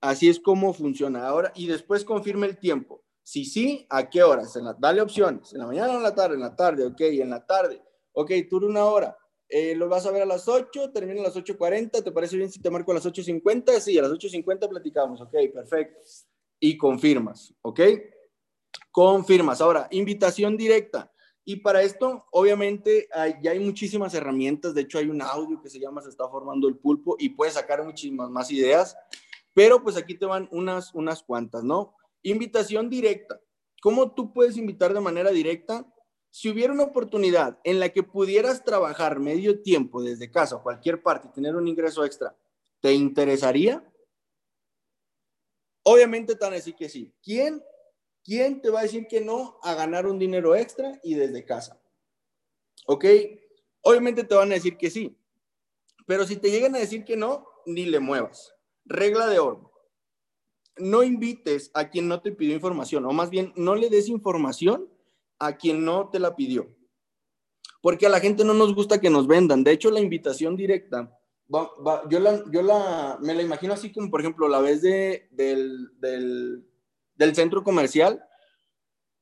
Así 0.00 0.28
es 0.28 0.38
como 0.38 0.72
funciona 0.72 1.26
ahora 1.26 1.50
y 1.56 1.66
después 1.66 2.04
confirme 2.04 2.46
el 2.46 2.58
tiempo. 2.60 3.02
Si 3.24 3.44
sí, 3.44 3.88
¿a 3.90 4.08
qué 4.08 4.22
horas? 4.22 4.56
dale 4.78 5.00
opciones. 5.00 5.52
En 5.52 5.58
la 5.58 5.66
mañana 5.66 5.94
o 5.94 5.96
en 5.96 6.04
la 6.04 6.14
tarde, 6.14 6.36
en 6.36 6.42
la 6.42 6.54
tarde, 6.54 6.86
ok, 6.86 7.00
en 7.00 7.30
la 7.30 7.44
tarde. 7.44 7.82
Ok, 8.12 8.30
tú 8.48 8.64
una 8.64 8.84
hora. 8.84 9.18
Eh, 9.48 9.74
lo 9.74 9.88
vas 9.88 10.06
a 10.06 10.12
ver 10.12 10.22
a 10.22 10.26
las 10.26 10.46
8, 10.46 10.92
termina 10.92 11.22
a 11.22 11.24
las 11.24 11.36
8.40, 11.36 12.04
¿te 12.04 12.12
parece 12.12 12.36
bien 12.36 12.52
si 12.52 12.62
te 12.62 12.70
marco 12.70 12.92
a 12.92 12.94
las 12.94 13.04
8.50? 13.04 13.80
Sí, 13.80 13.98
a 13.98 14.02
las 14.02 14.12
8.50 14.12 14.68
platicamos, 14.68 15.20
ok, 15.20 15.34
perfecto. 15.52 15.98
Y 16.60 16.78
confirmas, 16.78 17.52
¿ok? 17.62 17.80
Confirmas. 18.90 19.60
Ahora, 19.60 19.88
invitación 19.90 20.56
directa. 20.56 21.12
Y 21.44 21.56
para 21.56 21.82
esto, 21.82 22.26
obviamente, 22.32 23.08
ya 23.42 23.52
hay 23.52 23.58
muchísimas 23.60 24.14
herramientas. 24.14 24.74
De 24.74 24.82
hecho, 24.82 24.98
hay 24.98 25.08
un 25.08 25.22
audio 25.22 25.60
que 25.60 25.70
se 25.70 25.80
llama 25.80 26.02
Se 26.02 26.10
está 26.10 26.28
formando 26.28 26.68
el 26.68 26.76
pulpo 26.76 27.16
y 27.18 27.30
puedes 27.30 27.54
sacar 27.54 27.82
muchísimas 27.84 28.30
más 28.30 28.50
ideas. 28.50 28.96
Pero 29.52 29.82
pues 29.82 29.96
aquí 29.96 30.16
te 30.16 30.26
van 30.26 30.48
unas, 30.52 30.94
unas 30.94 31.22
cuantas, 31.22 31.64
¿no? 31.64 31.96
Invitación 32.22 32.88
directa. 32.88 33.40
¿Cómo 33.82 34.12
tú 34.12 34.32
puedes 34.32 34.56
invitar 34.56 34.92
de 34.94 35.00
manera 35.00 35.30
directa? 35.30 35.86
Si 36.30 36.48
hubiera 36.48 36.72
una 36.72 36.84
oportunidad 36.84 37.58
en 37.64 37.80
la 37.80 37.88
que 37.88 38.02
pudieras 38.02 38.62
trabajar 38.62 39.18
medio 39.18 39.62
tiempo 39.62 40.02
desde 40.02 40.30
casa 40.30 40.56
o 40.56 40.62
cualquier 40.62 41.02
parte 41.02 41.28
y 41.28 41.32
tener 41.32 41.56
un 41.56 41.66
ingreso 41.66 42.04
extra, 42.04 42.36
¿te 42.80 42.92
interesaría? 42.92 43.84
Obviamente 45.82 46.36
te 46.36 46.44
van 46.44 46.52
a 46.52 46.56
decir 46.56 46.76
que 46.76 46.88
sí. 46.88 47.12
¿Quién, 47.22 47.60
¿Quién 48.24 48.60
te 48.60 48.70
va 48.70 48.80
a 48.80 48.82
decir 48.82 49.06
que 49.08 49.20
no 49.20 49.58
a 49.62 49.74
ganar 49.74 50.06
un 50.06 50.18
dinero 50.18 50.54
extra 50.54 51.00
y 51.02 51.14
desde 51.14 51.44
casa? 51.44 51.80
¿Ok? 52.86 53.04
Obviamente 53.82 54.24
te 54.24 54.34
van 54.34 54.50
a 54.50 54.54
decir 54.54 54.76
que 54.76 54.90
sí. 54.90 55.16
Pero 56.06 56.26
si 56.26 56.36
te 56.36 56.50
llegan 56.50 56.74
a 56.74 56.78
decir 56.78 57.04
que 57.04 57.16
no, 57.16 57.46
ni 57.66 57.86
le 57.86 58.00
muevas. 58.00 58.54
Regla 58.84 59.28
de 59.28 59.38
oro. 59.38 59.72
No 60.76 61.02
invites 61.02 61.70
a 61.74 61.88
quien 61.88 62.08
no 62.08 62.20
te 62.20 62.32
pidió 62.32 62.54
información, 62.54 63.04
o 63.04 63.12
más 63.12 63.30
bien, 63.30 63.52
no 63.56 63.74
le 63.74 63.90
des 63.90 64.08
información 64.08 64.88
a 65.38 65.56
quien 65.56 65.84
no 65.84 66.08
te 66.10 66.18
la 66.18 66.36
pidió. 66.36 66.74
Porque 67.82 68.06
a 68.06 68.10
la 68.10 68.20
gente 68.20 68.44
no 68.44 68.54
nos 68.54 68.74
gusta 68.74 69.00
que 69.00 69.10
nos 69.10 69.26
vendan. 69.26 69.64
De 69.64 69.72
hecho, 69.72 69.90
la 69.90 70.00
invitación 70.00 70.56
directa, 70.56 71.16
yo, 72.08 72.20
la, 72.20 72.44
yo 72.50 72.62
la, 72.62 73.18
me 73.20 73.34
la 73.34 73.42
imagino 73.42 73.72
así 73.72 73.92
como, 73.92 74.10
por 74.10 74.20
ejemplo, 74.20 74.48
la 74.48 74.60
vez 74.60 74.82
de, 74.82 75.28
del, 75.32 75.98
del, 75.98 76.69
del 77.20 77.34
centro 77.34 77.62
comercial. 77.62 78.24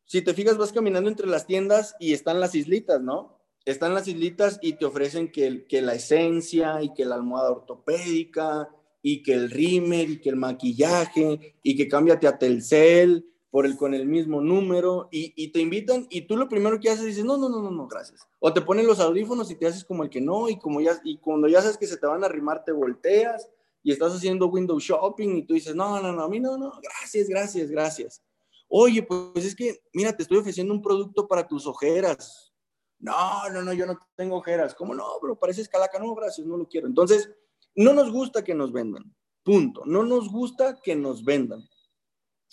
Si 0.04 0.22
te 0.22 0.32
fijas, 0.32 0.56
vas 0.56 0.72
caminando 0.72 1.10
entre 1.10 1.26
las 1.26 1.46
tiendas 1.46 1.96
y 1.98 2.12
están 2.12 2.38
las 2.38 2.54
islitas, 2.54 3.02
¿no? 3.02 3.40
Están 3.64 3.92
las 3.92 4.06
islitas 4.06 4.60
y 4.62 4.74
te 4.74 4.84
ofrecen 4.84 5.32
que, 5.32 5.66
la 5.82 5.94
esencia 5.94 6.80
y 6.80 6.94
que 6.94 7.04
la 7.04 7.16
almohada 7.16 7.50
ortopédica 7.50 8.70
y 9.02 9.22
que 9.24 9.34
el 9.34 9.50
rímel 9.50 10.12
y 10.12 10.20
que 10.20 10.30
el 10.30 10.36
maquillaje 10.36 11.56
y 11.62 11.76
que 11.76 11.88
cámbiate 11.88 12.28
a 12.28 12.38
Telcel 12.38 13.26
por 13.50 13.66
el, 13.66 13.76
con 13.76 13.92
el 13.92 14.06
mismo 14.06 14.40
número 14.40 15.08
y, 15.10 15.48
te 15.48 15.60
invitan 15.60 16.06
y 16.08 16.22
tú 16.22 16.36
lo 16.36 16.48
primero 16.48 16.78
que 16.78 16.90
haces 16.90 17.04
dices, 17.04 17.24
no, 17.24 17.36
no, 17.36 17.48
no, 17.48 17.60
no, 17.60 17.70
no, 17.72 17.88
gracias. 17.88 18.28
O 18.38 18.52
te 18.52 18.60
ponen 18.60 18.86
los 18.86 19.00
audífonos 19.00 19.50
y 19.50 19.56
te 19.56 19.66
haces 19.66 19.84
como 19.84 20.04
el 20.04 20.08
que 20.08 20.20
no 20.20 20.48
y 20.48 20.56
como 20.56 20.80
ya, 20.80 21.00
y 21.02 21.18
cuando 21.18 21.48
ya 21.48 21.60
sabes 21.62 21.76
que 21.76 21.86
se 21.88 21.96
te 21.96 22.06
van 22.06 22.22
a 22.22 22.26
arrimar 22.26 22.64
te 22.64 22.70
volteas 22.70 23.50
y 23.82 23.92
estás 23.92 24.14
haciendo 24.14 24.48
window 24.48 24.78
shopping 24.78 25.36
y 25.36 25.46
tú 25.46 25.54
dices, 25.54 25.74
no, 25.74 26.00
no, 26.00 26.12
no, 26.12 26.22
a 26.22 26.28
mí 26.28 26.40
no, 26.40 26.58
no, 26.58 26.72
gracias, 26.82 27.28
gracias, 27.28 27.70
gracias. 27.70 28.22
Oye, 28.68 29.02
pues 29.02 29.44
es 29.44 29.54
que, 29.54 29.80
mira, 29.94 30.14
te 30.14 30.22
estoy 30.22 30.38
ofreciendo 30.38 30.74
un 30.74 30.82
producto 30.82 31.26
para 31.26 31.46
tus 31.46 31.66
ojeras. 31.66 32.52
No, 32.98 33.48
no, 33.50 33.62
no, 33.62 33.72
yo 33.72 33.86
no 33.86 33.98
tengo 34.14 34.36
ojeras. 34.36 34.74
¿Cómo 34.74 34.94
no? 34.94 35.06
Pero 35.22 35.38
pareces 35.38 35.68
calaca. 35.68 35.98
No, 35.98 36.14
gracias, 36.14 36.46
no 36.46 36.56
lo 36.56 36.68
quiero. 36.68 36.86
Entonces, 36.86 37.30
no 37.74 37.94
nos 37.94 38.12
gusta 38.12 38.44
que 38.44 38.54
nos 38.54 38.70
vendan. 38.70 39.14
Punto. 39.42 39.84
No 39.86 40.02
nos 40.02 40.30
gusta 40.30 40.78
que 40.82 40.94
nos 40.94 41.24
vendan. 41.24 41.66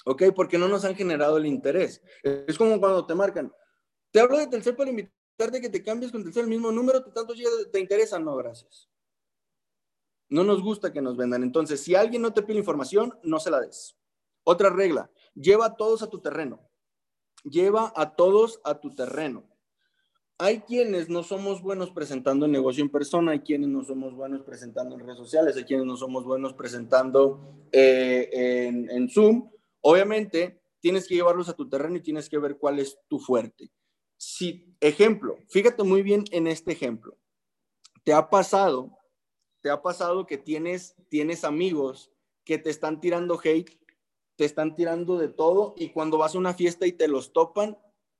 ¿ok? 0.05 0.23
Porque 0.35 0.57
no 0.57 0.67
nos 0.67 0.85
han 0.85 0.95
generado 0.95 1.37
el 1.37 1.45
interés. 1.45 2.01
Es 2.23 2.57
como 2.57 2.79
cuando 2.79 3.05
te 3.05 3.15
marcan, 3.15 3.51
te 4.11 4.19
hablo 4.19 4.37
de 4.37 4.47
Telcel 4.47 4.75
para 4.75 4.89
invitarte 4.89 5.59
que 5.59 5.69
te 5.69 5.83
cambies 5.83 6.11
con 6.11 6.23
Telcel 6.23 6.43
el 6.43 6.49
mismo 6.49 6.71
número, 6.71 7.03
tanto 7.03 7.33
te 7.71 7.79
interesa, 7.79 8.17
no, 8.19 8.35
gracias. 8.37 8.89
No 10.29 10.43
nos 10.43 10.61
gusta 10.61 10.91
que 10.91 11.01
nos 11.01 11.17
vendan. 11.17 11.43
Entonces, 11.43 11.81
si 11.81 11.95
alguien 11.95 12.21
no 12.21 12.33
te 12.33 12.41
pide 12.41 12.57
información, 12.57 13.17
no 13.23 13.39
se 13.39 13.51
la 13.51 13.59
des. 13.59 13.95
Otra 14.43 14.69
regla, 14.69 15.11
lleva 15.33 15.67
a 15.67 15.75
todos 15.75 16.01
a 16.01 16.09
tu 16.09 16.21
terreno. 16.21 16.61
Lleva 17.43 17.93
a 17.95 18.15
todos 18.15 18.59
a 18.63 18.79
tu 18.79 18.93
terreno. 18.95 19.43
Hay 20.37 20.61
quienes 20.61 21.09
no 21.09 21.23
somos 21.23 21.61
buenos 21.61 21.91
presentando 21.91 22.45
el 22.45 22.51
negocio 22.51 22.83
en 22.83 22.89
persona, 22.89 23.31
hay 23.31 23.39
quienes 23.39 23.69
no 23.69 23.83
somos 23.83 24.13
buenos 24.13 24.41
presentando 24.41 24.95
en 24.95 25.01
redes 25.01 25.17
sociales, 25.17 25.55
hay 25.55 25.63
quienes 25.63 25.85
no 25.85 25.95
somos 25.95 26.25
buenos 26.25 26.53
presentando 26.53 27.67
eh, 27.71 28.29
en, 28.33 28.89
en 28.89 29.09
Zoom, 29.09 29.49
Obviamente, 29.87 30.59
tienes 30.79 31.07
que 31.07 31.13
llevarlos 31.13 31.47
a 31.47 31.53
tu 31.53 31.69
terreno 31.69 31.97
y 31.97 32.01
tienes 32.01 32.27
que 32.27 32.39
ver 32.39 32.57
cuál 32.57 32.79
es 32.79 32.97
tu 33.07 33.19
fuerte. 33.19 33.71
Si, 34.17 34.75
ejemplo, 34.79 35.37
fíjate 35.47 35.83
muy 35.83 36.01
bien 36.01 36.23
en 36.31 36.47
este 36.47 36.71
ejemplo. 36.71 37.19
¿Te 38.03 38.11
ha 38.11 38.27
pasado, 38.27 38.97
te 39.65 39.71
ha 39.71 39.81
pasado 39.81 40.27
que 40.27 40.37
tienes, 40.37 40.93
tienes 41.09 41.43
amigos 41.43 42.11
que 42.43 42.59
te 42.59 42.69
están 42.69 43.01
tirando 43.01 43.39
hate, 43.43 43.71
te 44.35 44.45
están 44.45 44.75
tirando 44.75 45.17
de 45.17 45.27
todo 45.27 45.73
y 45.75 45.89
cuando 45.89 46.19
vas 46.19 46.35
a 46.35 46.37
una 46.37 46.53
fiesta 46.53 46.85
y 46.85 46.91
te 46.91 47.07
los 47.07 47.33
topan, 47.33 47.75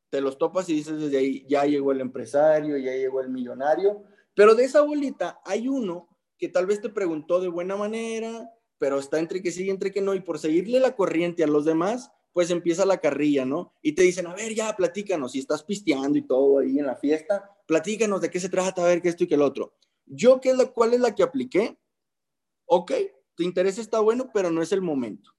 te 0.10 0.21
los 0.21 0.39
topas 0.39 0.67
y 0.69 0.73
dices 0.73 0.99
desde 0.99 1.19
ahí, 1.19 1.45
ya 1.47 1.65
llegó 1.65 1.91
el 1.91 2.01
empresario, 2.01 2.79
ya 2.79 2.93
llegó 2.93 3.21
el 3.21 3.29
millonario, 3.29 4.01
pero 4.34 4.55
de 4.55 4.63
esa 4.63 4.81
bolita 4.81 5.39
hay 5.45 5.67
uno 5.67 6.10
que 6.39 6.49
tal 6.49 6.65
vez 6.65 6.81
te 6.81 6.89
preguntó 6.89 7.39
de 7.39 7.47
buena 7.47 7.75
manera, 7.75 8.51
pero 8.79 8.97
está 8.97 9.19
entre 9.19 9.43
que 9.43 9.51
sí 9.51 9.65
y 9.65 9.69
entre 9.69 9.91
que 9.91 10.01
no, 10.01 10.15
y 10.15 10.21
por 10.21 10.39
seguirle 10.39 10.79
la 10.79 10.95
corriente 10.95 11.43
a 11.43 11.47
los 11.47 11.63
demás, 11.63 12.12
pues 12.34 12.49
empieza 12.49 12.88
la 12.88 12.97
carrilla, 12.97 13.45
¿no? 13.45 13.71
Y 13.84 13.91
te 13.91 14.01
dicen, 14.01 14.25
a 14.25 14.34
ver, 14.34 14.55
ya, 14.55 14.75
platícanos, 14.75 15.34
si 15.34 15.39
estás 15.39 15.63
pisteando 15.63 16.17
y 16.17 16.23
todo 16.23 16.58
ahí 16.58 16.79
en 16.79 16.88
la 16.88 16.95
fiesta, 16.95 17.55
platícanos 17.67 18.19
de 18.21 18.31
qué 18.31 18.39
se 18.39 18.49
trata, 18.49 18.84
a 18.84 18.88
ver 18.88 19.03
qué 19.03 19.10
esto 19.10 19.25
y 19.25 19.27
qué 19.27 19.36
el 19.36 19.43
otro. 19.43 19.75
Yo, 20.05 20.39
¿qué 20.41 20.51
es 20.51 20.57
la, 20.57 20.65
¿cuál 20.67 20.93
es 20.93 20.99
la 20.99 21.15
que 21.15 21.23
apliqué? 21.23 21.77
Ok, 22.65 22.91
te 23.35 23.43
interesa, 23.43 23.81
está 23.81 23.99
bueno, 23.99 24.29
pero 24.33 24.51
no 24.51 24.61
es 24.61 24.71
el 24.71 24.81
momento. 24.81 25.31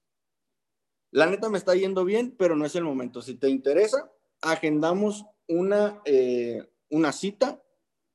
La 1.11 1.26
neta 1.26 1.48
me 1.48 1.59
está 1.59 1.74
yendo 1.74 2.05
bien, 2.05 2.35
pero 2.37 2.57
no 2.57 2.66
es 2.66 2.74
el 2.74 2.85
momento. 2.85 3.22
Si 3.22 3.35
te 3.37 3.48
interesa, 3.48 4.12
agendamos 4.42 5.24
una, 5.48 6.02
eh, 6.05 6.62
una 6.90 7.12
cita 7.12 7.62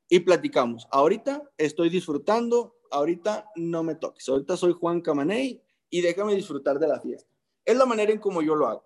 y 0.09 0.19
platicamos. 0.19 0.87
Ahorita 0.91 1.49
estoy 1.57 1.89
disfrutando, 1.89 2.77
ahorita 2.91 3.49
no 3.55 3.83
me 3.83 3.95
toques, 3.95 4.27
ahorita 4.27 4.57
soy 4.57 4.73
Juan 4.73 5.01
Camaney 5.01 5.61
y 5.89 6.01
déjame 6.01 6.35
disfrutar 6.35 6.79
de 6.79 6.87
la 6.87 6.99
fiesta. 6.99 7.29
Es 7.63 7.77
la 7.77 7.85
manera 7.85 8.11
en 8.11 8.19
como 8.19 8.41
yo 8.41 8.55
lo 8.55 8.67
hago. 8.67 8.83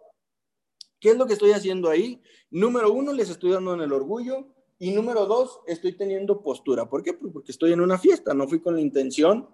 ¿Qué 0.99 1.09
es 1.09 1.17
lo 1.17 1.25
que 1.25 1.33
estoy 1.33 1.51
haciendo 1.51 1.89
ahí? 1.89 2.21
Número 2.49 2.91
uno, 2.91 3.11
les 3.11 3.29
estoy 3.29 3.51
dando 3.51 3.73
en 3.73 3.81
el 3.81 3.91
orgullo. 3.91 4.54
Y 4.77 4.91
número 4.91 5.25
dos, 5.25 5.61
estoy 5.67 5.93
teniendo 5.93 6.41
postura. 6.41 6.89
¿Por 6.89 7.01
qué? 7.01 7.13
Pues 7.13 7.31
porque 7.31 7.51
estoy 7.51 7.71
en 7.71 7.81
una 7.81 7.97
fiesta, 7.97 8.33
no 8.33 8.47
fui 8.47 8.59
con 8.59 8.75
la 8.75 8.81
intención 8.81 9.49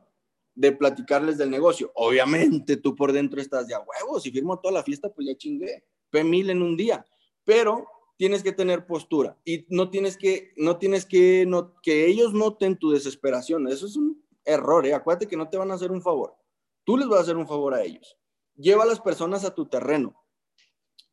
de 0.56 0.72
platicarles 0.72 1.38
del 1.38 1.50
negocio. 1.50 1.92
Obviamente 1.96 2.78
tú 2.78 2.96
por 2.96 3.12
dentro 3.12 3.40
estás 3.40 3.68
de 3.68 3.76
a 3.76 3.80
huevos, 3.80 4.24
si 4.24 4.32
firmo 4.32 4.60
toda 4.60 4.74
la 4.74 4.84
fiesta, 4.84 5.14
pues 5.14 5.28
ya 5.28 5.36
chingué, 5.36 5.86
P1000 6.12 6.52
en 6.52 6.62
un 6.62 6.76
día. 6.76 7.06
Pero 7.44 7.88
tienes 8.18 8.44
que 8.44 8.52
tener 8.52 8.86
postura 8.86 9.38
y 9.46 9.66
no 9.70 9.90
tienes 9.90 10.18
que, 10.18 10.54
no 10.58 10.78
tienes 10.78 11.06
que, 11.06 11.46
no, 11.46 11.76
que 11.82 12.08
ellos 12.08 12.34
noten 12.34 12.78
tu 12.78 12.92
desesperación. 12.92 13.68
Eso 13.68 13.86
es 13.86 13.96
un 13.96 14.24
error, 14.44 14.86
¿eh? 14.86 14.94
Acuérdate 14.94 15.28
que 15.28 15.38
no 15.38 15.50
te 15.50 15.58
van 15.58 15.72
a 15.72 15.76
hacer 15.76 15.92
un 15.92 16.02
favor. 16.02 16.36
Tú 16.84 16.98
les 16.98 17.08
vas 17.08 17.20
a 17.20 17.22
hacer 17.24 17.38
un 17.38 17.48
favor 17.48 17.74
a 17.74 17.84
ellos. 17.84 18.18
Lleva 18.56 18.84
a 18.84 18.88
las 18.88 19.00
personas 19.00 19.46
a 19.46 19.54
tu 19.54 19.68
terreno. 19.68 20.16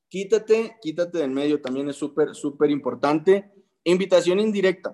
Quítate, 0.08 0.78
quítate 0.80 1.18
del 1.18 1.30
medio, 1.30 1.60
también 1.60 1.88
es 1.90 1.96
súper, 1.96 2.34
súper 2.34 2.70
importante. 2.70 3.52
Invitación 3.84 4.40
indirecta. 4.40 4.90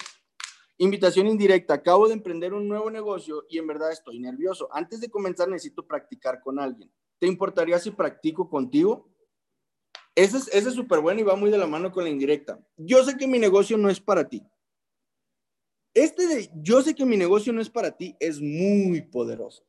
Invitación 0.79 1.27
indirecta. 1.27 1.75
Acabo 1.75 2.09
de 2.09 2.15
emprender 2.15 2.53
un 2.53 2.69
nuevo 2.69 2.91
negocio 2.91 3.45
y 3.49 3.59
en 3.59 3.67
verdad 3.67 3.93
estoy 3.93 4.19
nervioso. 4.19 4.69
Antes 4.73 5.01
de 5.01 5.11
comenzar 5.11 5.49
necesito 5.49 5.87
practicar 5.87 6.41
con 6.43 6.59
alguien. 6.59 6.91
¿Te 7.19 7.27
importaría 7.27 7.79
si 7.79 7.91
practico 7.91 8.49
contigo? 8.49 9.09
Ese 10.15 10.39
es 10.53 10.75
súper 10.75 11.01
bueno 11.01 11.21
y 11.21 11.25
va 11.25 11.37
muy 11.37 11.51
de 11.51 11.59
la 11.59 11.67
mano 11.67 11.91
con 11.91 12.05
la 12.05 12.11
indirecta. 12.11 12.61
Yo 12.77 13.03
sé 13.05 13.17
que 13.17 13.27
mi 13.27 13.39
negocio 13.39 13.77
no 13.77 13.89
es 13.91 14.01
para 14.01 14.29
ti. 14.29 14.43
Este 15.93 16.27
de 16.27 16.51
yo 16.57 16.83
sé 16.83 16.95
que 16.95 17.05
mi 17.05 17.17
negocio 17.17 17.53
no 17.53 17.61
es 17.61 17.71
para 17.71 17.97
ti 17.97 18.17
es 18.19 18.41
muy 18.41 19.03
poderoso. 19.03 19.65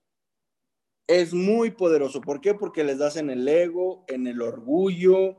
Es 1.07 1.33
muy 1.33 1.69
poderoso. 1.71 2.19
¿Por 2.21 2.41
qué? 2.41 2.55
Porque 2.55 2.83
les 2.83 2.97
das 2.97 3.15
en 3.15 3.29
el 3.29 3.47
ego, 3.47 4.05
en 4.07 4.25
el 4.25 4.41
orgullo. 4.41 5.37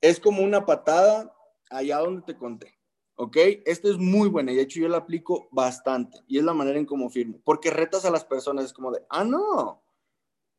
Es 0.00 0.18
como 0.18 0.42
una 0.42 0.64
patada 0.64 1.34
allá 1.70 1.98
donde 1.98 2.22
te 2.22 2.36
conté. 2.36 2.78
¿Ok? 3.22 3.36
Este 3.66 3.88
es 3.88 3.98
muy 3.98 4.28
bueno 4.28 4.50
y 4.50 4.56
de 4.56 4.62
hecho 4.62 4.80
yo 4.80 4.88
lo 4.88 4.96
aplico 4.96 5.46
bastante 5.52 6.18
y 6.26 6.38
es 6.38 6.44
la 6.44 6.54
manera 6.54 6.76
en 6.76 6.84
cómo 6.84 7.08
firmo. 7.08 7.40
Porque 7.44 7.70
retas 7.70 8.04
a 8.04 8.10
las 8.10 8.24
personas, 8.24 8.64
es 8.64 8.72
como 8.72 8.90
de, 8.90 9.06
ah, 9.08 9.22
no, 9.22 9.80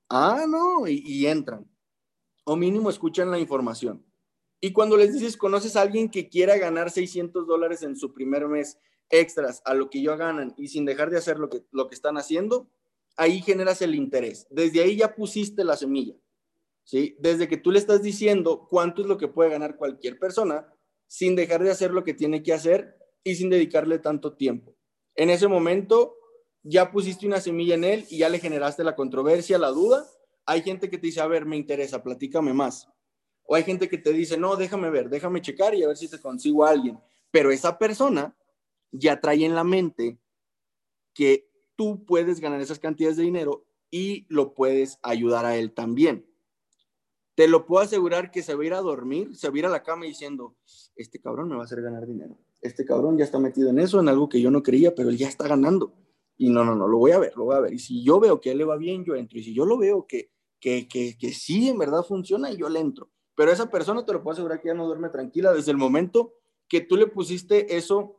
ah, 0.07 0.45
no, 0.47 0.87
y, 0.87 1.03
y 1.05 1.27
entran. 1.27 1.69
O 2.45 2.55
mínimo 2.55 2.89
escuchan 2.89 3.29
la 3.29 3.37
información. 3.37 4.05
Y 4.61 4.71
cuando 4.71 4.95
les 4.95 5.11
dices, 5.11 5.35
conoces 5.35 5.75
a 5.75 5.81
alguien 5.81 6.09
que 6.09 6.29
quiera 6.29 6.57
ganar 6.57 6.89
600 6.89 7.45
dólares 7.45 7.83
en 7.83 7.97
su 7.97 8.13
primer 8.13 8.47
mes 8.47 8.79
extras 9.09 9.61
a 9.65 9.73
lo 9.73 9.89
que 9.89 10.01
yo 10.01 10.15
ganan 10.15 10.53
y 10.57 10.69
sin 10.69 10.85
dejar 10.85 11.09
de 11.09 11.17
hacer 11.17 11.39
lo 11.39 11.49
que, 11.49 11.65
lo 11.71 11.89
que 11.89 11.95
están 11.95 12.15
haciendo, 12.15 12.69
ahí 13.17 13.41
generas 13.41 13.81
el 13.81 13.93
interés. 13.93 14.47
Desde 14.49 14.81
ahí 14.81 14.95
ya 14.95 15.13
pusiste 15.15 15.65
la 15.65 15.75
semilla. 15.75 16.15
¿sí? 16.85 17.17
Desde 17.19 17.49
que 17.49 17.57
tú 17.57 17.71
le 17.71 17.79
estás 17.79 18.01
diciendo 18.01 18.65
cuánto 18.69 19.01
es 19.01 19.09
lo 19.09 19.17
que 19.17 19.27
puede 19.27 19.49
ganar 19.49 19.75
cualquier 19.75 20.17
persona, 20.17 20.73
sin 21.07 21.35
dejar 21.35 21.63
de 21.63 21.71
hacer 21.71 21.91
lo 21.91 22.03
que 22.03 22.13
tiene 22.13 22.43
que 22.43 22.53
hacer 22.53 22.97
y 23.23 23.35
sin 23.35 23.49
dedicarle 23.49 23.99
tanto 23.99 24.35
tiempo. 24.35 24.75
En 25.15 25.29
ese 25.29 25.47
momento 25.47 26.15
ya 26.63 26.91
pusiste 26.91 27.27
una 27.27 27.41
semilla 27.41 27.75
en 27.75 27.83
él 27.83 28.05
y 28.09 28.19
ya 28.19 28.29
le 28.29 28.39
generaste 28.39 28.83
la 28.83 28.95
controversia, 28.95 29.57
la 29.57 29.69
duda. 29.69 30.05
Hay 30.45 30.61
gente 30.61 30.89
que 30.89 30.97
te 30.97 31.07
dice, 31.07 31.21
a 31.21 31.27
ver, 31.27 31.45
me 31.45 31.57
interesa, 31.57 32.03
platícame 32.03 32.53
más. 32.53 32.89
O 33.45 33.55
hay 33.55 33.63
gente 33.63 33.89
que 33.89 33.97
te 33.97 34.13
dice, 34.13 34.37
no, 34.37 34.55
déjame 34.55 34.89
ver, 34.89 35.09
déjame 35.09 35.41
checar 35.41 35.75
y 35.75 35.83
a 35.83 35.87
ver 35.87 35.97
si 35.97 36.09
te 36.09 36.19
consigo 36.19 36.65
a 36.65 36.69
alguien. 36.69 36.99
Pero 37.31 37.51
esa 37.51 37.77
persona 37.77 38.37
ya 38.91 39.19
trae 39.19 39.43
en 39.45 39.55
la 39.55 39.63
mente 39.63 40.19
que 41.13 41.49
tú 41.75 42.05
puedes 42.05 42.39
ganar 42.39 42.61
esas 42.61 42.79
cantidades 42.79 43.17
de 43.17 43.23
dinero 43.23 43.65
y 43.91 44.25
lo 44.29 44.53
puedes 44.53 44.99
ayudar 45.03 45.45
a 45.45 45.57
él 45.57 45.73
también. 45.73 46.25
Te 47.35 47.47
lo 47.47 47.65
puedo 47.65 47.83
asegurar 47.83 48.31
que 48.31 48.43
se 48.43 48.53
va 48.53 48.63
a 48.63 48.65
ir 48.65 48.73
a 48.73 48.81
dormir, 48.81 49.35
se 49.35 49.49
va 49.49 49.55
a 49.55 49.57
ir 49.57 49.65
a 49.65 49.69
la 49.69 49.83
cama 49.83 50.05
diciendo, 50.05 50.55
este 50.95 51.19
cabrón 51.19 51.49
me 51.49 51.55
va 51.55 51.61
a 51.61 51.65
hacer 51.65 51.81
ganar 51.81 52.05
dinero. 52.05 52.37
Este 52.61 52.85
cabrón 52.85 53.17
ya 53.17 53.25
está 53.25 53.39
metido 53.39 53.69
en 53.69 53.79
eso, 53.79 53.99
en 53.99 54.07
algo 54.07 54.29
que 54.29 54.39
yo 54.39 54.51
no 54.51 54.61
creía, 54.61 54.93
pero 54.93 55.09
él 55.09 55.17
ya 55.17 55.27
está 55.27 55.47
ganando. 55.47 55.93
Y 56.37 56.49
no, 56.49 56.63
no, 56.63 56.75
no, 56.75 56.87
lo 56.87 56.97
voy 56.97 57.11
a 57.11 57.19
ver, 57.19 57.35
lo 57.35 57.45
voy 57.45 57.55
a 57.55 57.59
ver. 57.59 57.73
Y 57.73 57.79
si 57.79 58.03
yo 58.03 58.19
veo 58.19 58.39
que 58.39 58.51
él 58.51 58.59
le 58.59 58.65
va 58.65 58.77
bien, 58.77 59.03
yo 59.03 59.15
entro. 59.15 59.39
Y 59.39 59.43
si 59.43 59.53
yo 59.53 59.65
lo 59.65 59.77
veo 59.77 60.05
que, 60.07 60.31
que, 60.59 60.87
que, 60.87 61.17
que 61.17 61.33
sí, 61.33 61.69
en 61.69 61.77
verdad 61.77 62.03
funciona, 62.03 62.51
yo 62.51 62.69
le 62.69 62.79
entro. 62.79 63.09
Pero 63.35 63.51
esa 63.51 63.69
persona 63.69 64.05
te 64.05 64.13
lo 64.13 64.21
puedo 64.21 64.33
asegurar 64.33 64.61
que 64.61 64.67
ya 64.67 64.73
no 64.73 64.85
duerme 64.85 65.09
tranquila 65.09 65.53
desde 65.53 65.71
el 65.71 65.77
momento 65.77 66.35
que 66.67 66.81
tú 66.81 66.97
le 66.97 67.07
pusiste 67.07 67.75
eso 67.75 68.15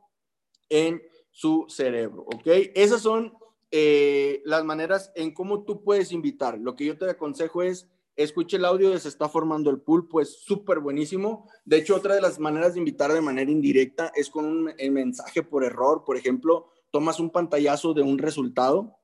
en 0.69 1.03
su 1.31 1.67
cerebro, 1.69 2.23
¿ok? 2.23 2.47
Esas 2.75 3.03
son 3.03 3.35
eh, 3.71 4.41
las 4.45 4.65
maneras 4.65 5.11
en 5.17 5.35
cómo 5.35 5.65
tú 5.65 5.83
puedes 5.83 6.13
invitar. 6.13 6.59
Lo 6.59 6.77
que 6.77 6.85
yo 6.85 6.97
te 6.97 7.11
aconsejo 7.11 7.63
es, 7.63 7.89
escuche 8.17 8.57
el 8.57 8.65
audio 8.65 8.91
de 8.91 9.01
Se 9.01 9.09
está 9.09 9.29
formando 9.29 9.71
el 9.71 9.81
pool, 9.81 10.09
pues 10.09 10.43
súper 10.43 10.81
buenísimo. 10.81 11.49
De 11.65 11.79
hecho, 11.79 11.97
otra 11.97 12.15
de 12.15 12.21
las 12.21 12.39
maneras 12.39 12.75
de 12.75 12.81
invitar 12.81 13.13
de 13.13 13.21
manera 13.21 13.51
indirecta 13.51 14.13
es 14.15 14.31
con 14.31 14.45
un 14.45 14.75
mensaje 14.93 15.43
por 15.43 15.65
error. 15.65 16.05
Por 16.05 16.17
ejemplo, 16.17 16.71
tomas 16.91 17.21
un 17.21 17.31
pantallazo 17.31 17.95
de 17.95 18.03
un 18.03 18.19
resultado, 18.19 18.99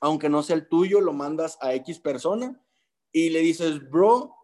aunque 0.00 0.28
no 0.28 0.42
sea 0.42 0.56
el 0.56 0.68
tuyo, 0.68 1.00
lo 1.00 1.12
mandas 1.12 1.58
a 1.60 1.74
X 1.74 2.00
persona 2.00 2.62
y 3.12 3.30
le 3.30 3.40
dices, 3.40 3.88
bro, 3.90 4.36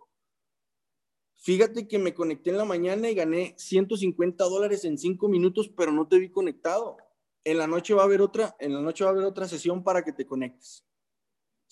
Fíjate 1.42 1.88
que 1.88 1.98
me 1.98 2.14
conecté 2.14 2.50
en 2.50 2.56
la 2.56 2.64
mañana 2.64 3.10
y 3.10 3.16
gané 3.16 3.56
150 3.58 4.44
dólares 4.44 4.84
en 4.84 4.96
cinco 4.96 5.28
minutos, 5.28 5.68
pero 5.76 5.90
no 5.90 6.06
te 6.06 6.20
vi 6.20 6.30
conectado. 6.30 6.98
En 7.42 7.58
la 7.58 7.66
noche 7.66 7.94
va 7.94 8.02
a 8.02 8.04
haber 8.04 8.20
otra, 8.20 8.54
en 8.60 8.72
la 8.72 8.80
noche 8.80 9.02
va 9.02 9.10
a 9.10 9.12
haber 9.12 9.24
otra 9.24 9.48
sesión 9.48 9.82
para 9.82 10.04
que 10.04 10.12
te 10.12 10.24
conectes. 10.24 10.86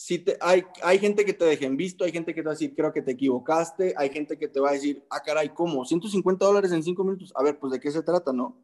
Si 0.03 0.19
te, 0.19 0.39
hay, 0.41 0.65
hay 0.83 0.99
gente 0.99 1.27
que 1.27 1.35
te 1.35 1.45
dejen 1.45 1.77
visto, 1.77 2.05
hay 2.05 2.11
gente 2.11 2.35
que 2.35 2.41
te 2.41 2.47
va 2.47 2.53
a 2.53 2.55
decir, 2.55 2.75
creo 2.75 2.91
que 2.91 3.03
te 3.03 3.11
equivocaste, 3.11 3.93
hay 3.99 4.09
gente 4.09 4.39
que 4.39 4.49
te 4.49 4.59
va 4.59 4.71
a 4.71 4.73
decir, 4.73 5.05
ah, 5.11 5.21
caray, 5.23 5.51
¿cómo? 5.51 5.85
150 5.85 6.43
dólares 6.43 6.73
en 6.73 6.83
cinco 6.83 7.05
minutos. 7.05 7.31
A 7.37 7.43
ver, 7.43 7.59
pues 7.59 7.71
de 7.75 7.81
qué 7.81 7.91
se 7.91 8.03
trata, 8.03 8.33
¿no? 8.33 8.57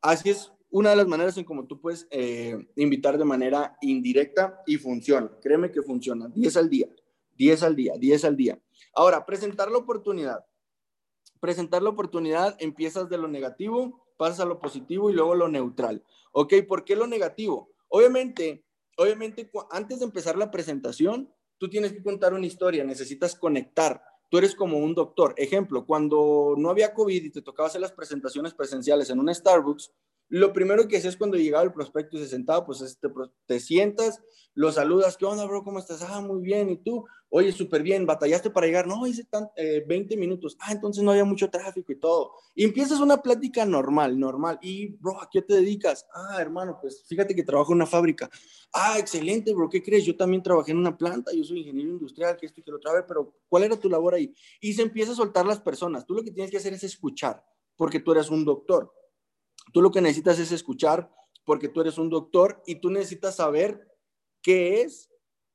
Así 0.00 0.30
es 0.30 0.52
una 0.70 0.90
de 0.90 0.96
las 0.96 1.08
maneras 1.08 1.36
en 1.36 1.42
cómo 1.42 1.66
tú 1.66 1.80
puedes 1.80 2.06
eh, 2.12 2.56
invitar 2.76 3.18
de 3.18 3.24
manera 3.24 3.76
indirecta 3.80 4.62
y 4.64 4.76
funciona. 4.76 5.28
Créeme 5.42 5.72
que 5.72 5.82
funciona. 5.82 6.30
10 6.32 6.56
al 6.58 6.70
día, 6.70 6.86
10 7.36 7.64
al 7.64 7.74
día, 7.74 7.94
10 7.98 8.24
al 8.24 8.36
día. 8.36 8.62
Ahora, 8.94 9.26
presentar 9.26 9.72
la 9.72 9.78
oportunidad. 9.78 10.46
Presentar 11.40 11.82
la 11.82 11.90
oportunidad, 11.90 12.56
empiezas 12.60 13.08
de 13.08 13.18
lo 13.18 13.26
negativo, 13.26 14.06
pasas 14.16 14.38
a 14.38 14.44
lo 14.44 14.60
positivo 14.60 15.10
y 15.10 15.14
luego 15.14 15.34
lo 15.34 15.48
neutral. 15.48 16.04
¿Ok? 16.30 16.54
¿Por 16.68 16.84
qué 16.84 16.94
lo 16.94 17.08
negativo? 17.08 17.72
Obviamente, 17.88 18.62
obviamente, 18.96 19.50
antes 19.70 20.00
de 20.00 20.04
empezar 20.04 20.36
la 20.36 20.50
presentación, 20.50 21.32
tú 21.58 21.68
tienes 21.68 21.92
que 21.92 22.02
contar 22.02 22.34
una 22.34 22.46
historia, 22.46 22.84
necesitas 22.84 23.34
conectar. 23.34 24.02
Tú 24.30 24.38
eres 24.38 24.54
como 24.54 24.78
un 24.78 24.94
doctor. 24.94 25.34
Ejemplo, 25.36 25.84
cuando 25.84 26.54
no 26.56 26.70
había 26.70 26.94
COVID 26.94 27.24
y 27.24 27.30
te 27.30 27.42
tocaba 27.42 27.68
hacer 27.68 27.80
las 27.80 27.92
presentaciones 27.92 28.54
presenciales 28.54 29.10
en 29.10 29.18
un 29.18 29.34
Starbucks, 29.34 29.92
lo 30.30 30.52
primero 30.52 30.86
que 30.86 30.96
hacías 30.96 31.16
cuando 31.16 31.36
llegaba 31.36 31.64
el 31.64 31.72
prospecto 31.72 32.16
y 32.16 32.20
se 32.20 32.28
sentaba, 32.28 32.64
pues 32.64 32.98
te, 33.46 33.60
sientas, 33.60 34.22
lo 34.54 34.70
saludas, 34.70 35.16
¿qué 35.16 35.24
onda, 35.24 35.44
bro? 35.44 35.64
¿Cómo 35.64 35.80
estás? 35.80 36.02
Ah, 36.02 36.20
muy 36.20 36.40
bien. 36.40 36.70
¿Y 36.70 36.76
tú? 36.76 37.04
Oye, 37.28 37.50
súper 37.50 37.82
bien, 37.82 38.06
¿batallaste 38.06 38.48
para 38.48 38.68
llegar? 38.68 38.86
No, 38.86 39.04
hice 39.08 39.24
tan, 39.24 39.48
20 39.56 40.14
eh, 40.14 40.16
minutos. 40.16 40.56
Ah, 40.60 40.70
entonces 40.70 41.02
no 41.02 41.10
había 41.10 41.24
mucho 41.24 41.50
tráfico 41.50 41.90
y 41.90 41.96
todo. 41.96 42.30
Y 42.54 42.62
empiezas 42.62 43.00
una 43.00 43.20
plática 43.20 43.66
normal, 43.66 44.20
normal. 44.20 44.60
Y, 44.62 44.96
bro, 44.98 45.20
¿a 45.20 45.28
qué 45.28 45.42
te 45.42 45.54
dedicas? 45.54 46.06
Ah, 46.14 46.36
hermano, 46.40 46.78
pues 46.80 47.04
fíjate 47.08 47.34
que 47.34 47.42
trabajo 47.42 47.72
en 47.72 47.76
una 47.76 47.86
fábrica. 47.86 48.30
Ah, 48.72 49.00
excelente, 49.00 49.52
bro, 49.52 49.68
¿qué 49.68 49.82
crees? 49.82 50.04
Yo 50.04 50.16
también 50.16 50.44
trabajé 50.44 50.70
en 50.70 50.78
una 50.78 50.96
planta, 50.96 51.32
yo 51.32 51.42
soy 51.42 51.58
ingeniero 51.58 51.90
industrial, 51.90 52.36
que 52.36 52.46
esto 52.46 52.60
y 52.60 52.62
que 52.62 52.70
lo 52.70 52.78
trae, 52.78 53.02
pero 53.02 53.34
¿cuál 53.48 53.64
era 53.64 53.76
tu 53.76 53.90
labor 53.90 54.14
ahí? 54.14 54.32
Y 54.60 54.74
se 54.74 54.82
empieza 54.82 55.10
a 55.10 55.16
soltar 55.16 55.44
las 55.44 55.60
personas. 55.60 56.06
Tú 56.06 56.14
lo 56.14 56.22
que 56.22 56.30
tienes 56.30 56.52
que 56.52 56.58
hacer 56.58 56.72
es 56.72 56.84
escuchar, 56.84 57.44
porque 57.76 57.98
tú 57.98 58.12
eres 58.12 58.30
un 58.30 58.44
doctor 58.44 58.92
Tú 59.72 59.82
lo 59.82 59.90
que 59.90 60.00
necesitas 60.00 60.38
es 60.38 60.52
escuchar 60.52 61.12
porque 61.44 61.68
tú 61.68 61.80
eres 61.80 61.98
un 61.98 62.10
doctor 62.10 62.62
y 62.66 62.76
tú 62.76 62.90
necesitas 62.90 63.36
saber 63.36 63.88
qué 64.42 64.82
es 64.82 65.10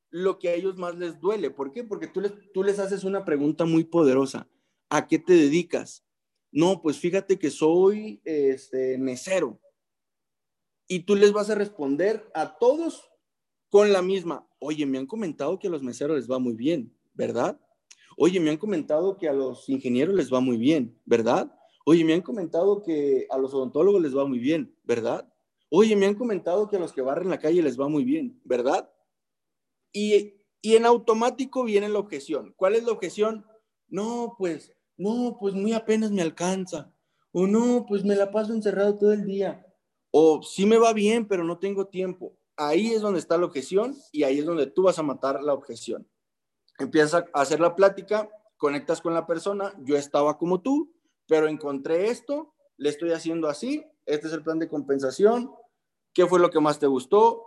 lo 0.09 0.39
que 0.39 0.49
a 0.49 0.53
ellos 0.53 0.77
más 0.77 0.95
les 0.95 1.19
duele. 1.19 1.51
¿Por 1.51 1.71
qué? 1.71 1.83
Porque 1.83 2.07
tú 2.07 2.21
les, 2.21 2.33
tú 2.53 2.63
les 2.63 2.79
haces 2.79 3.03
una 3.03 3.25
pregunta 3.25 3.65
muy 3.65 3.83
poderosa. 3.83 4.47
¿A 4.89 5.07
qué 5.07 5.19
te 5.19 5.33
dedicas? 5.33 6.05
No, 6.51 6.81
pues 6.81 6.99
fíjate 6.99 7.37
que 7.37 7.51
soy 7.51 8.21
este, 8.23 8.97
mesero. 8.97 9.59
Y 10.87 11.01
tú 11.01 11.15
les 11.15 11.33
vas 11.33 11.49
a 11.49 11.55
responder 11.55 12.29
a 12.33 12.57
todos 12.57 13.11
con 13.69 13.91
la 13.91 14.01
misma. 14.01 14.47
Oye, 14.59 14.85
me 14.85 14.97
han 14.97 15.07
comentado 15.07 15.59
que 15.59 15.67
a 15.67 15.71
los 15.71 15.83
meseros 15.83 16.15
les 16.15 16.31
va 16.31 16.39
muy 16.39 16.53
bien, 16.53 16.95
¿verdad? 17.13 17.59
Oye, 18.17 18.39
me 18.39 18.51
han 18.51 18.57
comentado 18.57 19.17
que 19.17 19.27
a 19.27 19.33
los 19.33 19.67
ingenieros 19.67 20.15
les 20.15 20.31
va 20.31 20.39
muy 20.39 20.57
bien, 20.57 20.97
¿verdad? 21.05 21.53
Oye, 21.87 22.03
me 22.03 22.13
han 22.13 22.21
comentado 22.21 22.81
que 22.81 23.27
a 23.29 23.37
los 23.37 23.53
odontólogos 23.53 24.01
les 24.01 24.17
va 24.17 24.25
muy 24.25 24.39
bien, 24.39 24.75
¿verdad? 24.83 25.31
Oye, 25.69 25.95
me 25.95 26.07
han 26.07 26.15
comentado 26.15 26.67
que 26.67 26.77
a 26.77 26.79
los 26.79 26.91
que 26.91 27.01
barren 27.01 27.29
la 27.29 27.37
calle 27.37 27.61
les 27.61 27.79
va 27.79 27.87
muy 27.87 28.03
bien, 28.03 28.41
¿verdad? 28.43 28.91
Y, 29.93 30.41
y 30.61 30.75
en 30.75 30.87
automático 30.87 31.63
viene 31.63 31.87
la 31.87 31.99
objeción. 31.99 32.55
¿Cuál 32.57 32.73
es 32.73 32.85
la 32.85 32.91
objeción? 32.91 33.45
No, 33.87 34.35
pues, 34.39 34.73
no, 34.97 35.37
pues 35.39 35.53
muy 35.53 35.73
apenas 35.73 36.11
me 36.11 36.23
alcanza. 36.23 36.91
O 37.31 37.45
no, 37.45 37.85
pues 37.87 38.03
me 38.03 38.15
la 38.15 38.31
paso 38.31 38.51
encerrado 38.51 38.97
todo 38.97 39.13
el 39.13 39.23
día. 39.23 39.63
O 40.09 40.41
sí 40.41 40.65
me 40.65 40.79
va 40.79 40.91
bien, 40.91 41.27
pero 41.27 41.43
no 41.43 41.59
tengo 41.59 41.85
tiempo. 41.85 42.35
Ahí 42.57 42.93
es 42.93 43.01
donde 43.01 43.19
está 43.19 43.37
la 43.37 43.45
objeción 43.45 43.95
y 44.11 44.23
ahí 44.23 44.39
es 44.39 44.45
donde 44.45 44.65
tú 44.65 44.83
vas 44.83 44.97
a 44.97 45.03
matar 45.03 45.43
la 45.43 45.53
objeción. 45.53 46.09
Empiezas 46.79 47.25
a 47.31 47.41
hacer 47.41 47.59
la 47.59 47.75
plática, 47.75 48.27
conectas 48.57 49.01
con 49.01 49.13
la 49.13 49.27
persona, 49.27 49.71
yo 49.83 49.97
estaba 49.97 50.39
como 50.39 50.61
tú, 50.61 50.94
pero 51.27 51.47
encontré 51.47 52.09
esto, 52.09 52.53
le 52.77 52.89
estoy 52.89 53.11
haciendo 53.11 53.47
así, 53.47 53.85
este 54.05 54.27
es 54.27 54.33
el 54.33 54.43
plan 54.43 54.59
de 54.59 54.67
compensación, 54.67 55.51
¿qué 56.13 56.25
fue 56.25 56.39
lo 56.39 56.49
que 56.49 56.59
más 56.59 56.79
te 56.79 56.87
gustó? 56.87 57.43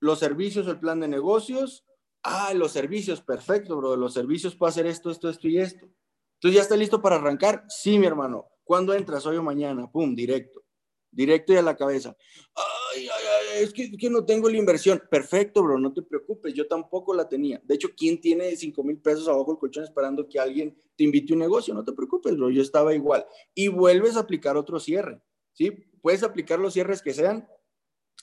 Los 0.00 0.18
servicios, 0.18 0.66
el 0.68 0.78
plan 0.78 1.00
de 1.00 1.08
negocios, 1.08 1.84
ah, 2.22 2.52
los 2.54 2.72
servicios, 2.72 3.20
perfecto, 3.22 3.76
bro, 3.76 3.96
los 3.96 4.12
servicios 4.12 4.54
puedo 4.54 4.70
hacer 4.70 4.86
esto, 4.86 5.10
esto, 5.10 5.28
esto 5.28 5.48
y 5.48 5.58
esto. 5.58 5.86
Entonces 6.34 6.56
ya 6.56 6.62
está 6.62 6.76
listo 6.76 7.00
para 7.00 7.16
arrancar, 7.16 7.64
sí, 7.68 7.98
mi 7.98 8.06
hermano. 8.06 8.48
¿Cuándo 8.64 8.94
entras? 8.94 9.24
Hoy 9.26 9.36
o 9.36 9.42
mañana, 9.42 9.90
pum, 9.90 10.14
directo, 10.14 10.62
directo 11.10 11.52
y 11.52 11.56
a 11.56 11.62
la 11.62 11.76
cabeza. 11.76 12.16
Ay, 12.54 13.08
ay, 13.08 13.33
es 13.54 13.72
que, 13.72 14.10
no 14.10 14.24
tengo 14.24 14.48
la 14.48 14.56
inversión. 14.56 15.02
Perfecto, 15.10 15.62
bro, 15.62 15.78
no 15.78 15.92
te 15.92 16.02
preocupes, 16.02 16.54
yo 16.54 16.66
tampoco 16.66 17.14
la 17.14 17.28
tenía. 17.28 17.60
De 17.64 17.74
hecho, 17.74 17.88
¿quién 17.96 18.20
tiene 18.20 18.54
5 18.56 18.82
mil 18.82 18.98
pesos 18.98 19.28
abajo 19.28 19.52
del 19.52 19.58
colchón 19.58 19.84
esperando 19.84 20.28
que 20.28 20.38
alguien 20.38 20.76
te 20.96 21.04
invite 21.04 21.32
a 21.32 21.36
un 21.36 21.40
negocio? 21.40 21.74
No 21.74 21.84
te 21.84 21.92
preocupes, 21.92 22.36
bro, 22.36 22.50
yo 22.50 22.62
estaba 22.62 22.94
igual. 22.94 23.26
Y 23.54 23.68
vuelves 23.68 24.16
a 24.16 24.20
aplicar 24.20 24.56
otro 24.56 24.78
cierre, 24.80 25.20
¿sí? 25.52 25.70
Puedes 26.02 26.22
aplicar 26.22 26.58
los 26.58 26.74
cierres 26.74 27.02
que 27.02 27.14
sean 27.14 27.48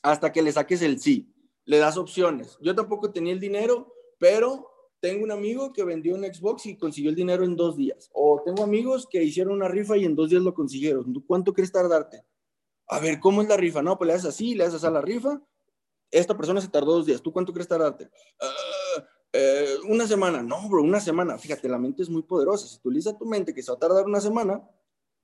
hasta 0.03 0.31
que 0.31 0.41
le 0.41 0.51
saques 0.51 0.81
el 0.81 0.99
sí. 0.99 1.33
Le 1.65 1.77
das 1.77 1.97
opciones. 1.97 2.57
Yo 2.61 2.75
tampoco 2.75 3.11
tenía 3.11 3.33
el 3.33 3.39
dinero, 3.39 3.93
pero 4.17 4.67
tengo 4.99 5.23
un 5.23 5.31
amigo 5.31 5.73
que 5.73 5.83
vendió 5.83 6.13
un 6.15 6.23
Xbox 6.23 6.67
y 6.67 6.77
consiguió 6.77 7.09
el 7.09 7.15
dinero 7.15 7.43
en 7.43 7.55
dos 7.55 7.75
días. 7.75 8.09
O 8.13 8.41
tengo 8.45 8.63
amigos 8.63 9.07
que 9.09 9.23
hicieron 9.23 9.53
una 9.53 9.67
rifa 9.67 9.97
y 9.97 10.05
en 10.05 10.15
dos 10.15 10.29
días 10.29 10.43
lo 10.43 10.53
consiguieron. 10.53 11.13
¿Cuánto 11.25 11.53
crees 11.53 11.71
tardarte? 11.71 12.23
A 12.91 12.99
ver, 12.99 13.21
¿cómo 13.21 13.41
es 13.41 13.47
la 13.47 13.55
rifa? 13.55 13.81
No, 13.81 13.97
pues 13.97 14.07
le 14.09 14.13
haces 14.13 14.27
así, 14.27 14.53
le 14.53 14.65
haces 14.65 14.83
a 14.83 14.91
la 14.91 14.99
rifa. 14.99 15.41
Esta 16.11 16.35
persona 16.35 16.59
se 16.59 16.67
tardó 16.67 16.97
dos 16.97 17.05
días. 17.05 17.21
¿Tú 17.21 17.31
cuánto 17.31 17.53
crees 17.53 17.69
tardarte? 17.69 18.09
Eh, 19.31 19.77
una 19.87 20.05
semana. 20.05 20.43
No, 20.43 20.67
bro, 20.67 20.83
una 20.83 20.99
semana. 20.99 21.37
Fíjate, 21.37 21.69
la 21.69 21.77
mente 21.77 22.03
es 22.03 22.09
muy 22.09 22.23
poderosa. 22.23 22.67
Si 22.67 22.75
utilizas 22.83 23.17
tu 23.17 23.25
mente 23.25 23.53
que 23.53 23.63
se 23.63 23.71
va 23.71 23.77
a 23.77 23.79
tardar 23.79 24.05
una 24.05 24.19
semana, 24.19 24.61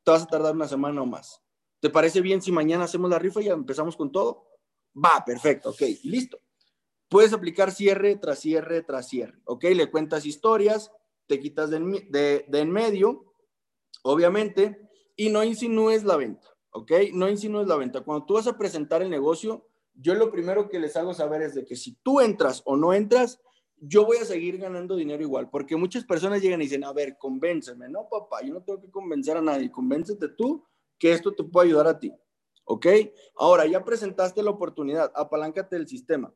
te 0.01 0.11
vas 0.11 0.23
a 0.23 0.27
tardar 0.27 0.55
una 0.55 0.65
semana 0.65 1.01
o 1.01 1.05
más. 1.05 1.41
¿Te 1.81 1.89
parece 1.89 2.21
bien 2.21 2.41
si 2.41 2.53
mañana 2.53 2.85
hacemos 2.85 3.09
la 3.09 3.19
rifa 3.19 3.41
y 3.41 3.49
empezamos 3.49 3.97
con 3.97 4.13
todo? 4.13 4.47
Va, 4.95 5.25
perfecto, 5.25 5.71
ok, 5.71 5.81
listo. 6.03 6.39
Puedes 7.09 7.33
aplicar 7.33 7.71
cierre 7.71 8.15
tras 8.15 8.39
cierre 8.39 8.81
tras 8.81 9.09
cierre, 9.09 9.41
ok. 9.43 9.65
Le 9.65 9.91
cuentas 9.91 10.25
historias, 10.25 10.89
te 11.27 11.39
quitas 11.39 11.69
de 11.69 12.45
en 12.49 12.71
medio, 12.71 13.33
obviamente, 14.03 14.89
y 15.17 15.29
no 15.29 15.43
insinúes 15.43 16.05
la 16.05 16.15
venta. 16.15 16.56
¿Ok? 16.77 16.91
No 17.13 17.27
insinúes 17.29 17.67
la 17.67 17.75
venta. 17.75 18.01
Cuando 18.01 18.25
tú 18.25 18.35
vas 18.35 18.47
a 18.47 18.57
presentar 18.57 19.01
el 19.01 19.09
negocio, 19.09 19.67
yo 19.95 20.13
lo 20.13 20.31
primero 20.31 20.69
que 20.69 20.79
les 20.79 20.95
hago 20.95 21.13
saber 21.13 21.41
es 21.41 21.55
de 21.55 21.65
que 21.65 21.75
si 21.75 21.93
tú 22.03 22.21
entras 22.21 22.61
o 22.65 22.77
no 22.77 22.93
entras, 22.93 23.39
yo 23.79 24.05
voy 24.05 24.17
a 24.17 24.25
seguir 24.25 24.57
ganando 24.57 24.95
dinero 24.95 25.21
igual, 25.23 25.49
porque 25.49 25.75
muchas 25.75 26.03
personas 26.03 26.41
llegan 26.41 26.61
y 26.61 26.65
dicen, 26.65 26.83
a 26.83 26.93
ver, 26.93 27.17
convénceme, 27.17 27.89
no, 27.89 28.07
papá, 28.09 28.41
yo 28.43 28.53
no 28.53 28.61
tengo 28.61 28.81
que 28.81 28.89
convencer 28.89 29.37
a 29.37 29.41
nadie, 29.41 29.71
convéncete 29.71 30.29
tú 30.29 30.63
que 30.97 31.11
esto 31.11 31.33
te 31.33 31.43
puede 31.43 31.67
ayudar 31.67 31.87
a 31.87 31.99
ti, 31.99 32.11
¿ok? 32.65 32.87
Ahora, 33.35 33.65
ya 33.67 33.83
presentaste 33.83 34.41
la 34.41 34.51
oportunidad, 34.51 35.11
apaláncate 35.15 35.75
del 35.75 35.87
sistema, 35.87 36.33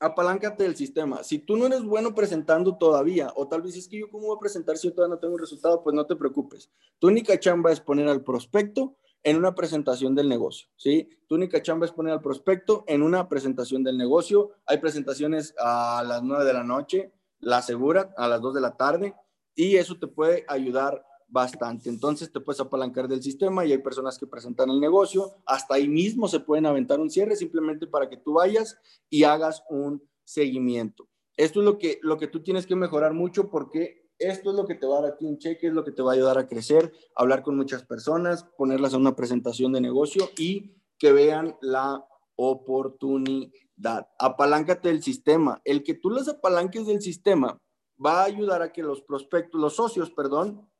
apaláncate 0.00 0.64
del 0.64 0.74
sistema. 0.74 1.22
Si 1.22 1.38
tú 1.38 1.56
no 1.56 1.66
eres 1.66 1.84
bueno 1.84 2.14
presentando 2.14 2.76
todavía, 2.76 3.32
o 3.36 3.46
tal 3.46 3.62
vez 3.62 3.76
es 3.76 3.86
que 3.86 3.98
yo 3.98 4.10
cómo 4.10 4.26
voy 4.26 4.36
a 4.36 4.40
presentar 4.40 4.76
si 4.76 4.88
yo 4.88 4.94
todavía 4.94 5.14
no 5.14 5.20
tengo 5.20 5.34
un 5.34 5.40
resultado, 5.40 5.82
pues 5.84 5.94
no 5.94 6.06
te 6.06 6.16
preocupes. 6.16 6.68
Tu 6.98 7.08
única 7.08 7.38
chamba 7.38 7.70
es 7.70 7.80
poner 7.80 8.08
al 8.08 8.24
prospecto 8.24 8.96
en 9.22 9.36
una 9.36 9.54
presentación 9.54 10.14
del 10.14 10.28
negocio, 10.28 10.68
¿sí? 10.76 11.08
Tu 11.26 11.34
única 11.34 11.62
chamba 11.62 11.86
es 11.86 11.92
poner 11.92 12.12
al 12.12 12.22
prospecto 12.22 12.84
en 12.86 13.02
una 13.02 13.28
presentación 13.28 13.84
del 13.84 13.98
negocio. 13.98 14.52
Hay 14.66 14.78
presentaciones 14.78 15.54
a 15.58 16.02
las 16.06 16.22
9 16.22 16.44
de 16.44 16.52
la 16.52 16.64
noche, 16.64 17.12
la 17.38 17.58
aseguran 17.58 18.10
a 18.16 18.28
las 18.28 18.40
2 18.40 18.54
de 18.54 18.60
la 18.60 18.76
tarde 18.76 19.14
y 19.54 19.76
eso 19.76 19.98
te 19.98 20.06
puede 20.06 20.44
ayudar 20.48 21.04
bastante. 21.28 21.88
Entonces 21.88 22.32
te 22.32 22.40
puedes 22.40 22.60
apalancar 22.60 23.08
del 23.08 23.22
sistema 23.22 23.64
y 23.64 23.72
hay 23.72 23.78
personas 23.78 24.18
que 24.18 24.26
presentan 24.26 24.70
el 24.70 24.80
negocio. 24.80 25.36
Hasta 25.46 25.74
ahí 25.74 25.88
mismo 25.88 26.28
se 26.28 26.40
pueden 26.40 26.66
aventar 26.66 27.00
un 27.00 27.10
cierre 27.10 27.36
simplemente 27.36 27.86
para 27.86 28.08
que 28.08 28.16
tú 28.16 28.34
vayas 28.34 28.78
y 29.08 29.24
hagas 29.24 29.62
un 29.68 30.02
seguimiento. 30.24 31.08
Esto 31.36 31.60
es 31.60 31.64
lo 31.64 31.78
que, 31.78 31.98
lo 32.02 32.18
que 32.18 32.26
tú 32.26 32.42
tienes 32.42 32.66
que 32.66 32.76
mejorar 32.76 33.14
mucho 33.14 33.48
porque 33.48 33.99
esto 34.20 34.50
es 34.50 34.56
lo 34.56 34.66
que 34.66 34.74
te 34.74 34.86
va 34.86 34.98
a 34.98 35.02
dar 35.02 35.12
a 35.12 35.16
ti 35.16 35.24
un 35.24 35.38
cheque, 35.38 35.68
es 35.68 35.72
lo 35.72 35.82
que 35.82 35.92
te 35.92 36.02
va 36.02 36.12
a 36.12 36.14
ayudar 36.14 36.38
a 36.38 36.46
crecer, 36.46 36.92
hablar 37.16 37.42
con 37.42 37.56
muchas 37.56 37.84
personas, 37.84 38.44
ponerlas 38.56 38.94
a 38.94 38.98
una 38.98 39.16
presentación 39.16 39.72
de 39.72 39.80
negocio 39.80 40.30
y 40.36 40.76
que 40.98 41.12
vean 41.12 41.56
la 41.62 42.06
oportunidad. 42.36 44.08
Apaláncate 44.18 44.88
del 44.88 45.02
sistema. 45.02 45.62
El 45.64 45.82
que 45.82 45.94
tú 45.94 46.10
las 46.10 46.28
apalanques 46.28 46.86
del 46.86 47.00
sistema 47.00 47.60
va 48.04 48.20
a 48.20 48.24
ayudar 48.24 48.62
a 48.62 48.72
que 48.72 48.82
los 48.82 49.00
prospectos, 49.02 49.60
los 49.60 49.76
socios, 49.76 50.10
perdón, 50.10 50.70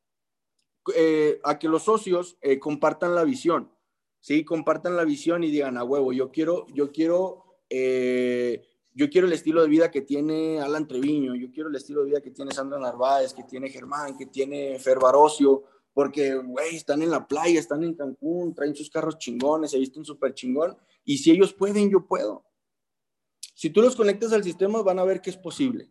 eh, 0.95 1.41
a 1.45 1.59
que 1.59 1.69
los 1.69 1.85
socios 1.85 2.37
eh, 2.43 2.59
compartan 2.59 3.15
la 3.15 3.25
visión, 3.25 3.73
¿sí? 4.21 4.45
Compartan 4.45 4.97
la 4.97 5.05
visión 5.05 5.45
y 5.45 5.51
digan, 5.51 5.79
a 5.79 5.85
huevo, 5.85 6.13
yo 6.13 6.31
quiero, 6.31 6.67
yo 6.69 6.93
quiero 6.93 7.61
eh, 7.71 8.70
yo 9.01 9.09
quiero 9.09 9.27
el 9.27 9.33
estilo 9.33 9.63
de 9.63 9.69
vida 9.69 9.91
que 9.91 10.03
tiene 10.03 10.61
Alan 10.61 10.87
Treviño, 10.87 11.35
yo 11.35 11.51
quiero 11.51 11.71
el 11.71 11.77
estilo 11.77 12.03
de 12.03 12.11
vida 12.11 12.21
que 12.21 12.33
tiene 12.33 12.53
Sandra 12.53 12.79
Narváez, 12.79 13.33
que 13.33 13.45
tiene 13.45 13.71
Germán, 13.71 14.15
que 14.15 14.27
tiene 14.27 14.79
Fer 14.79 14.99
Barocio, 14.99 15.63
porque, 15.95 16.35
güey, 16.35 16.77
están 16.77 17.01
en 17.01 17.11
la 17.11 17.27
playa, 17.27 17.59
están 17.59 17.83
en 17.83 17.95
Cancún, 17.95 18.55
traen 18.55 18.77
sus 18.77 18.91
carros 18.91 19.17
chingones, 19.17 19.71
se 19.71 19.79
visten 19.79 20.05
súper 20.05 20.35
chingón, 20.35 20.77
y 21.03 21.17
si 21.17 21.31
ellos 21.31 21.55
pueden, 21.55 21.89
yo 21.89 22.07
puedo. 22.07 22.45
Si 23.55 23.71
tú 23.71 23.81
los 23.81 23.97
conectas 23.97 24.35
al 24.35 24.45
sistema, 24.45 24.83
van 24.83 24.99
a 24.99 25.05
ver 25.05 25.23
que 25.23 25.31
es 25.31 25.39
posible. 25.39 25.91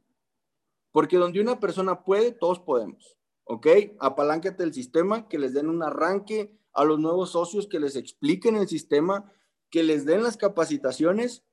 Porque 0.92 1.18
donde 1.18 1.42
una 1.42 1.60
persona 1.60 2.04
puede, 2.04 2.32
todos 2.32 2.60
podemos. 2.60 3.18
¿Ok? 3.44 3.66
Apaláncate 4.00 4.64
el 4.64 4.72
sistema, 4.72 5.28
que 5.28 5.40
les 5.40 5.56
den 5.56 5.68
un 5.68 5.82
arranque 5.82 6.56
a 6.74 6.84
los 6.84 7.00
nuevos 7.00 7.32
socios, 7.32 7.66
que 7.66 7.80
les 7.80 7.96
expliquen 7.96 8.56
el 8.56 8.68
sistema, 8.68 9.34
que 9.72 9.82
les 9.82 10.06
den 10.06 10.22
las 10.22 10.38
capacitaciones 10.38 11.44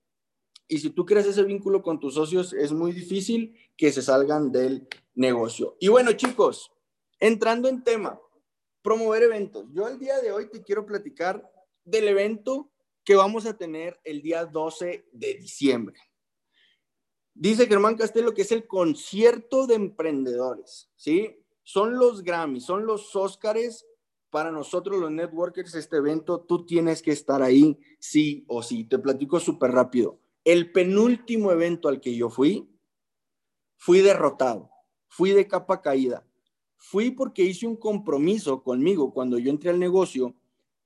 y 0.69 0.79
si 0.79 0.91
tú 0.91 1.07
creas 1.07 1.27
ese 1.27 1.45
vínculo 1.45 1.83
con 1.83 2.01
tus 2.01 2.15
socios, 2.15 2.53
es 2.53 2.73
muy 2.73 2.93
difícil 2.93 3.57
que 3.77 3.93
se 3.93 4.03
salgan 4.03 4.51
del 4.51 4.89
negocio. 5.15 5.77
Y 5.81 5.89
bueno, 5.89 6.13
chicos, 6.13 6.73
entrando 7.21 7.69
en 7.69 7.85
tema, 7.85 8.21
promover 8.83 9.23
eventos. 9.25 9.67
Yo 9.73 9.89
el 9.89 9.99
día 9.99 10.21
de 10.21 10.33
hoy 10.33 10.51
te 10.51 10.63
quiero 10.63 10.87
platicar 10.87 11.49
del 11.85 12.09
evento 12.09 12.71
que 13.05 13.15
vamos 13.15 13.47
a 13.47 13.57
tener 13.57 14.01
el 14.05 14.23
día 14.23 14.45
12 14.45 15.09
de 15.13 15.35
diciembre. 15.35 15.97
Dice 17.35 17.67
Germán 17.67 17.97
Castelo 17.97 18.33
que 18.33 18.43
es 18.43 18.53
el 18.53 18.67
concierto 18.67 19.67
de 19.67 19.75
emprendedores, 19.75 20.91
¿sí? 20.97 21.45
Son 21.63 21.99
los 21.99 22.23
Grammys, 22.23 22.65
son 22.65 22.87
los 22.87 23.15
Óscares 23.15 23.87
para 24.31 24.51
nosotros 24.51 25.01
los 25.01 25.11
networkers, 25.11 25.75
este 25.75 25.97
evento, 25.97 26.41
tú 26.41 26.67
tienes 26.67 27.01
que 27.01 27.13
estar 27.13 27.43
ahí, 27.43 27.79
sí 27.99 28.45
o 28.49 28.63
sí. 28.63 28.85
Te 28.85 28.99
platico 28.99 29.41
súper 29.41 29.71
rápido. 29.71 30.21
El 30.47 30.71
penúltimo 30.71 31.51
evento 31.51 31.89
al 31.89 32.01
que 32.01 32.15
yo 32.15 32.31
fui, 32.31 32.71
fui 33.77 34.01
derrotado, 34.01 34.71
fui 35.09 35.33
de 35.33 35.49
capa 35.49 35.83
caída. 35.83 36.25
Fui 36.77 37.11
porque 37.11 37.43
hice 37.43 37.67
un 37.67 37.75
compromiso 37.75 38.63
conmigo 38.63 39.13
cuando 39.13 39.41
yo 39.41 39.51
entré 39.51 39.71
al 39.71 39.81
negocio 39.81 40.37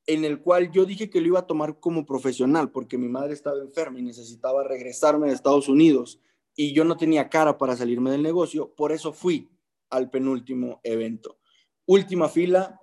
en 0.06 0.24
el 0.24 0.40
cual 0.40 0.70
yo 0.72 0.86
dije 0.86 1.10
que 1.10 1.20
lo 1.20 1.26
iba 1.26 1.40
a 1.40 1.46
tomar 1.46 1.78
como 1.78 2.06
profesional 2.06 2.70
porque 2.70 2.96
mi 2.96 3.08
madre 3.08 3.34
estaba 3.34 3.60
enferma 3.60 3.98
y 3.98 4.02
necesitaba 4.02 4.64
regresarme 4.64 5.28
de 5.28 5.34
Estados 5.34 5.68
Unidos 5.68 6.22
y 6.56 6.72
yo 6.72 6.86
no 6.86 6.96
tenía 6.96 7.28
cara 7.28 7.58
para 7.58 7.76
salirme 7.76 8.10
del 8.12 8.22
negocio, 8.22 8.74
por 8.74 8.92
eso 8.92 9.12
fui 9.12 9.50
al 9.90 10.08
penúltimo 10.08 10.80
evento. 10.84 11.38
Última 11.84 12.30
fila, 12.30 12.80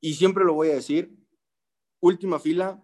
y 0.00 0.14
siempre 0.14 0.44
lo 0.44 0.54
voy 0.54 0.70
a 0.70 0.76
decir, 0.76 1.18
última 2.00 2.38
fila, 2.38 2.82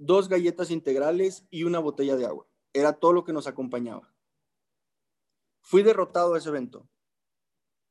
dos 0.00 0.28
galletas 0.28 0.70
integrales 0.70 1.46
y 1.50 1.64
una 1.64 1.78
botella 1.78 2.16
de 2.16 2.26
agua. 2.26 2.46
Era 2.72 2.94
todo 2.94 3.12
lo 3.12 3.24
que 3.24 3.32
nos 3.32 3.46
acompañaba. 3.46 4.12
Fui 5.60 5.82
derrotado 5.82 6.34
a 6.34 6.38
ese 6.38 6.48
evento. 6.48 6.88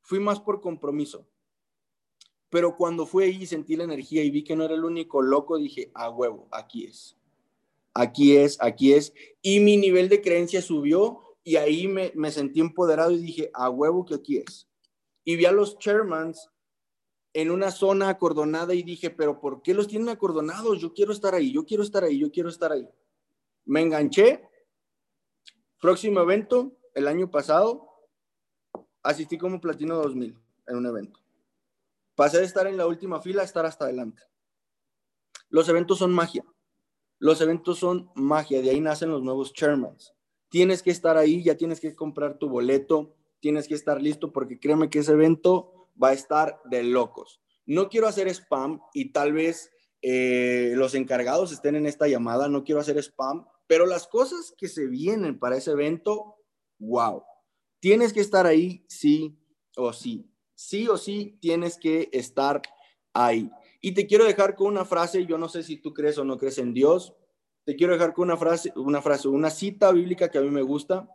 Fui 0.02 0.20
más 0.20 0.40
por 0.40 0.60
compromiso. 0.60 1.28
Pero 2.50 2.76
cuando 2.76 3.06
fui 3.06 3.26
ahí 3.26 3.46
sentí 3.46 3.76
la 3.76 3.84
energía 3.84 4.24
y 4.24 4.32
vi 4.32 4.44
que 4.44 4.56
no 4.56 4.64
era 4.64 4.74
el 4.74 4.84
único 4.84 5.22
loco, 5.22 5.58
dije, 5.58 5.92
a 5.94 6.10
huevo, 6.10 6.48
aquí 6.52 6.86
es. 6.86 7.16
Aquí 7.94 8.36
es, 8.36 8.58
aquí 8.60 8.94
es. 8.94 9.14
Y 9.44 9.60
mi 9.60 9.78
nivel 9.78 10.10
de 10.10 10.22
creencia 10.22 10.64
subió 10.64 11.38
y 11.44 11.58
ahí 11.58 11.88
me, 11.88 12.12
me 12.16 12.32
sentí 12.32 12.60
empoderado 12.60 13.12
y 13.12 13.20
dije, 13.20 13.52
a 13.54 13.70
huevo 13.70 14.04
que 14.06 14.16
aquí 14.16 14.38
es. 14.38 14.68
Y 15.24 15.36
vi 15.36 15.46
a 15.46 15.52
los 15.52 15.78
chairmans 15.78 16.50
en 17.34 17.52
una 17.52 17.72
zona 17.72 18.10
acordonada 18.10 18.74
y 18.74 18.84
dije, 18.84 19.10
pero 19.10 19.40
¿por 19.40 19.62
qué 19.62 19.74
los 19.74 19.88
tienen 19.88 20.10
acordonados? 20.10 20.80
Yo 20.80 20.94
quiero 20.94 21.12
estar 21.12 21.36
ahí, 21.36 21.52
yo 21.52 21.66
quiero 21.66 21.84
estar 21.84 22.04
ahí, 22.04 22.20
yo 22.20 22.32
quiero 22.32 22.50
estar 22.50 22.72
ahí. 22.72 22.88
Me 23.66 23.82
enganché. 23.82 24.44
Próximo 25.80 26.20
evento, 26.22 26.78
el 26.94 27.08
año 27.08 27.32
pasado, 27.32 27.88
asistí 29.04 29.38
como 29.38 29.62
Platino 29.62 29.96
2000 29.96 30.38
en 30.68 30.76
un 30.76 30.86
evento. 30.86 31.20
Pasé 32.16 32.40
de 32.40 32.46
estar 32.46 32.68
en 32.68 32.76
la 32.76 32.86
última 32.86 33.22
fila 33.22 33.44
a 33.44 33.46
estar 33.46 33.66
hasta 33.66 33.86
adelante. 33.86 34.22
Los 35.50 35.70
eventos 35.70 36.00
son 36.00 36.12
magia. 36.12 36.44
Los 37.18 37.40
eventos 37.42 37.80
son 37.80 38.12
magia. 38.16 38.62
De 38.62 38.72
ahí 38.72 38.82
nacen 38.82 39.10
los 39.10 39.22
nuevos 39.24 39.54
chairmans. 39.54 40.14
Tienes 40.50 40.84
que 40.84 40.92
estar 40.92 41.16
ahí, 41.16 41.44
ya 41.44 41.56
tienes 41.56 41.80
que 41.80 41.96
comprar 41.96 42.38
tu 42.38 42.50
boleto, 42.50 43.16
tienes 43.40 43.68
que 43.68 43.76
estar 43.76 44.02
listo 44.02 44.34
porque 44.34 44.60
créeme 44.60 44.90
que 44.90 45.00
ese 45.00 45.14
evento 45.14 45.79
va 46.02 46.10
a 46.10 46.14
estar 46.14 46.62
de 46.66 46.84
locos. 46.84 47.42
No 47.66 47.90
quiero 47.90 48.08
hacer 48.08 48.28
spam 48.30 48.82
y 48.94 49.12
tal 49.12 49.34
vez 49.34 49.72
eh, 50.02 50.74
los 50.76 50.96
encargados 50.96 51.52
estén 51.52 51.76
en 51.76 51.86
esta 51.86 52.08
llamada, 52.08 52.48
no 52.48 52.64
quiero 52.64 52.82
hacer 52.82 52.98
spam, 52.98 53.46
pero 53.68 53.86
las 53.86 54.08
cosas 54.08 54.54
que 54.58 54.68
se 54.68 54.88
vienen 54.88 55.38
para 55.38 55.58
ese 55.58 55.72
evento, 55.72 56.38
wow. 56.80 57.24
Tienes 57.80 58.14
que 58.14 58.22
estar 58.22 58.46
ahí 58.46 58.86
sí 58.88 59.38
o 59.76 59.94
sí. 59.94 60.26
Sí 60.56 60.88
o 60.88 60.98
sí 60.98 61.38
tienes 61.40 61.78
que 61.78 62.10
estar 62.12 62.62
ahí. 63.14 63.50
Y 63.82 63.94
te 63.94 64.08
quiero 64.08 64.26
dejar 64.26 64.56
con 64.56 64.68
una 64.68 64.86
frase, 64.86 65.26
yo 65.26 65.38
no 65.38 65.48
sé 65.48 65.64
si 65.64 65.78
tú 65.78 65.94
crees 65.94 66.18
o 66.18 66.24
no 66.24 66.38
crees 66.38 66.58
en 66.58 66.74
Dios, 66.74 67.14
te 67.66 67.76
quiero 67.76 67.94
dejar 67.94 68.14
con 68.14 68.24
una 68.24 68.38
frase, 68.38 68.74
una 68.76 69.02
frase, 69.02 69.28
una 69.28 69.50
cita 69.50 69.92
bíblica 69.92 70.30
que 70.30 70.38
a 70.38 70.42
mí 70.42 70.50
me 70.50 70.64
gusta, 70.64 71.08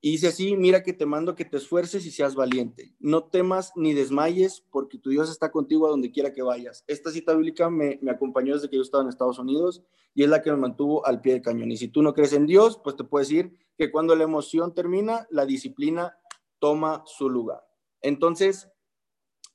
y 0.00 0.12
dice 0.12 0.28
así, 0.28 0.56
mira 0.56 0.84
que 0.84 0.92
te 0.92 1.06
mando 1.06 1.34
que 1.34 1.44
te 1.44 1.56
esfuerces 1.56 2.06
y 2.06 2.12
seas 2.12 2.36
valiente. 2.36 2.94
No 3.00 3.24
temas 3.24 3.72
ni 3.74 3.94
desmayes 3.94 4.64
porque 4.70 4.96
tu 4.96 5.10
Dios 5.10 5.28
está 5.28 5.50
contigo 5.50 5.86
a 5.86 5.90
donde 5.90 6.12
quiera 6.12 6.32
que 6.32 6.42
vayas. 6.42 6.84
Esta 6.86 7.10
cita 7.10 7.34
bíblica 7.34 7.68
me, 7.68 7.98
acompañó 8.08 8.54
desde 8.54 8.70
que 8.70 8.76
yo 8.76 8.82
estaba 8.82 9.02
en 9.02 9.08
Estados 9.08 9.40
Unidos 9.40 9.82
y 10.14 10.22
es 10.22 10.28
la 10.28 10.40
que 10.40 10.52
me 10.52 10.56
mantuvo 10.56 11.04
al 11.04 11.20
pie 11.20 11.32
del 11.32 11.42
cañón. 11.42 11.72
Y 11.72 11.76
si 11.76 11.88
tú 11.88 12.02
no 12.02 12.14
crees 12.14 12.32
en 12.32 12.46
Dios, 12.46 12.80
pues 12.82 12.94
te 12.94 13.02
puedo 13.02 13.24
decir 13.24 13.56
que 13.76 13.90
cuando 13.90 14.14
la 14.14 14.22
emoción 14.22 14.72
termina, 14.72 15.26
la 15.30 15.46
disciplina 15.46 16.16
toma 16.60 17.02
su 17.04 17.28
lugar. 17.28 17.66
Entonces, 18.00 18.70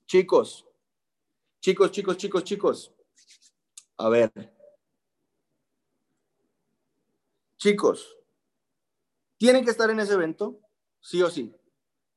chicos, 0.08 0.68
chicos, 1.62 1.92
chicos, 1.92 2.18
chicos, 2.18 2.44
chicos, 2.44 2.94
a 3.98 4.10
ver. 4.10 4.32
Chicos, 7.56 8.18
tienen 9.38 9.66
que 9.66 9.72
estar 9.72 9.90
en 9.90 10.00
ese 10.00 10.14
evento, 10.14 10.60
sí 11.00 11.22
o 11.22 11.30
sí. 11.30 11.56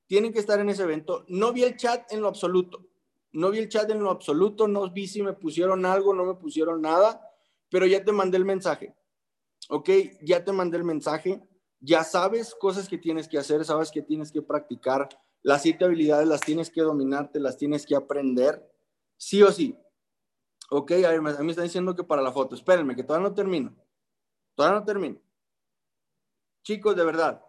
Tienen 0.06 0.32
que 0.32 0.38
estar 0.38 0.60
en 0.60 0.68
ese 0.68 0.84
evento. 0.84 1.24
No 1.28 1.52
vi 1.52 1.64
el 1.64 1.76
chat 1.76 2.12
en 2.12 2.20
lo 2.20 2.28
absoluto. 2.28 2.86
No 3.32 3.50
vi 3.50 3.58
el 3.58 3.68
chat 3.68 3.90
en 3.90 4.02
lo 4.02 4.10
absoluto. 4.10 4.68
No 4.68 4.90
vi 4.90 5.08
si 5.08 5.22
me 5.22 5.32
pusieron 5.32 5.84
algo, 5.84 6.14
no 6.14 6.24
me 6.24 6.34
pusieron 6.34 6.80
nada, 6.82 7.20
pero 7.68 7.86
ya 7.86 8.04
te 8.04 8.12
mandé 8.12 8.36
el 8.36 8.44
mensaje. 8.44 8.94
¿Ok? 9.68 9.90
Ya 10.22 10.44
te 10.44 10.52
mandé 10.52 10.76
el 10.76 10.84
mensaje. 10.84 11.42
Ya 11.80 12.04
sabes 12.04 12.54
cosas 12.54 12.88
que 12.88 12.98
tienes 12.98 13.28
que 13.28 13.38
hacer, 13.38 13.64
sabes 13.64 13.90
que 13.90 14.02
tienes 14.02 14.30
que 14.30 14.42
practicar. 14.42 15.08
Las 15.42 15.62
siete 15.62 15.84
habilidades 15.84 16.26
las 16.26 16.40
tienes 16.40 16.70
que 16.70 16.82
dominar, 16.82 17.30
te 17.30 17.40
las 17.40 17.56
tienes 17.56 17.86
que 17.86 17.94
aprender, 17.94 18.68
sí 19.16 19.42
o 19.42 19.52
sí. 19.52 19.78
Ok, 20.70 20.92
a 20.92 21.10
ver, 21.10 21.18
a 21.18 21.20
mí 21.20 21.44
me 21.44 21.50
están 21.50 21.64
diciendo 21.64 21.94
que 21.94 22.02
para 22.02 22.22
la 22.22 22.32
foto. 22.32 22.54
Espérenme, 22.54 22.96
que 22.96 23.04
todavía 23.04 23.28
no 23.28 23.34
termino. 23.34 23.76
Todavía 24.54 24.80
no 24.80 24.84
termino. 24.84 25.20
Chicos, 26.66 26.96
de 26.96 27.04
verdad, 27.04 27.40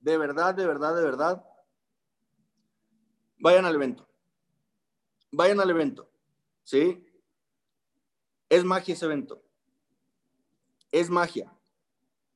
de 0.00 0.16
verdad, 0.16 0.54
de 0.54 0.66
verdad, 0.66 0.96
de 0.96 1.02
verdad, 1.02 1.44
vayan 3.38 3.66
al 3.66 3.74
evento. 3.74 4.08
Vayan 5.30 5.60
al 5.60 5.68
evento. 5.68 6.08
¿Sí? 6.64 7.06
Es 8.48 8.64
magia 8.64 8.94
ese 8.94 9.04
evento. 9.04 9.42
Es 10.90 11.10
magia. 11.10 11.54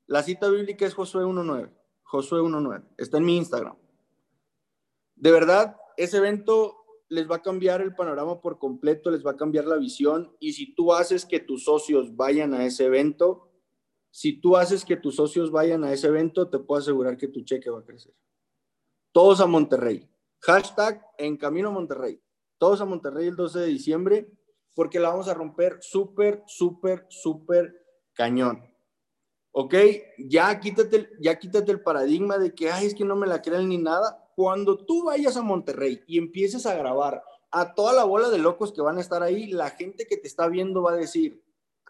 La 0.06 0.22
cita 0.22 0.50
bíblica 0.50 0.84
es 0.84 0.92
Josué 0.92 1.24
1.9. 1.24 1.72
Josué 2.02 2.40
1.9. 2.40 2.84
Está 2.98 3.16
en 3.16 3.24
mi 3.24 3.38
Instagram. 3.38 3.78
De 5.14 5.30
verdad, 5.30 5.78
ese 5.96 6.18
evento 6.18 6.76
les 7.08 7.26
va 7.26 7.36
a 7.36 7.42
cambiar 7.42 7.80
el 7.80 7.94
panorama 7.94 8.42
por 8.42 8.58
completo, 8.58 9.10
les 9.10 9.24
va 9.24 9.30
a 9.30 9.36
cambiar 9.38 9.64
la 9.64 9.76
visión. 9.76 10.36
Y 10.40 10.52
si 10.52 10.74
tú 10.74 10.92
haces 10.92 11.24
que 11.24 11.40
tus 11.40 11.64
socios 11.64 12.14
vayan 12.14 12.52
a 12.52 12.66
ese 12.66 12.84
evento, 12.84 13.45
si 14.10 14.40
tú 14.40 14.56
haces 14.56 14.84
que 14.84 14.96
tus 14.96 15.16
socios 15.16 15.50
vayan 15.50 15.84
a 15.84 15.92
ese 15.92 16.06
evento, 16.08 16.48
te 16.48 16.58
puedo 16.58 16.80
asegurar 16.80 17.16
que 17.16 17.28
tu 17.28 17.42
cheque 17.42 17.70
va 17.70 17.80
a 17.80 17.84
crecer. 17.84 18.14
Todos 19.12 19.40
a 19.40 19.46
Monterrey. 19.46 20.08
Hashtag 20.40 21.04
en 21.18 21.36
camino 21.36 21.68
a 21.68 21.72
Monterrey. 21.72 22.20
Todos 22.58 22.80
a 22.80 22.84
Monterrey 22.84 23.28
el 23.28 23.36
12 23.36 23.60
de 23.60 23.66
diciembre, 23.66 24.30
porque 24.74 25.00
la 25.00 25.10
vamos 25.10 25.28
a 25.28 25.34
romper 25.34 25.78
súper, 25.80 26.42
súper, 26.46 27.06
súper 27.08 27.74
cañón. 28.12 28.62
¿Ok? 29.52 29.74
Ya 30.18 30.58
quítate, 30.60 31.10
ya 31.20 31.38
quítate 31.38 31.72
el 31.72 31.82
paradigma 31.82 32.38
de 32.38 32.54
que, 32.54 32.70
ay, 32.70 32.86
es 32.86 32.94
que 32.94 33.04
no 33.04 33.16
me 33.16 33.26
la 33.26 33.40
creen 33.42 33.68
ni 33.68 33.78
nada 33.78 34.26
cuando 34.36 34.84
tú 34.84 35.04
vayas 35.04 35.36
a 35.38 35.42
Monterrey 35.42 36.04
y 36.06 36.18
empieces 36.18 36.66
a 36.66 36.74
grabar 36.74 37.24
a 37.50 37.74
toda 37.74 37.94
la 37.94 38.04
bola 38.04 38.28
de 38.28 38.36
locos 38.36 38.70
que 38.70 38.82
van 38.82 38.98
a 38.98 39.00
estar 39.00 39.22
ahí, 39.22 39.46
la 39.46 39.70
gente 39.70 40.06
que 40.06 40.18
te 40.18 40.28
está 40.28 40.46
viendo 40.46 40.82
va 40.82 40.92
a 40.92 40.96
decir, 40.96 41.42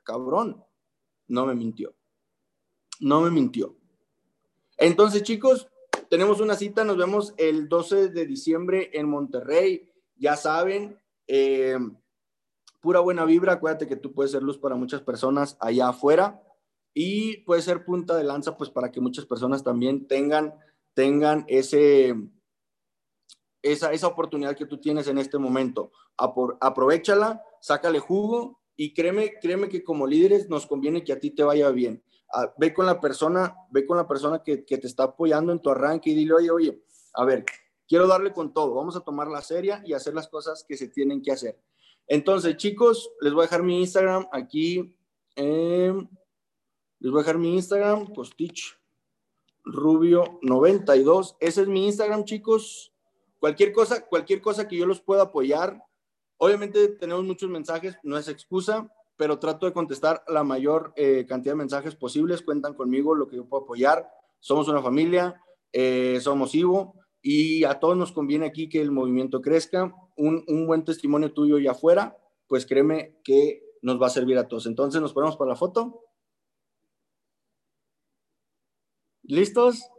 cabrón, 0.05 0.65
no 1.27 1.45
me 1.45 1.57
mintió. 1.57 1.97
No 3.01 3.21
me 3.21 3.31
mintió. 3.31 3.77
Entonces, 4.79 5.23
chicos, 5.23 5.69
tenemos 6.09 6.41
una 6.41 6.55
cita, 6.55 6.85
nos 6.85 6.97
vemos 6.97 7.35
el 7.37 7.69
12 7.69 8.09
de 8.09 8.27
diciembre 8.27 8.91
en 8.93 9.09
Monterrey. 9.09 9.91
Ya 10.17 10.37
saben, 10.37 10.99
eh, 11.27 11.79
pura 12.81 13.01
buena 13.01 13.25
vibra, 13.25 13.55
acuérdate 13.55 13.87
que 13.87 13.97
tú 13.97 14.13
puedes 14.13 14.33
ser 14.33 14.43
luz 14.43 14.59
para 14.59 14.77
muchas 14.77 15.03
personas 15.03 15.57
allá 15.61 15.89
afuera 15.89 16.43
y 16.95 17.39
puede 17.39 17.61
ser 17.61 17.85
punta 17.85 18.17
de 18.17 18.25
lanza, 18.25 18.57
pues 18.57 18.71
para 18.71 18.91
que 18.91 19.01
muchas 19.01 19.27
personas 19.27 19.63
también 19.63 20.07
tengan, 20.07 20.55
tengan 20.95 21.45
ese, 21.49 22.15
esa, 23.61 23.93
esa 23.93 24.07
oportunidad 24.07 24.57
que 24.57 24.67
tú 24.67 24.79
tienes 24.79 25.09
en 25.09 25.19
este 25.19 25.37
momento. 25.37 25.91
aprovechala, 26.17 27.43
sácale 27.61 27.99
jugo 27.99 28.61
y 28.77 28.95
créeme, 28.95 29.35
créeme 29.43 29.69
que 29.69 29.83
como 29.83 30.07
líderes 30.07 30.49
nos 30.49 30.67
conviene 30.67 31.05
que 31.05 31.13
a 31.13 31.21
ti 31.21 31.31
te 31.33 31.43
vaya 31.43 31.71
bien. 31.71 32.03
Ve 32.59 32.75
con 32.75 32.87
la 32.87 33.01
persona, 33.01 33.55
ve 33.71 33.87
con 33.87 33.97
la 33.97 34.07
persona 34.07 34.43
que, 34.43 34.59
te 34.59 34.87
está 34.87 35.05
apoyando 35.05 35.53
en 35.53 35.61
tu 35.61 35.71
arranque 35.71 36.11
y 36.11 36.15
dile, 36.15 36.35
oye, 36.35 36.51
oye, 36.51 36.83
a 37.15 37.25
ver, 37.25 37.45
quiero 37.89 38.07
darle 38.07 38.33
con 38.33 38.53
todo, 38.53 38.75
vamos 38.75 38.97
a 38.97 39.01
tomar 39.01 39.29
la 39.29 39.43
seria 39.43 39.83
y 39.85 39.93
hacer 39.93 40.15
las 40.15 40.29
cosas 40.29 40.65
que 40.67 40.77
se 40.77 40.89
tienen 40.89 41.23
que 41.23 41.33
hacer. 41.33 41.61
Entonces, 42.07 42.57
chicos, 42.57 43.11
les 43.21 43.33
voy 43.33 43.43
a 43.43 43.47
dejar 43.47 43.63
mi 43.63 43.81
Instagram 43.81 44.27
aquí. 44.33 44.97
les 45.37 47.11
voy 47.11 47.15
a 47.15 47.19
dejar 47.19 47.39
mi 47.39 47.55
Instagram, 47.55 48.13
Costich 48.15 48.79
Rubio 49.65 50.39
92. 50.43 51.37
Ese 51.41 51.63
es 51.63 51.69
mi 51.69 51.87
Instagram, 51.87 52.25
chicos. 52.25 52.93
Cualquier 53.41 53.73
cosa, 53.73 54.07
cualquier 54.07 54.41
cosa 54.41 54.69
que 54.69 54.77
yo 54.77 54.87
los 54.87 55.01
pueda 55.01 55.25
apoyar. 55.25 55.83
Obviamente 56.39 56.89
tenemos 56.89 57.25
muchos 57.25 57.51
mensajes, 57.51 57.97
no 58.03 58.17
es 58.17 58.29
excusa, 58.29 58.93
pero 59.17 59.39
trato 59.39 59.67
de 59.67 59.73
contestar 59.73 60.23
la 60.29 60.45
mayor 60.45 60.93
eh, 60.97 61.25
cantidad 61.27 61.53
de 61.53 61.59
mensajes 61.59 61.95
posibles. 61.95 62.43
Cuentan 62.43 62.75
conmigo, 62.75 63.15
lo 63.15 63.29
que 63.29 63.37
yo 63.37 63.49
puedo 63.49 63.65
apoyar. 63.65 64.09
Somos 64.41 64.69
una 64.69 64.83
familia, 64.83 65.43
eh, 65.73 66.19
somos 66.21 66.55
Ivo 66.55 66.95
y 67.23 67.65
a 67.65 67.81
todos 67.81 67.97
nos 67.97 68.13
conviene 68.13 68.47
aquí 68.47 68.69
que 68.69 68.81
el 68.81 68.91
movimiento 68.91 69.41
crezca. 69.41 69.93
Un, 70.17 70.45
buen 70.67 70.85
testimonio 70.85 71.33
tuyo 71.33 71.59
y 71.59 71.67
afuera, 71.67 72.17
pues 72.47 72.67
créeme 72.67 73.19
que 73.25 73.63
nos 73.83 74.01
va 74.01 74.07
a 74.07 74.11
servir 74.11 74.39
a 74.39 74.49
todos. 74.49 74.67
Entonces 74.67 75.01
nos 75.01 75.13
ponemos 75.13 75.37
para 75.37 75.51
la 75.51 75.57
foto. 75.57 76.03
¿Listos? 79.23 79.91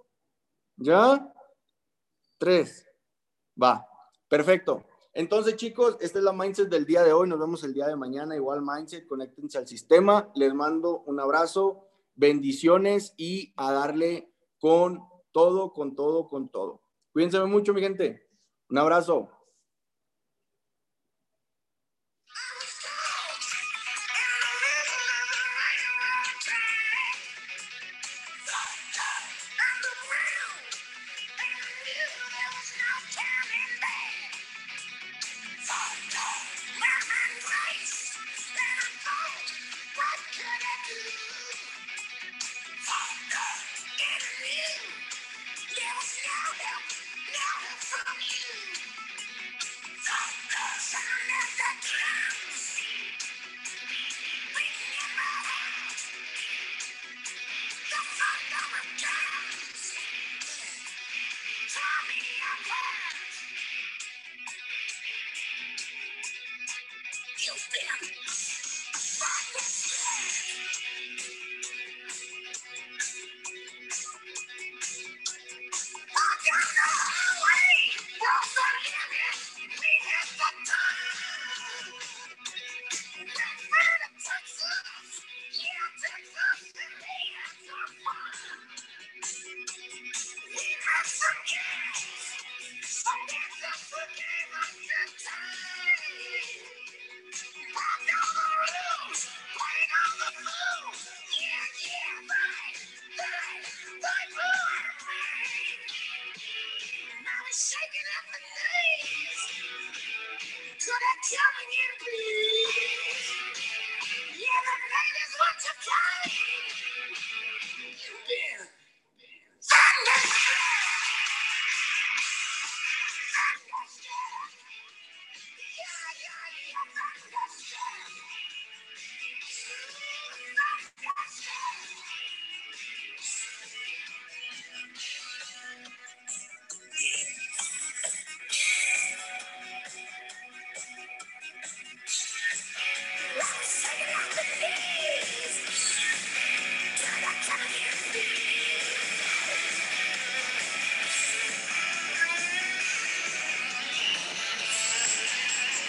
¿Ya? 0.77 1.33
Tres. 2.37 2.85
Va, 3.61 3.85
perfecto. 4.29 4.85
Entonces, 5.17 5.55
chicos, 5.55 5.97
esta 5.99 6.19
es 6.19 6.23
la 6.23 6.31
mindset 6.31 6.69
del 6.69 6.85
día 6.85 7.01
de 7.01 7.11
hoy. 7.11 7.27
Nos 7.27 7.39
vemos 7.39 7.63
el 7.63 7.73
día 7.73 7.87
de 7.87 7.95
mañana. 7.95 8.35
Igual 8.35 8.61
mindset, 8.61 9.07
conéctense 9.07 9.57
al 9.57 9.67
sistema. 9.67 10.29
Les 10.35 10.53
mando 10.53 10.99
un 11.07 11.19
abrazo, 11.19 11.87
bendiciones 12.13 13.15
y 13.17 13.51
a 13.57 13.71
darle 13.71 14.31
con 14.59 15.01
todo, 15.31 15.73
con 15.73 15.95
todo, 15.95 16.27
con 16.27 16.49
todo. 16.49 16.81
Cuídense 17.13 17.43
mucho, 17.45 17.73
mi 17.73 17.81
gente. 17.81 18.29
Un 18.69 18.77
abrazo. 18.77 19.31